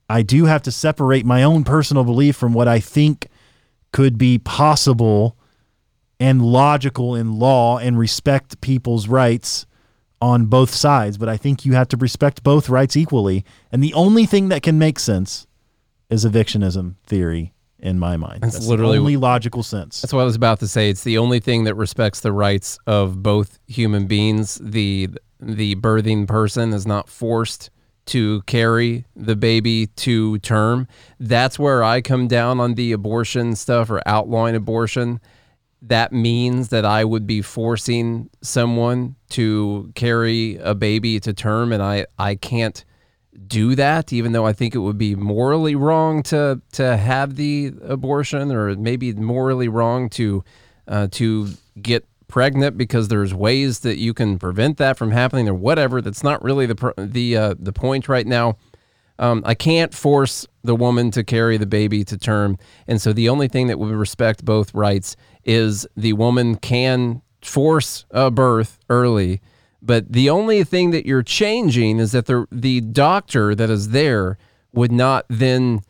I 0.09 0.21
do 0.21 0.45
have 0.45 0.61
to 0.63 0.71
separate 0.71 1.25
my 1.25 1.43
own 1.43 1.63
personal 1.63 2.03
belief 2.03 2.35
from 2.35 2.53
what 2.53 2.67
I 2.67 2.79
think 2.79 3.27
could 3.91 4.17
be 4.17 4.37
possible 4.37 5.37
and 6.19 6.41
logical 6.41 7.15
in 7.15 7.39
law 7.39 7.77
and 7.77 7.97
respect 7.97 8.61
people's 8.61 9.07
rights 9.07 9.65
on 10.21 10.45
both 10.45 10.73
sides. 10.73 11.17
But 11.17 11.29
I 11.29 11.37
think 11.37 11.65
you 11.65 11.73
have 11.73 11.87
to 11.89 11.97
respect 11.97 12.43
both 12.43 12.69
rights 12.69 12.95
equally. 12.95 13.43
And 13.71 13.83
the 13.83 13.93
only 13.93 14.25
thing 14.25 14.49
that 14.49 14.63
can 14.63 14.77
make 14.77 14.99
sense 14.99 15.47
is 16.09 16.25
evictionism 16.25 16.95
theory 17.05 17.53
in 17.79 17.99
my 17.99 18.15
mind. 18.15 18.41
That's 18.41 18.55
That's, 18.55 18.67
literally 18.67 18.97
the 18.97 19.01
only 19.01 19.17
logical 19.17 19.63
sense. 19.63 20.01
That's 20.01 20.13
what 20.13 20.21
I 20.21 20.25
was 20.25 20.35
about 20.35 20.59
to 20.61 20.67
say. 20.67 20.89
It's 20.89 21.03
the 21.03 21.17
only 21.17 21.39
thing 21.39 21.65
that 21.65 21.75
respects 21.75 22.21
the 22.21 22.31
rights 22.31 22.79
of 22.87 23.21
both 23.21 23.59
human 23.67 24.07
beings. 24.07 24.59
The 24.63 25.09
the 25.41 25.75
birthing 25.75 26.25
person 26.25 26.71
is 26.71 26.87
not 26.87 27.09
forced 27.09 27.69
to 28.05 28.41
carry 28.43 29.05
the 29.15 29.35
baby 29.35 29.87
to 29.87 30.37
term. 30.39 30.87
That's 31.19 31.57
where 31.57 31.83
I 31.83 32.01
come 32.01 32.27
down 32.27 32.59
on 32.59 32.75
the 32.75 32.91
abortion 32.91 33.55
stuff 33.55 33.89
or 33.89 34.01
outlawing 34.05 34.55
abortion. 34.55 35.19
That 35.81 36.11
means 36.11 36.69
that 36.69 36.85
I 36.85 37.03
would 37.03 37.27
be 37.27 37.41
forcing 37.41 38.29
someone 38.41 39.15
to 39.31 39.91
carry 39.95 40.57
a 40.57 40.73
baby 40.75 41.19
to 41.21 41.33
term 41.33 41.71
and 41.73 41.83
I 41.83 42.05
I 42.17 42.35
can't 42.35 42.83
do 43.47 43.75
that, 43.75 44.13
even 44.13 44.31
though 44.31 44.45
I 44.45 44.53
think 44.53 44.75
it 44.75 44.79
would 44.79 44.97
be 44.97 45.15
morally 45.15 45.75
wrong 45.75 46.23
to 46.23 46.61
to 46.73 46.97
have 46.97 47.35
the 47.35 47.73
abortion, 47.81 48.51
or 48.51 48.75
maybe 48.75 49.13
morally 49.13 49.67
wrong 49.67 50.09
to 50.11 50.43
uh, 50.87 51.07
to 51.11 51.49
get 51.81 52.05
pregnant 52.33 52.75
because 52.79 53.09
there's 53.09 53.31
ways 53.31 53.81
that 53.81 53.99
you 53.99 54.11
can 54.11 54.39
prevent 54.39 54.77
that 54.77 54.97
from 54.97 55.11
happening, 55.11 55.47
or 55.47 55.53
whatever. 55.53 56.01
That's 56.01 56.23
not 56.23 56.43
really 56.43 56.65
the 56.65 56.93
the 56.97 57.37
uh, 57.37 57.55
the 57.59 57.71
point 57.71 58.09
right 58.09 58.25
now. 58.25 58.57
Um, 59.19 59.43
I 59.45 59.53
can't 59.53 59.93
force 59.93 60.47
the 60.63 60.73
woman 60.73 61.11
to 61.11 61.23
carry 61.23 61.57
the 61.57 61.67
baby 61.67 62.03
to 62.05 62.17
term, 62.17 62.57
and 62.87 62.99
so 62.99 63.13
the 63.13 63.29
only 63.29 63.47
thing 63.47 63.67
that 63.67 63.77
would 63.77 63.93
respect 63.93 64.43
both 64.43 64.73
rights 64.73 65.15
is 65.43 65.85
the 65.95 66.13
woman 66.13 66.55
can 66.55 67.21
force 67.43 68.05
a 68.09 68.31
birth 68.31 68.79
early 68.89 69.39
but 69.85 70.09
the 70.09 70.29
only 70.29 70.63
thing 70.63 70.91
that 70.91 71.05
you're 71.05 71.21
changing 71.21 71.99
is 71.99 72.13
that 72.13 72.25
the 72.25 72.47
the 72.51 72.79
doctor 72.79 73.53
that 73.53 73.69
is 73.69 73.89
there 73.89 74.37
would 74.71 74.93
not 74.93 75.25
then 75.29 75.81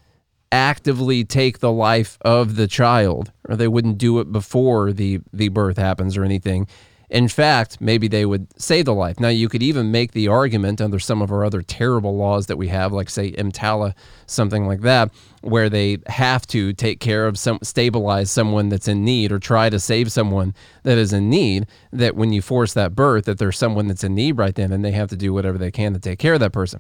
actively 0.54 1.24
take 1.24 1.60
the 1.60 1.72
life 1.72 2.20
of 2.22 2.56
the 2.56 2.68
child, 2.68 3.32
or 3.50 3.56
they 3.56 3.68
wouldn't 3.68 3.98
do 3.98 4.20
it 4.20 4.32
before 4.32 4.94
the 4.94 5.20
the 5.34 5.50
birth 5.50 5.78
happens 5.78 6.16
or 6.16 6.24
anything. 6.24 6.68
In 7.10 7.28
fact, 7.28 7.80
maybe 7.80 8.08
they 8.08 8.26
would 8.26 8.48
save 8.60 8.86
the 8.86 8.94
life. 8.94 9.20
Now, 9.20 9.28
you 9.28 9.48
could 9.48 9.62
even 9.62 9.92
make 9.92 10.14
the 10.14 10.28
argument 10.28 10.82
under 10.82 11.00
some 11.00 11.22
of 11.22 11.32
our 11.32 11.44
other 11.44 11.62
terrible 11.62 12.16
laws 12.16 12.48
that 12.48 12.58
we 12.58 12.70
have, 12.70 12.92
like 12.92 13.10
say 13.10 13.32
EMTALA, 13.34 13.94
something 14.26 14.66
like 14.66 14.82
that, 14.82 15.12
where 15.42 15.70
they 15.70 15.98
have 16.08 16.48
to 16.48 16.74
take 16.74 17.00
care 17.00 17.28
of 17.28 17.38
some, 17.38 17.60
stabilize 17.62 18.32
someone 18.32 18.70
that's 18.70 18.88
in 18.88 19.04
need 19.04 19.32
or 19.32 19.38
try 19.38 19.70
to 19.70 19.80
save 19.80 20.12
someone 20.12 20.56
that 20.84 20.98
is 20.98 21.14
in 21.14 21.30
need. 21.30 21.68
That 21.92 22.16
when 22.16 22.32
you 22.32 22.42
force 22.42 22.74
that 22.74 22.96
birth, 22.96 23.26
that 23.26 23.38
there's 23.38 23.58
someone 23.58 23.88
that's 23.88 24.04
in 24.04 24.16
need 24.16 24.38
right 24.38 24.56
then, 24.56 24.72
and 24.72 24.84
they 24.84 24.92
have 24.92 25.10
to 25.10 25.16
do 25.16 25.34
whatever 25.34 25.58
they 25.58 25.72
can 25.72 25.94
to 25.94 26.00
take 26.00 26.20
care 26.20 26.34
of 26.34 26.40
that 26.40 26.54
person. 26.54 26.80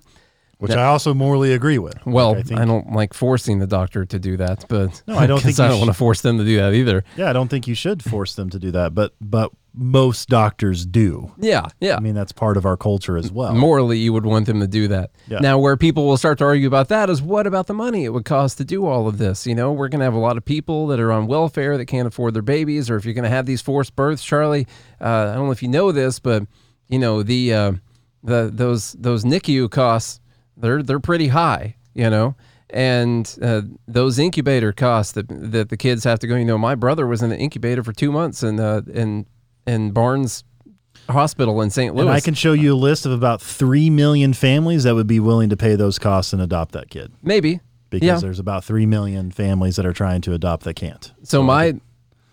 Which 0.64 0.72
I 0.78 0.86
also 0.86 1.14
morally 1.14 1.53
agree 1.53 1.78
with. 1.78 2.03
Well, 2.05 2.30
Like, 2.34 2.39
I, 2.39 2.43
think- 2.43 2.66
don't 2.66 2.91
like 2.93 3.14
forcing 3.14 3.59
the 3.59 3.68
doctor 3.68 4.05
to 4.05 4.18
do 4.20 4.38
that, 4.38 4.66
but 4.70 5.03
No, 5.07 5.18
I 5.18 5.28
don't 5.28 5.39
think 5.43 5.59
I 5.59 5.68
don't 5.68 5.80
want 5.80 5.89
to 5.89 5.93
force 5.97 6.22
them 6.22 6.38
to 6.38 6.43
do 6.45 6.57
that 6.57 6.74
either. 6.74 7.03
Yeah, 7.18 7.30
I 7.30 7.34
don't 7.34 7.49
think 7.49 7.68
you 7.68 7.76
should 7.76 8.03
force 8.03 8.36
them 8.36 8.49
to 8.49 8.59
do 8.59 8.72
that, 8.72 8.95
but 8.95 9.14
but 9.22 9.51
most 9.76 10.30
doctors 10.30 10.86
do. 10.86 11.32
Yeah, 11.39 11.66
yeah. 11.80 11.97
I 11.97 11.99
mean, 11.99 12.14
that's 12.14 12.32
part 12.32 12.57
of 12.57 12.66
our 12.66 12.78
culture 12.78 13.18
as 13.18 13.32
well. 13.32 13.55
Morally, 13.55 13.97
you 13.97 14.14
would 14.14 14.26
want 14.26 14.45
them 14.45 14.59
to 14.59 14.68
do 14.68 14.88
that. 14.89 15.09
Yeah. 15.28 15.39
Now, 15.39 15.57
where 15.57 15.76
people 15.76 16.05
will 16.05 16.18
start 16.18 16.38
to 16.38 16.43
argue 16.45 16.68
about 16.68 16.89
that 16.89 17.09
is 17.09 17.24
what 17.24 17.47
about 17.47 17.66
the 17.66 17.74
money 17.74 18.05
it 18.05 18.09
would 18.09 18.24
cost 18.24 18.59
to 18.59 18.66
do 18.66 18.86
all 18.86 19.07
of 19.07 19.18
this? 19.18 19.47
You 19.47 19.55
know, 19.55 19.72
we're 19.72 19.88
going 19.88 19.99
to 19.99 20.05
have 20.05 20.14
a 20.14 20.20
lot 20.20 20.38
of 20.38 20.45
people 20.45 20.86
that 20.88 20.99
are 20.99 21.11
on 21.11 21.26
welfare 21.26 21.76
that 21.78 21.88
can't 21.88 22.07
afford 22.07 22.36
their 22.36 22.43
babies, 22.43 22.88
or 22.89 22.97
if 22.97 23.03
you're 23.05 23.16
going 23.16 23.24
to 23.24 23.30
have 23.32 23.47
these 23.47 23.61
forced 23.61 23.95
births, 23.95 24.24
Charlie. 24.24 24.68
Uh, 25.01 25.30
I 25.32 25.34
don't 25.36 25.45
know 25.47 25.51
if 25.51 25.64
you 25.64 25.70
know 25.70 25.91
this, 25.91 26.20
but 26.20 26.43
you 26.88 26.99
know 26.99 27.24
the 27.24 27.51
uh, 27.53 27.72
the 28.24 28.51
those 28.53 28.91
those 28.93 29.24
NICU 29.26 29.72
costs 29.72 30.20
they're 30.58 30.84
they're 30.84 30.99
pretty 30.99 31.28
high. 31.30 31.76
You 31.93 32.10
know. 32.10 32.36
And 32.70 33.38
uh, 33.39 33.62
those 33.88 34.18
incubator 34.18 34.72
costs 34.72 35.14
that 35.14 35.28
that 35.30 35.70
the 35.70 35.78
kids 35.78 36.04
have 36.06 36.18
to 36.20 36.28
go. 36.28 36.36
You 36.36 36.45
know, 36.45 36.58
my 36.58 36.74
brother 36.76 37.06
was 37.06 37.22
in 37.22 37.32
an 37.32 37.38
incubator 37.39 37.84
for 37.84 37.93
two 37.93 38.12
months, 38.12 38.41
in 38.41 38.60
uh, 38.60 38.82
and 38.93 39.26
and 39.68 39.93
Barnes 39.93 40.43
hospital 41.10 41.62
in 41.62 41.70
St. 41.70 41.93
Louis. 41.93 42.08
And 42.08 42.16
I 42.16 42.20
can 42.20 42.34
show 42.34 42.54
you 42.54 42.74
a 42.74 42.76
list 42.76 43.06
of 43.06 43.12
about 43.12 43.41
3 43.41 43.89
million 43.89 44.34
families 44.34 44.84
that 44.84 44.95
would 44.95 45.06
be 45.08 45.20
willing 45.20 45.49
to 45.49 45.58
pay 45.58 45.76
those 45.76 45.99
costs 45.99 46.32
and 46.34 46.41
adopt 46.41 46.72
that 46.74 46.89
kid 46.89 47.12
maybe 47.22 47.60
because 47.89 48.08
Yeah. 48.08 48.16
there's 48.20 48.39
about 48.39 48.64
3 48.64 48.86
million 48.86 49.30
families 49.30 49.76
that 49.76 49.86
are 49.86 49.91
trying 49.93 50.22
to 50.22 50.34
adopt 50.34 50.64
that 50.64 50.76
can't. 50.76 51.12
So 51.24 51.43
my 51.43 51.74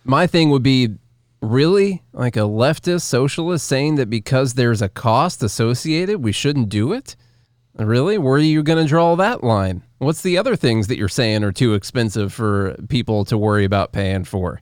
my 0.04 0.26
thing 0.26 0.50
would 0.50 0.62
be 0.62 0.90
really 1.42 2.02
like 2.12 2.36
a 2.36 2.40
leftist 2.40 3.02
socialist 3.02 3.66
saying 3.66 3.96
that 3.96 4.08
because 4.08 4.54
there's 4.54 4.80
a 4.82 4.88
cost 4.88 5.42
associated, 5.42 6.22
we 6.22 6.32
shouldn't 6.32 6.68
do 6.68 6.92
it. 6.92 7.16
Really? 7.86 8.18
Where 8.18 8.34
are 8.34 8.38
you 8.38 8.62
going 8.62 8.82
to 8.82 8.88
draw 8.88 9.16
that 9.16 9.42
line? 9.42 9.82
What's 9.98 10.22
the 10.22 10.38
other 10.38 10.56
things 10.56 10.86
that 10.88 10.96
you're 10.98 11.08
saying 11.08 11.44
are 11.44 11.52
too 11.52 11.74
expensive 11.74 12.32
for 12.32 12.76
people 12.88 13.24
to 13.26 13.36
worry 13.38 13.64
about 13.64 13.92
paying 13.92 14.24
for? 14.24 14.60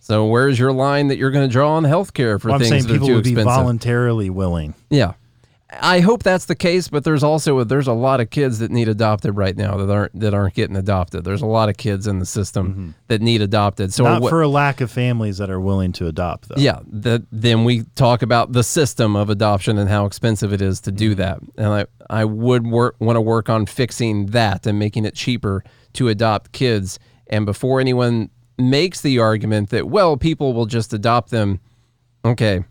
So 0.00 0.26
where's 0.26 0.58
your 0.58 0.72
line 0.72 1.08
that 1.08 1.18
you're 1.18 1.30
going 1.30 1.46
to 1.48 1.52
draw 1.52 1.72
on 1.74 1.84
healthcare 1.84 2.40
for 2.40 2.48
Well, 2.48 2.54
I'm 2.56 2.60
things 2.60 2.70
saying 2.70 2.82
that 2.84 2.90
are 2.90 2.94
people 2.94 3.08
too 3.08 3.14
would 3.16 3.24
be 3.24 3.30
expensive? 3.30 3.54
voluntarily 3.54 4.30
willing. 4.30 4.74
Yeah. 4.88 5.12
I 5.80 6.00
hope 6.00 6.22
that's 6.22 6.46
the 6.46 6.54
case, 6.56 6.88
but 6.88 7.04
there's 7.04 7.22
also 7.22 7.62
there's 7.64 7.86
a 7.86 7.92
lot 7.92 8.20
of 8.20 8.30
kids 8.30 8.58
that 8.58 8.70
need 8.70 8.88
adopted 8.88 9.36
right 9.36 9.56
now 9.56 9.76
that 9.76 9.92
aren't 9.92 10.18
that 10.18 10.34
aren't 10.34 10.54
getting 10.54 10.74
adopted. 10.76 11.24
There's 11.24 11.42
a 11.42 11.46
lot 11.46 11.68
of 11.68 11.76
kids 11.76 12.06
in 12.06 12.18
the 12.18 12.26
system 12.26 12.94
that 13.08 13.20
need 13.20 13.40
adopted. 13.42 13.92
So 13.92 14.02
Mm-hmm. 14.04 14.12
Not 14.14 14.22
what- 14.22 14.30
for 14.30 14.42
a 14.42 14.48
lack 14.48 14.80
of 14.80 14.90
families 14.90 15.38
that 15.38 15.48
are 15.50 15.60
willing 15.60 15.92
to 15.92 16.06
adopt 16.08 16.48
though. 16.48 16.56
yeah, 16.58 16.80
that 16.86 17.22
then 17.30 17.64
we 17.64 17.82
talk 17.94 18.22
about 18.22 18.52
the 18.52 18.64
system 18.64 19.14
of 19.16 19.30
adoption 19.30 19.78
and 19.78 19.88
how 19.88 20.06
expensive 20.06 20.52
it 20.52 20.60
is 20.62 20.80
to 20.82 20.92
do 20.92 21.14
that. 21.14 21.38
And 21.56 21.66
I 21.68 21.86
I 22.08 22.24
would 22.24 22.66
work 22.66 22.96
want 22.98 23.16
to 23.16 23.20
work 23.20 23.48
on 23.48 23.66
fixing 23.66 24.26
that 24.26 24.66
and 24.66 24.78
making 24.78 25.04
it 25.04 25.14
cheaper 25.14 25.62
to 25.94 26.08
adopt 26.08 26.52
kids. 26.52 26.98
And 27.28 27.46
before 27.46 27.80
anyone 27.80 28.30
makes 28.58 29.00
the 29.02 29.18
argument 29.20 29.70
that 29.70 29.88
well, 29.88 30.16
people 30.16 30.52
will 30.52 30.66
just 30.66 30.92
adopt 30.92 31.30
them, 31.30 31.60
okay. 32.24 32.64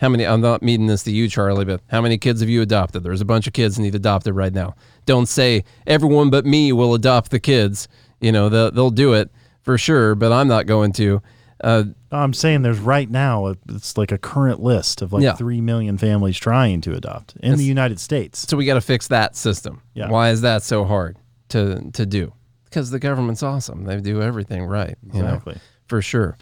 How 0.00 0.08
many? 0.08 0.24
I'm 0.26 0.40
not 0.40 0.62
meeting 0.62 0.86
this 0.86 1.02
to 1.04 1.10
you, 1.12 1.28
Charlie, 1.28 1.64
but 1.64 1.80
how 1.88 2.00
many 2.00 2.18
kids 2.18 2.40
have 2.40 2.48
you 2.48 2.62
adopted? 2.62 3.02
There's 3.02 3.20
a 3.20 3.24
bunch 3.24 3.46
of 3.46 3.52
kids 3.52 3.78
need 3.78 3.94
adopted 3.94 4.34
right 4.34 4.52
now. 4.52 4.74
Don't 5.06 5.26
say 5.28 5.64
everyone 5.86 6.30
but 6.30 6.46
me 6.46 6.72
will 6.72 6.94
adopt 6.94 7.30
the 7.30 7.40
kids. 7.40 7.88
You 8.20 8.30
know, 8.32 8.48
they'll, 8.48 8.70
they'll 8.70 8.90
do 8.90 9.12
it 9.14 9.30
for 9.62 9.76
sure, 9.76 10.14
but 10.14 10.30
I'm 10.32 10.46
not 10.48 10.66
going 10.66 10.92
to. 10.94 11.20
Uh, 11.64 11.84
I'm 12.12 12.32
saying 12.34 12.62
there's 12.62 12.78
right 12.78 13.10
now 13.10 13.48
a- 13.48 13.56
it's 13.70 13.96
like 13.98 14.12
a 14.12 14.18
current 14.18 14.62
list 14.62 15.02
of 15.02 15.12
like 15.12 15.22
Yeah. 15.22 15.34
3 15.34 15.60
million 15.62 15.96
families 15.98 16.38
trying 16.38 16.80
to 16.82 16.94
adopt 16.94 17.34
in 17.42 17.56
the 17.56 17.64
United 17.64 17.98
States. 17.98 18.46
So 18.48 18.56
we 18.56 18.66
got 18.66 18.74
to 18.74 18.80
fix 18.80 19.08
that 19.08 19.34
system. 19.36 19.80
Yeah. 19.94 20.08
Why 20.10 20.30
is 20.30 20.42
that 20.42 20.62
so 20.62 20.84
hard 20.84 21.16
to 21.48 21.90
to 21.92 22.06
do? 22.06 22.32
Because 22.64 22.90
the 22.90 22.98
government's 22.98 23.42
awesome. 23.42 23.84
They 23.84 23.98
do 24.00 24.20
everything 24.22 24.64
right. 24.66 24.96
Exactly. 25.06 25.54
know, 25.54 25.60
for 25.88 26.02
sure. 26.02 26.36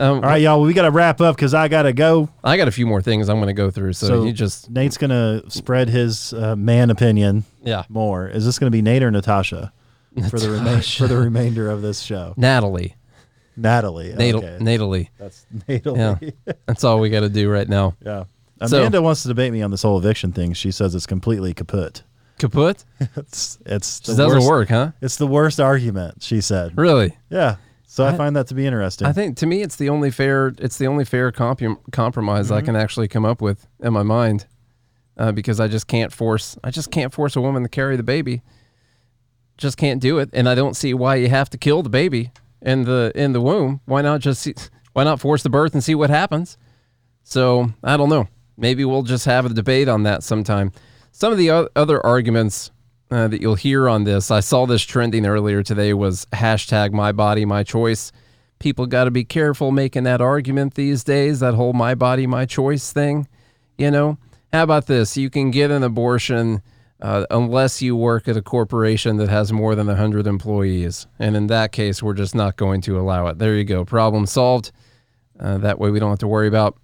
Um, 0.00 0.16
All 0.16 0.20
right, 0.20 0.40
y'all, 0.40 0.60
we 0.62 0.72
got 0.74 0.82
to 0.82 0.90
wrap 0.92 1.20
up 1.20 1.36
cuz 1.36 1.54
I 1.54 1.66
got 1.68 1.82
to 1.82 1.92
go. 1.92 2.28
I 2.44 2.56
got 2.56 2.68
a 2.68 2.70
few 2.70 2.86
more 2.86 3.02
things 3.02 3.28
I'm 3.28 3.38
going 3.38 3.48
to 3.48 3.52
go 3.52 3.70
through. 3.70 3.94
So, 3.94 4.06
So 4.06 4.24
you 4.24 4.32
just 4.32 4.70
Nate's 4.70 4.96
going 4.96 5.10
to 5.10 5.42
spread 5.50 5.88
his 5.88 6.32
uh, 6.32 6.54
man 6.54 6.90
opinion 6.90 7.44
yeah, 7.64 7.82
more. 7.88 8.28
Is 8.28 8.44
this 8.44 8.58
going 8.58 8.70
to 8.70 8.76
be 8.76 8.82
Nate 8.82 9.02
or 9.02 9.10
Natasha 9.10 9.72
for 10.30 10.38
the 10.38 10.50
remain, 10.50 10.82
for 10.82 11.08
the 11.08 11.16
remainder 11.16 11.68
of 11.68 11.82
this 11.82 12.00
show? 12.00 12.32
Natalie, 12.36 12.94
Natalie. 13.56 14.14
Natal, 14.14 14.44
okay. 14.44 14.58
Natalie. 14.62 15.10
That's 15.18 15.44
Natalie. 15.66 16.34
Yeah, 16.46 16.52
that's 16.66 16.84
all 16.84 17.00
we 17.00 17.10
got 17.10 17.20
to 17.20 17.28
do 17.28 17.50
right 17.50 17.68
now. 17.68 17.96
Yeah. 18.04 18.24
Amanda 18.60 18.98
So- 18.98 19.02
wants 19.02 19.22
to 19.22 19.28
debate 19.28 19.52
me 19.52 19.62
on 19.62 19.70
this 19.72 19.82
whole 19.82 19.98
eviction 19.98 20.32
thing. 20.32 20.52
She 20.52 20.70
says 20.70 20.94
it's 20.94 21.06
completely 21.06 21.54
kaput. 21.54 22.02
Kaput. 22.38 22.84
It's 23.16 23.58
it's 23.66 23.98
the 24.00 24.14
doesn't 24.14 24.38
worst, 24.38 24.46
work, 24.48 24.68
huh? 24.68 24.92
It's 25.00 25.16
the 25.16 25.26
worst 25.26 25.58
argument. 25.58 26.22
She 26.22 26.40
said. 26.40 26.78
Really? 26.78 27.16
Yeah. 27.30 27.56
So 27.90 28.04
I, 28.04 28.10
I- 28.12 28.16
find 28.16 28.36
that 28.36 28.46
to 28.48 28.54
be 28.54 28.66
interesting. 28.66 29.06
I 29.08 29.12
think 29.12 29.38
to 29.38 29.46
me 29.46 29.62
it's 29.62 29.76
the 29.76 29.88
only 29.88 30.10
fair 30.10 30.52
it's 30.58 30.76
the 30.76 30.86
only 30.86 31.04
fair 31.06 31.32
comprom- 31.32 31.78
compromise 31.90 32.46
Mm-hmm. 32.46 32.54
I 32.54 32.60
can 32.62 32.76
actually 32.76 33.08
come 33.08 33.24
up 33.24 33.40
with 33.40 33.66
in 33.80 33.92
my 33.94 34.02
mind 34.02 34.46
uh, 35.16 35.32
because 35.32 35.58
I 35.58 35.68
just 35.68 35.86
can't 35.88 36.12
force 36.12 36.58
I 36.62 36.70
just 36.70 36.90
can't 36.90 37.12
force 37.14 37.34
a 37.34 37.40
woman 37.40 37.62
to 37.62 37.68
carry 37.68 37.96
the 37.96 38.02
baby. 38.02 38.42
Just 39.56 39.76
can't 39.76 40.00
do 40.00 40.18
it, 40.18 40.30
and 40.32 40.48
I 40.48 40.54
don't 40.54 40.76
see 40.76 40.94
why 40.94 41.16
you 41.16 41.28
have 41.30 41.50
to 41.50 41.58
kill 41.58 41.82
the 41.82 41.88
baby 41.88 42.30
in 42.62 42.84
the 42.84 43.10
in 43.16 43.32
the 43.32 43.40
womb. 43.40 43.80
Why 43.86 44.02
not 44.02 44.20
just 44.20 44.42
see, 44.42 44.54
why 44.92 45.02
not 45.02 45.18
force 45.18 45.42
the 45.42 45.50
birth 45.50 45.72
and 45.74 45.82
see 45.82 45.96
what 45.96 46.10
happens? 46.10 46.56
So 47.24 47.70
I 47.82 47.96
don't 47.96 48.08
know. 48.08 48.28
Maybe 48.56 48.84
we'll 48.84 49.02
just 49.02 49.24
have 49.24 49.46
a 49.46 49.48
debate 49.48 49.88
on 49.88 50.02
that 50.04 50.22
sometime. 50.22 50.70
Some 51.10 51.32
of 51.32 51.38
the 51.38 51.50
other 51.74 52.04
arguments 52.06 52.70
uh, 53.10 53.28
that 53.28 53.40
you'll 53.40 53.54
hear 53.54 53.88
on 53.88 54.04
this, 54.04 54.30
I 54.30 54.40
saw 54.40 54.66
this 54.66 54.82
trending 54.82 55.26
earlier 55.26 55.62
today, 55.62 55.94
was 55.94 56.26
hashtag 56.32 56.92
my 56.92 57.12
body, 57.12 57.44
my 57.44 57.62
choice. 57.62 58.12
People 58.58 58.86
got 58.86 59.04
to 59.04 59.10
be 59.10 59.24
careful 59.24 59.70
making 59.70 60.04
that 60.04 60.20
argument 60.20 60.74
these 60.74 61.04
days, 61.04 61.40
that 61.40 61.54
whole 61.54 61.72
my 61.72 61.94
body, 61.94 62.26
my 62.26 62.44
choice 62.44 62.92
thing. 62.92 63.28
You 63.76 63.90
know, 63.90 64.18
how 64.52 64.62
about 64.62 64.86
this? 64.86 65.16
You 65.16 65.30
can 65.30 65.50
get 65.50 65.70
an 65.70 65.82
abortion 65.82 66.62
uh, 67.00 67.26
unless 67.30 67.80
you 67.80 67.94
work 67.94 68.26
at 68.26 68.36
a 68.36 68.42
corporation 68.42 69.16
that 69.18 69.28
has 69.28 69.52
more 69.52 69.74
than 69.74 69.86
100 69.86 70.26
employees. 70.26 71.06
And 71.18 71.36
in 71.36 71.46
that 71.46 71.72
case, 71.72 72.02
we're 72.02 72.14
just 72.14 72.34
not 72.34 72.56
going 72.56 72.80
to 72.82 72.98
allow 72.98 73.28
it. 73.28 73.38
There 73.38 73.54
you 73.54 73.64
go. 73.64 73.84
Problem 73.84 74.26
solved. 74.26 74.72
Uh, 75.38 75.58
that 75.58 75.78
way 75.78 75.90
we 75.90 76.00
don't 76.00 76.10
have 76.10 76.18
to 76.18 76.28
worry 76.28 76.48
about 76.48 76.76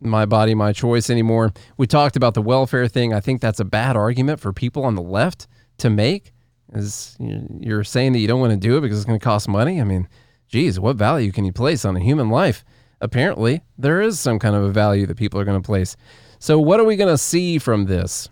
my 0.00 0.26
body, 0.26 0.54
my 0.54 0.72
choice 0.72 1.08
anymore. 1.08 1.52
We 1.76 1.86
talked 1.86 2.16
about 2.16 2.34
the 2.34 2.42
welfare 2.42 2.88
thing. 2.88 3.14
I 3.14 3.20
think 3.20 3.40
that's 3.40 3.60
a 3.60 3.64
bad 3.64 3.96
argument 3.96 4.40
for 4.40 4.52
people 4.52 4.84
on 4.84 4.96
the 4.96 5.02
left 5.02 5.46
to 5.78 5.90
make. 5.90 6.32
Is 6.72 7.16
you- 7.18 7.58
you're 7.60 7.84
saying 7.84 8.12
that 8.12 8.20
you 8.20 8.28
don't 8.28 8.40
want 8.40 8.52
to 8.52 8.56
do 8.56 8.78
it 8.78 8.80
because 8.80 8.98
it's 8.98 9.04
going 9.04 9.18
to 9.18 9.24
cost 9.24 9.48
money? 9.48 9.80
I 9.80 9.84
mean, 9.84 10.08
geez, 10.48 10.80
what 10.80 10.96
value 10.96 11.32
can 11.32 11.44
you 11.44 11.52
place 11.52 11.84
on 11.84 11.96
a 11.96 12.00
human 12.00 12.30
life? 12.30 12.64
Apparently, 13.00 13.62
there 13.76 14.00
is 14.00 14.20
some 14.20 14.38
kind 14.38 14.54
of 14.54 14.62
a 14.62 14.70
value 14.70 15.06
that 15.06 15.16
people 15.16 15.40
are 15.40 15.44
going 15.44 15.60
to 15.60 15.66
place. 15.66 15.96
So, 16.38 16.58
what 16.58 16.80
are 16.80 16.84
we 16.84 16.96
going 16.96 17.12
to 17.12 17.18
see 17.18 17.58
from 17.58 17.86
this? 17.86 18.28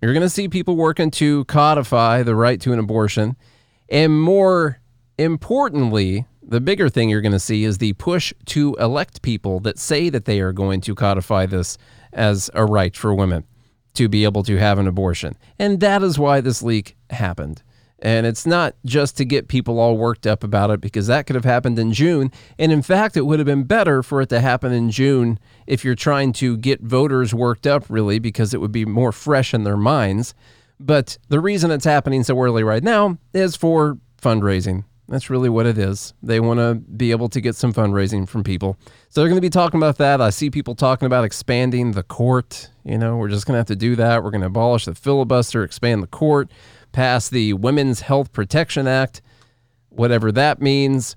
You're 0.00 0.14
going 0.14 0.22
to 0.22 0.30
see 0.30 0.48
people 0.48 0.76
working 0.76 1.10
to 1.12 1.44
codify 1.44 2.22
the 2.22 2.34
right 2.34 2.60
to 2.62 2.72
an 2.72 2.78
abortion. 2.78 3.36
And 3.90 4.20
more 4.20 4.80
importantly, 5.18 6.26
the 6.42 6.60
bigger 6.60 6.88
thing 6.88 7.10
you're 7.10 7.20
going 7.20 7.32
to 7.32 7.38
see 7.38 7.64
is 7.64 7.78
the 7.78 7.92
push 7.94 8.32
to 8.46 8.74
elect 8.80 9.22
people 9.22 9.60
that 9.60 9.78
say 9.78 10.08
that 10.08 10.24
they 10.24 10.40
are 10.40 10.52
going 10.52 10.80
to 10.82 10.94
codify 10.94 11.46
this 11.46 11.76
as 12.12 12.50
a 12.54 12.64
right 12.64 12.96
for 12.96 13.14
women 13.14 13.44
to 13.94 14.08
be 14.08 14.24
able 14.24 14.42
to 14.44 14.56
have 14.56 14.78
an 14.78 14.86
abortion. 14.86 15.36
And 15.58 15.80
that 15.80 16.02
is 16.02 16.18
why 16.18 16.40
this 16.40 16.62
leak 16.62 16.96
happened. 17.10 17.62
And 18.02 18.26
it's 18.26 18.46
not 18.46 18.74
just 18.86 19.16
to 19.18 19.24
get 19.24 19.48
people 19.48 19.78
all 19.78 19.96
worked 19.96 20.26
up 20.26 20.42
about 20.42 20.70
it 20.70 20.80
because 20.80 21.06
that 21.08 21.26
could 21.26 21.36
have 21.36 21.44
happened 21.44 21.78
in 21.78 21.92
June. 21.92 22.32
And 22.58 22.72
in 22.72 22.80
fact, 22.80 23.16
it 23.16 23.26
would 23.26 23.38
have 23.38 23.46
been 23.46 23.64
better 23.64 24.02
for 24.02 24.22
it 24.22 24.30
to 24.30 24.40
happen 24.40 24.72
in 24.72 24.90
June 24.90 25.38
if 25.66 25.84
you're 25.84 25.94
trying 25.94 26.32
to 26.34 26.56
get 26.56 26.80
voters 26.80 27.34
worked 27.34 27.66
up, 27.66 27.84
really, 27.90 28.18
because 28.18 28.54
it 28.54 28.60
would 28.60 28.72
be 28.72 28.86
more 28.86 29.12
fresh 29.12 29.52
in 29.52 29.64
their 29.64 29.76
minds. 29.76 30.34
But 30.78 31.18
the 31.28 31.40
reason 31.40 31.70
it's 31.70 31.84
happening 31.84 32.24
so 32.24 32.40
early 32.40 32.64
right 32.64 32.82
now 32.82 33.18
is 33.34 33.54
for 33.54 33.98
fundraising. 34.20 34.84
That's 35.10 35.28
really 35.28 35.48
what 35.48 35.66
it 35.66 35.76
is. 35.76 36.14
They 36.22 36.38
want 36.38 36.60
to 36.60 36.76
be 36.76 37.10
able 37.10 37.28
to 37.30 37.40
get 37.40 37.56
some 37.56 37.72
fundraising 37.72 38.28
from 38.28 38.44
people. 38.44 38.76
So 39.08 39.20
they're 39.20 39.28
going 39.28 39.40
to 39.40 39.44
be 39.44 39.50
talking 39.50 39.78
about 39.80 39.98
that. 39.98 40.20
I 40.20 40.30
see 40.30 40.50
people 40.50 40.76
talking 40.76 41.06
about 41.06 41.24
expanding 41.24 41.92
the 41.92 42.04
court. 42.04 42.70
You 42.84 42.96
know, 42.96 43.16
we're 43.16 43.28
just 43.28 43.44
going 43.44 43.54
to 43.54 43.58
have 43.58 43.66
to 43.66 43.76
do 43.76 43.96
that. 43.96 44.22
We're 44.22 44.30
going 44.30 44.42
to 44.42 44.46
abolish 44.46 44.84
the 44.84 44.94
filibuster, 44.94 45.64
expand 45.64 46.04
the 46.04 46.06
court, 46.06 46.52
pass 46.92 47.28
the 47.28 47.54
Women's 47.54 48.02
Health 48.02 48.32
Protection 48.32 48.86
Act, 48.86 49.20
whatever 49.88 50.30
that 50.30 50.62
means. 50.62 51.16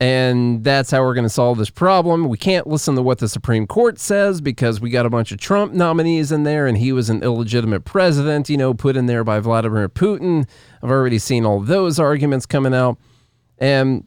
And 0.00 0.62
that's 0.62 0.90
how 0.90 1.02
we're 1.02 1.14
going 1.14 1.24
to 1.24 1.30
solve 1.30 1.56
this 1.56 1.70
problem. 1.70 2.28
We 2.28 2.36
can't 2.36 2.66
listen 2.66 2.94
to 2.96 3.02
what 3.02 3.18
the 3.18 3.28
Supreme 3.28 3.66
Court 3.66 3.98
says 3.98 4.42
because 4.42 4.82
we 4.82 4.90
got 4.90 5.06
a 5.06 5.10
bunch 5.10 5.32
of 5.32 5.38
Trump 5.38 5.72
nominees 5.72 6.30
in 6.30 6.42
there 6.42 6.66
and 6.66 6.76
he 6.76 6.92
was 6.92 7.08
an 7.08 7.22
illegitimate 7.22 7.86
president, 7.86 8.50
you 8.50 8.58
know, 8.58 8.74
put 8.74 8.96
in 8.96 9.06
there 9.06 9.24
by 9.24 9.40
Vladimir 9.40 9.88
Putin. 9.88 10.46
I've 10.82 10.90
already 10.90 11.18
seen 11.18 11.46
all 11.46 11.60
those 11.60 11.98
arguments 11.98 12.44
coming 12.44 12.74
out. 12.74 12.98
And 13.60 14.06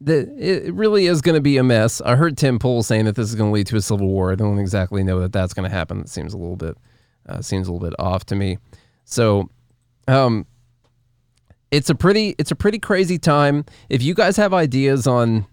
the, 0.00 0.28
it 0.38 0.74
really 0.74 1.06
is 1.06 1.20
going 1.20 1.34
to 1.34 1.40
be 1.40 1.56
a 1.56 1.64
mess. 1.64 2.00
I 2.00 2.14
heard 2.14 2.36
Tim 2.36 2.58
Pool 2.58 2.82
saying 2.82 3.06
that 3.06 3.16
this 3.16 3.28
is 3.28 3.34
going 3.34 3.50
to 3.50 3.54
lead 3.54 3.66
to 3.68 3.76
a 3.76 3.80
civil 3.80 4.08
war. 4.08 4.30
I 4.30 4.34
don't 4.36 4.58
exactly 4.58 5.02
know 5.02 5.20
that 5.20 5.32
that's 5.32 5.54
going 5.54 5.68
to 5.68 5.74
happen. 5.74 6.00
It 6.00 6.08
seems 6.08 6.34
a 6.34 6.38
little 6.38 6.56
bit 6.56 6.76
uh, 7.28 7.42
seems 7.42 7.68
a 7.68 7.72
little 7.72 7.86
bit 7.86 7.98
off 7.98 8.24
to 8.26 8.34
me. 8.34 8.58
So, 9.04 9.50
um, 10.06 10.46
it's 11.70 11.90
a 11.90 11.94
pretty 11.94 12.34
it's 12.38 12.50
a 12.50 12.56
pretty 12.56 12.78
crazy 12.78 13.18
time. 13.18 13.64
If 13.88 14.02
you 14.02 14.14
guys 14.14 14.36
have 14.36 14.54
ideas 14.54 15.06
on 15.06 15.46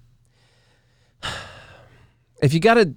if 2.42 2.54
you 2.54 2.60
got 2.60 2.78
a 2.78 2.94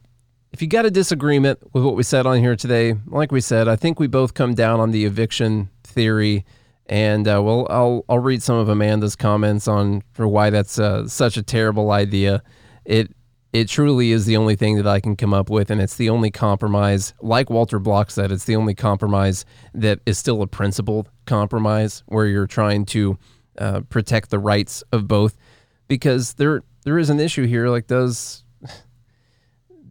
if 0.52 0.62
you 0.62 0.68
got 0.68 0.86
a 0.86 0.90
disagreement 0.90 1.58
with 1.72 1.84
what 1.84 1.94
we 1.94 2.02
said 2.02 2.26
on 2.26 2.38
here 2.38 2.56
today, 2.56 2.94
like 3.06 3.30
we 3.30 3.40
said, 3.40 3.68
I 3.68 3.76
think 3.76 4.00
we 4.00 4.06
both 4.06 4.34
come 4.34 4.54
down 4.54 4.80
on 4.80 4.92
the 4.92 5.04
eviction 5.04 5.68
theory, 5.84 6.44
and 6.88 7.28
uh, 7.28 7.42
well, 7.42 7.66
I'll 7.70 8.04
I'll 8.08 8.18
read 8.18 8.42
some 8.42 8.56
of 8.56 8.68
Amanda's 8.68 9.16
comments 9.16 9.68
on 9.68 10.02
for 10.12 10.26
why 10.26 10.50
that's 10.50 10.78
uh, 10.78 11.06
such 11.06 11.36
a 11.36 11.42
terrible 11.42 11.90
idea. 11.90 12.42
It 12.84 13.14
it 13.52 13.68
truly 13.68 14.12
is 14.12 14.26
the 14.26 14.36
only 14.36 14.56
thing 14.56 14.76
that 14.76 14.86
I 14.86 15.00
can 15.00 15.16
come 15.16 15.32
up 15.32 15.50
with, 15.50 15.70
and 15.70 15.80
it's 15.80 15.96
the 15.96 16.10
only 16.10 16.30
compromise. 16.30 17.14
Like 17.20 17.50
Walter 17.50 17.78
Block 17.78 18.10
said, 18.10 18.30
it's 18.30 18.44
the 18.44 18.56
only 18.56 18.74
compromise 18.74 19.44
that 19.74 20.00
is 20.06 20.18
still 20.18 20.42
a 20.42 20.46
principled 20.46 21.10
compromise 21.26 22.02
where 22.06 22.26
you're 22.26 22.46
trying 22.46 22.84
to 22.86 23.18
uh, 23.58 23.80
protect 23.88 24.30
the 24.30 24.38
rights 24.38 24.82
of 24.92 25.08
both, 25.08 25.36
because 25.88 26.34
there 26.34 26.62
there 26.84 26.98
is 26.98 27.10
an 27.10 27.20
issue 27.20 27.46
here. 27.46 27.68
Like, 27.68 27.86
does 27.86 28.44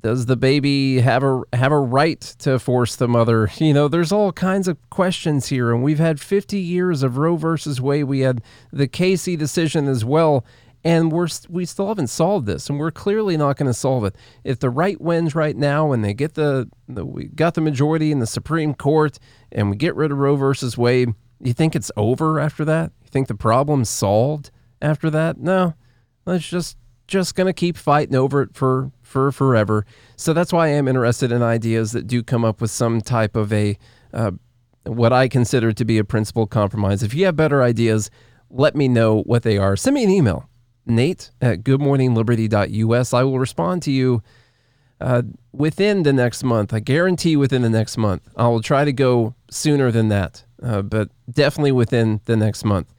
does 0.01 0.25
the 0.25 0.37
baby 0.37 0.99
have 0.99 1.23
a 1.23 1.41
have 1.53 1.71
a 1.71 1.79
right 1.79 2.19
to 2.39 2.59
force 2.59 2.95
the 2.95 3.07
mother? 3.07 3.49
You 3.67 3.73
know, 3.73 3.87
there's 3.87 4.11
all 4.11 4.31
kinds 4.31 4.67
of 4.67 4.77
questions 4.89 5.47
here, 5.47 5.73
and 5.73 5.83
we've 5.83 5.99
had 5.99 6.21
50 6.21 6.57
years 6.57 7.03
of 7.03 7.17
Roe 7.17 7.35
versus 7.35 7.81
Wade. 7.81 8.05
We 8.05 8.21
had 8.21 8.41
the 8.71 8.87
Casey 8.87 9.35
decision 9.35 9.87
as 9.89 10.05
well, 10.05 10.45
and 10.83 11.11
we're 11.11 11.27
we 11.49 11.65
still 11.65 11.87
haven't 11.89 12.07
solved 12.07 12.45
this, 12.45 12.69
and 12.69 12.79
we're 12.79 12.91
clearly 12.91 13.35
not 13.35 13.57
going 13.57 13.67
to 13.67 13.73
solve 13.73 14.05
it. 14.05 14.15
If 14.43 14.59
the 14.59 14.69
right 14.69 14.99
wins 15.01 15.35
right 15.35 15.55
now, 15.55 15.91
and 15.91 16.03
they 16.03 16.13
get 16.13 16.35
the, 16.35 16.69
the 16.87 17.05
we 17.05 17.25
got 17.25 17.55
the 17.55 17.61
majority 17.61 18.11
in 18.11 18.19
the 18.19 18.27
Supreme 18.27 18.73
Court, 18.73 19.19
and 19.51 19.69
we 19.69 19.75
get 19.75 19.95
rid 19.95 20.11
of 20.11 20.17
Roe 20.17 20.35
versus 20.35 20.77
Wade, 20.77 21.13
you 21.41 21.53
think 21.53 21.75
it's 21.75 21.91
over 21.97 22.39
after 22.39 22.63
that? 22.65 22.91
You 23.03 23.09
think 23.09 23.27
the 23.27 23.35
problem's 23.35 23.89
solved 23.89 24.51
after 24.81 25.09
that? 25.09 25.39
No, 25.39 25.73
let's 26.25 26.47
just 26.47 26.77
just 27.07 27.35
going 27.35 27.47
to 27.47 27.53
keep 27.53 27.77
fighting 27.77 28.15
over 28.15 28.41
it 28.41 28.53
for 28.53 28.91
for 29.07 29.31
forever. 29.31 29.85
So 30.17 30.33
that's 30.33 30.53
why 30.53 30.67
I 30.67 30.71
am 30.71 30.87
interested 30.87 31.31
in 31.31 31.41
ideas 31.41 31.93
that 31.93 32.07
do 32.07 32.21
come 32.21 32.43
up 32.43 32.61
with 32.61 32.71
some 32.71 33.01
type 33.01 33.35
of 33.35 33.51
a 33.53 33.77
uh, 34.13 34.31
what 34.83 35.11
I 35.11 35.27
consider 35.27 35.71
to 35.73 35.85
be 35.85 35.97
a 35.97 36.03
principled 36.03 36.49
compromise. 36.49 37.03
If 37.03 37.13
you 37.13 37.25
have 37.25 37.35
better 37.35 37.63
ideas, 37.63 38.09
let 38.49 38.75
me 38.75 38.87
know 38.87 39.21
what 39.23 39.43
they 39.43 39.57
are. 39.57 39.75
Send 39.75 39.95
me 39.95 40.03
an 40.03 40.09
email, 40.09 40.49
Nate 40.85 41.31
at 41.41 41.63
goodmorningliberty.us. 41.63 43.13
I 43.13 43.23
will 43.23 43.39
respond 43.39 43.81
to 43.83 43.91
you 43.91 44.21
uh, 45.01 45.23
within 45.51 46.03
the 46.03 46.13
next 46.13 46.43
month. 46.43 46.73
I 46.73 46.79
guarantee 46.79 47.35
within 47.35 47.61
the 47.61 47.69
next 47.69 47.97
month. 47.97 48.27
I 48.35 48.47
will 48.47 48.61
try 48.61 48.85
to 48.85 48.93
go 48.93 49.35
sooner 49.49 49.91
than 49.91 50.07
that, 50.09 50.45
uh, 50.61 50.81
but 50.81 51.09
definitely 51.29 51.73
within 51.73 52.21
the 52.25 52.37
next 52.37 52.63
month. 52.63 52.93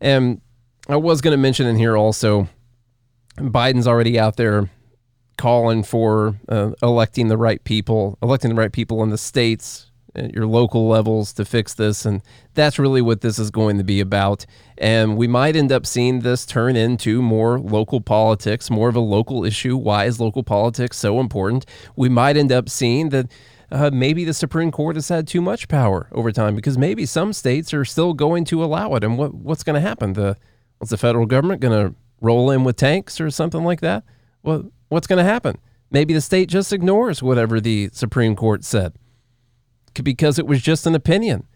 And 0.00 0.40
I 0.88 0.96
was 0.96 1.20
going 1.20 1.32
to 1.32 1.38
mention 1.38 1.66
in 1.66 1.76
here 1.76 1.96
also 1.96 2.48
Biden's 3.36 3.86
already 3.86 4.18
out 4.18 4.36
there 4.36 4.70
calling 5.38 5.82
for 5.82 6.36
uh, 6.48 6.72
electing 6.82 7.28
the 7.28 7.38
right 7.38 7.62
people, 7.64 8.18
electing 8.22 8.50
the 8.50 8.56
right 8.56 8.72
people 8.72 9.02
in 9.02 9.08
the 9.08 9.16
states, 9.16 9.88
at 10.14 10.34
your 10.34 10.46
local 10.46 10.88
levels 10.88 11.32
to 11.34 11.44
fix 11.44 11.74
this. 11.74 12.04
And 12.04 12.22
that's 12.54 12.78
really 12.78 13.00
what 13.00 13.20
this 13.20 13.38
is 13.38 13.50
going 13.50 13.78
to 13.78 13.84
be 13.84 14.00
about. 14.00 14.44
And 14.76 15.16
we 15.16 15.26
might 15.26 15.56
end 15.56 15.72
up 15.72 15.86
seeing 15.86 16.20
this 16.20 16.44
turn 16.44 16.76
into 16.76 17.22
more 17.22 17.58
local 17.58 18.00
politics, 18.00 18.70
more 18.70 18.88
of 18.88 18.96
a 18.96 19.00
local 19.00 19.44
issue. 19.44 19.76
Why 19.76 20.04
is 20.04 20.20
local 20.20 20.42
politics 20.42 20.96
so 20.96 21.20
important? 21.20 21.64
We 21.96 22.08
might 22.08 22.36
end 22.36 22.52
up 22.52 22.68
seeing 22.68 23.10
that. 23.10 23.30
Uh, 23.70 23.90
maybe 23.92 24.24
the 24.24 24.32
Supreme 24.32 24.70
Court 24.70 24.96
has 24.96 25.10
had 25.10 25.28
too 25.28 25.42
much 25.42 25.68
power 25.68 26.08
over 26.12 26.32
time 26.32 26.54
because 26.54 26.78
maybe 26.78 27.04
some 27.04 27.34
states 27.34 27.74
are 27.74 27.84
still 27.84 28.14
going 28.14 28.46
to 28.46 28.64
allow 28.64 28.94
it. 28.94 29.04
And 29.04 29.18
what 29.18 29.34
what's 29.34 29.62
going 29.62 29.74
to 29.74 29.86
happen? 29.86 30.14
The 30.14 30.38
what's 30.78 30.90
the 30.90 30.96
federal 30.96 31.26
government 31.26 31.60
going 31.60 31.88
to 31.88 31.94
roll 32.22 32.50
in 32.50 32.64
with 32.64 32.76
tanks 32.76 33.20
or 33.20 33.30
something 33.30 33.62
like 33.64 33.82
that? 33.82 34.04
Well, 34.42 34.70
what's 34.88 35.06
going 35.06 35.18
to 35.18 35.24
happen? 35.24 35.58
Maybe 35.90 36.12
the 36.12 36.20
state 36.20 36.48
just 36.48 36.72
ignores 36.72 37.22
whatever 37.22 37.60
the 37.60 37.90
Supreme 37.92 38.36
Court 38.36 38.64
said 38.64 38.92
because 40.02 40.38
it 40.38 40.46
was 40.46 40.60
just 40.60 40.86
an 40.86 40.94
opinion. 40.94 41.46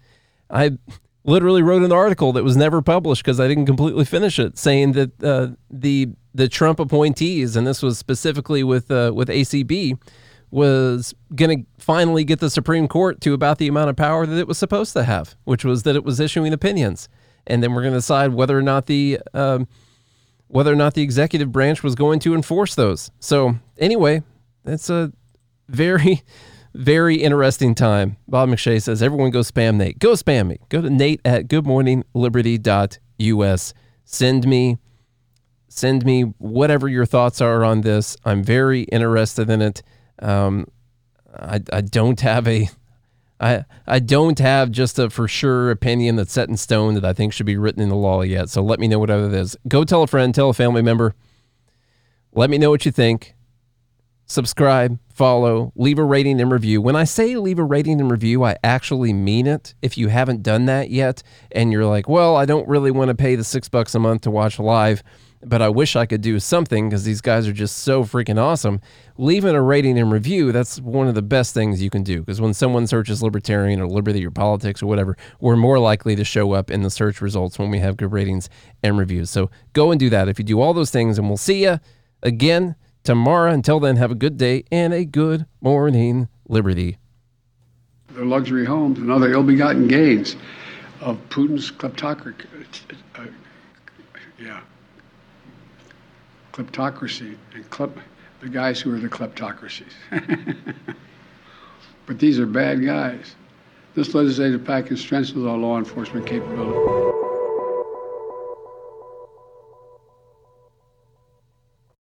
I 0.51 0.73
literally 1.25 1.63
wrote 1.63 1.83
an 1.83 1.93
article 1.93 2.33
that 2.33 2.45
was 2.45 2.57
never 2.57 2.83
published 2.83 3.25
because 3.25 3.41
I 3.41 3.49
didn't 3.49 3.67
completely 3.67 4.05
finish 4.05 4.39
it, 4.39 4.59
saying 4.59 4.93
that 4.93 5.23
uh, 5.23 5.49
the 5.71 6.09
the 6.35 6.49
Trump 6.49 6.81
appointees, 6.81 7.57
and 7.57 7.67
this 7.67 7.83
was 7.83 7.99
specifically 7.99 8.63
with 8.63 8.91
uh, 8.91 9.13
with 9.15 9.29
ACB, 9.29 9.99
was 10.51 11.15
going 11.35 11.65
to 11.65 11.67
finally 11.79 12.25
get 12.25 12.41
the 12.41 12.51
Supreme 12.51 12.89
Court 12.89 13.21
to 13.23 13.35
about 13.35 13.59
the 13.59 13.69
amount 13.69 13.91
of 13.91 13.97
power 13.97 14.27
that 14.27 14.39
it 14.39 14.49
was 14.49 14.59
supposed 14.59 14.93
to 14.95 15.05
have, 15.05 15.37
which 15.45 15.65
was 15.65 15.83
that 15.85 15.97
it 15.97 16.05
was 16.05 16.21
issuing 16.21 16.53
opinions, 16.53 17.09
and 17.47 17.63
then 17.63 17.73
we're 17.73 17.83
going 17.83 17.93
to 17.93 17.99
decide 17.99 18.35
whether 18.35 18.57
or 18.57 18.63
not 18.63 18.87
the 18.87 19.21
um, 19.35 19.69
whether 20.53 20.71
or 20.71 20.77
not 20.77 20.93
the 20.93 21.03
executive 21.03 21.51
branch 21.51 21.83
was 21.83 21.95
going 21.95 22.21
to 22.21 22.35
enforce 22.35 22.75
those. 22.75 23.11
So, 23.21 23.55
anyway, 23.79 24.23
it's 24.67 24.91
a 24.91 25.11
very, 25.67 26.23
very 26.75 27.17
interesting 27.17 27.75
time. 27.75 28.19
Bob 28.29 28.51
McShay 28.51 28.83
says, 28.83 29.03
everyone 29.03 29.31
go 29.31 29.41
spam 29.41 29.77
Nate. 29.77 29.99
Go 29.99 30.13
spam 30.13 30.49
me. 30.49 30.59
Go 30.69 30.83
to 30.83 30.91
Nate 30.91 31.23
at 31.25 31.49
goodmorningliberty.us. 31.49 33.75
Send 34.05 34.47
me, 34.47 34.77
send 35.69 36.05
me 36.05 36.23
whatever 36.37 36.87
your 36.87 37.07
thoughts 37.07 37.41
are 37.41 37.65
on 37.65 37.81
this. 37.81 38.15
I'm 38.27 38.45
very 38.45 38.83
interested 38.83 39.49
in 39.49 39.63
it. 39.63 39.83
Um, 40.19 40.67
I, 41.35 41.63
I 41.73 41.81
don't 41.81 42.21
have 42.21 42.47
a 42.47 42.69
I 43.43 43.65
I 43.87 43.99
don't 43.99 44.39
have 44.39 44.71
just 44.71 44.99
a 44.99 45.11
for 45.11 45.27
sure 45.29 45.71
opinion 45.71 46.17
that's 46.17 46.33
set 46.33 46.49
in 46.49 46.57
stone 46.57 46.95
that 46.95 47.05
I 47.05 47.13
think 47.13 47.33
should 47.33 47.47
be 47.47 47.57
written 47.57 47.83
in 47.83 47.89
the 47.89 47.97
law 47.97 48.23
yet. 48.23 48.49
So 48.49 48.63
let 48.63 48.79
me 48.79 48.89
know 48.89 48.99
whatever 48.99 49.27
it 49.27 49.35
is. 49.35 49.57
Go 49.69 49.85
tell 49.85 50.03
a 50.03 50.07
friend, 50.07 50.35
tell 50.35 50.51
a 50.51 50.55
family 50.55 50.83
member. 50.83 51.15
Let 52.33 52.49
me 52.49 52.57
know 52.57 52.71
what 52.71 52.87
you 52.87 52.93
think. 52.93 53.35
Subscribe, 54.25 54.99
follow, 55.13 55.73
leave 55.75 55.99
a 55.99 56.05
rating 56.05 56.41
and 56.41 56.51
review. 56.51 56.81
When 56.81 56.97
I 56.97 57.05
say 57.05 57.37
leave 57.37 57.59
a 57.59 57.65
rating 57.65 58.01
and 58.01 58.11
review, 58.11 58.45
I 58.45 58.57
actually 58.65 59.13
mean 59.13 59.47
it. 59.47 59.75
If 59.83 59.99
you 59.99 60.09
haven't 60.09 60.43
done 60.43 60.65
that 60.67 60.89
yet 60.89 61.23
and 61.51 61.71
you're 61.71 61.85
like, 61.85 62.09
well, 62.09 62.37
I 62.37 62.47
don't 62.47 62.67
really 62.67 62.91
want 62.91 63.09
to 63.09 63.15
pay 63.15 63.35
the 63.35 63.45
six 63.45 63.69
bucks 63.69 63.95
a 63.95 63.99
month 63.99 64.23
to 64.23 64.31
watch 64.31 64.59
live, 64.59 65.03
but 65.45 65.61
I 65.61 65.69
wish 65.69 65.97
I 65.97 66.07
could 66.07 66.21
do 66.21 66.39
something 66.39 66.89
because 66.89 67.05
these 67.05 67.21
guys 67.21 67.47
are 67.49 67.53
just 67.53 67.79
so 67.79 68.05
freaking 68.05 68.39
awesome. 68.39 68.81
Leaving 69.19 69.55
a 69.55 69.63
rating 69.63 69.99
and 69.99 70.13
review, 70.13 70.53
that's 70.53 70.81
one 70.81 71.09
of 71.09 71.15
the 71.15 71.23
best 71.23 71.53
things 71.53 71.83
you 71.83 71.91
can 71.91 72.03
do 72.03 72.21
because 72.21 72.41
when 72.41 72.55
someone 72.55 72.87
searches 72.87 73.23
libertarian 73.23 73.81
or 73.81 73.89
liberty 73.89 74.25
or 74.25 74.31
politics 74.31 74.83
or 74.83 74.87
whatever, 74.87 75.17
we're 75.41 75.57
more 75.57 75.79
likely 75.79 76.15
to 76.17 76.25
show 76.25 76.53
up 76.53 76.71
in 76.71 76.83
the 76.83 76.91
search 76.91 77.21
results 77.21 77.59
when 77.59 77.71
we 77.71 77.81
have 77.81 77.97
good 77.97 78.13
ratings 78.13 78.49
and 78.83 78.99
reviews. 78.99 79.31
So 79.31 79.51
go 79.73 79.91
and 79.91 79.99
do 79.99 80.09
that 80.11 80.29
if 80.29 80.39
you 80.39 80.45
do 80.45 80.61
all 80.61 80.75
those 80.75 80.91
things, 80.91 81.19
and 81.19 81.29
we'll 81.29 81.37
see 81.37 81.65
you 81.65 81.81
again 82.23 82.77
tomorrow. 83.03 83.53
Until 83.53 83.81
then, 83.81 83.97
have 83.97 84.11
a 84.11 84.17
good 84.17 84.37
day 84.37 84.65
and 84.71 84.93
a 84.93 85.05
good 85.05 85.47
morning, 85.61 86.29
Liberty. 86.49 86.99
Their 88.11 88.27
luxury 88.27 88.65
homes 88.65 88.99
and 88.99 89.11
other 89.11 89.33
ill 89.33 89.43
begotten 89.43 89.89
gains 89.89 90.37
of 91.01 91.19
Putin's 91.31 91.71
kleptocracy. 91.73 92.37
Uh, 93.17 93.25
yeah 94.39 94.61
kleptocracy 96.53 97.37
and 97.55 97.69
klep, 97.71 97.97
the 98.41 98.49
guys 98.49 98.81
who 98.81 98.95
are 98.95 98.99
the 98.99 99.09
kleptocracies. 99.09 99.93
but 102.07 102.19
these 102.19 102.39
are 102.39 102.47
bad 102.47 102.85
guys. 102.85 103.35
This 103.95 104.15
legislative 104.15 104.65
package 104.65 105.01
strengthens 105.01 105.47
our 105.47 105.57
law 105.57 105.79
enforcement 105.79 106.27
capability. 106.27 107.32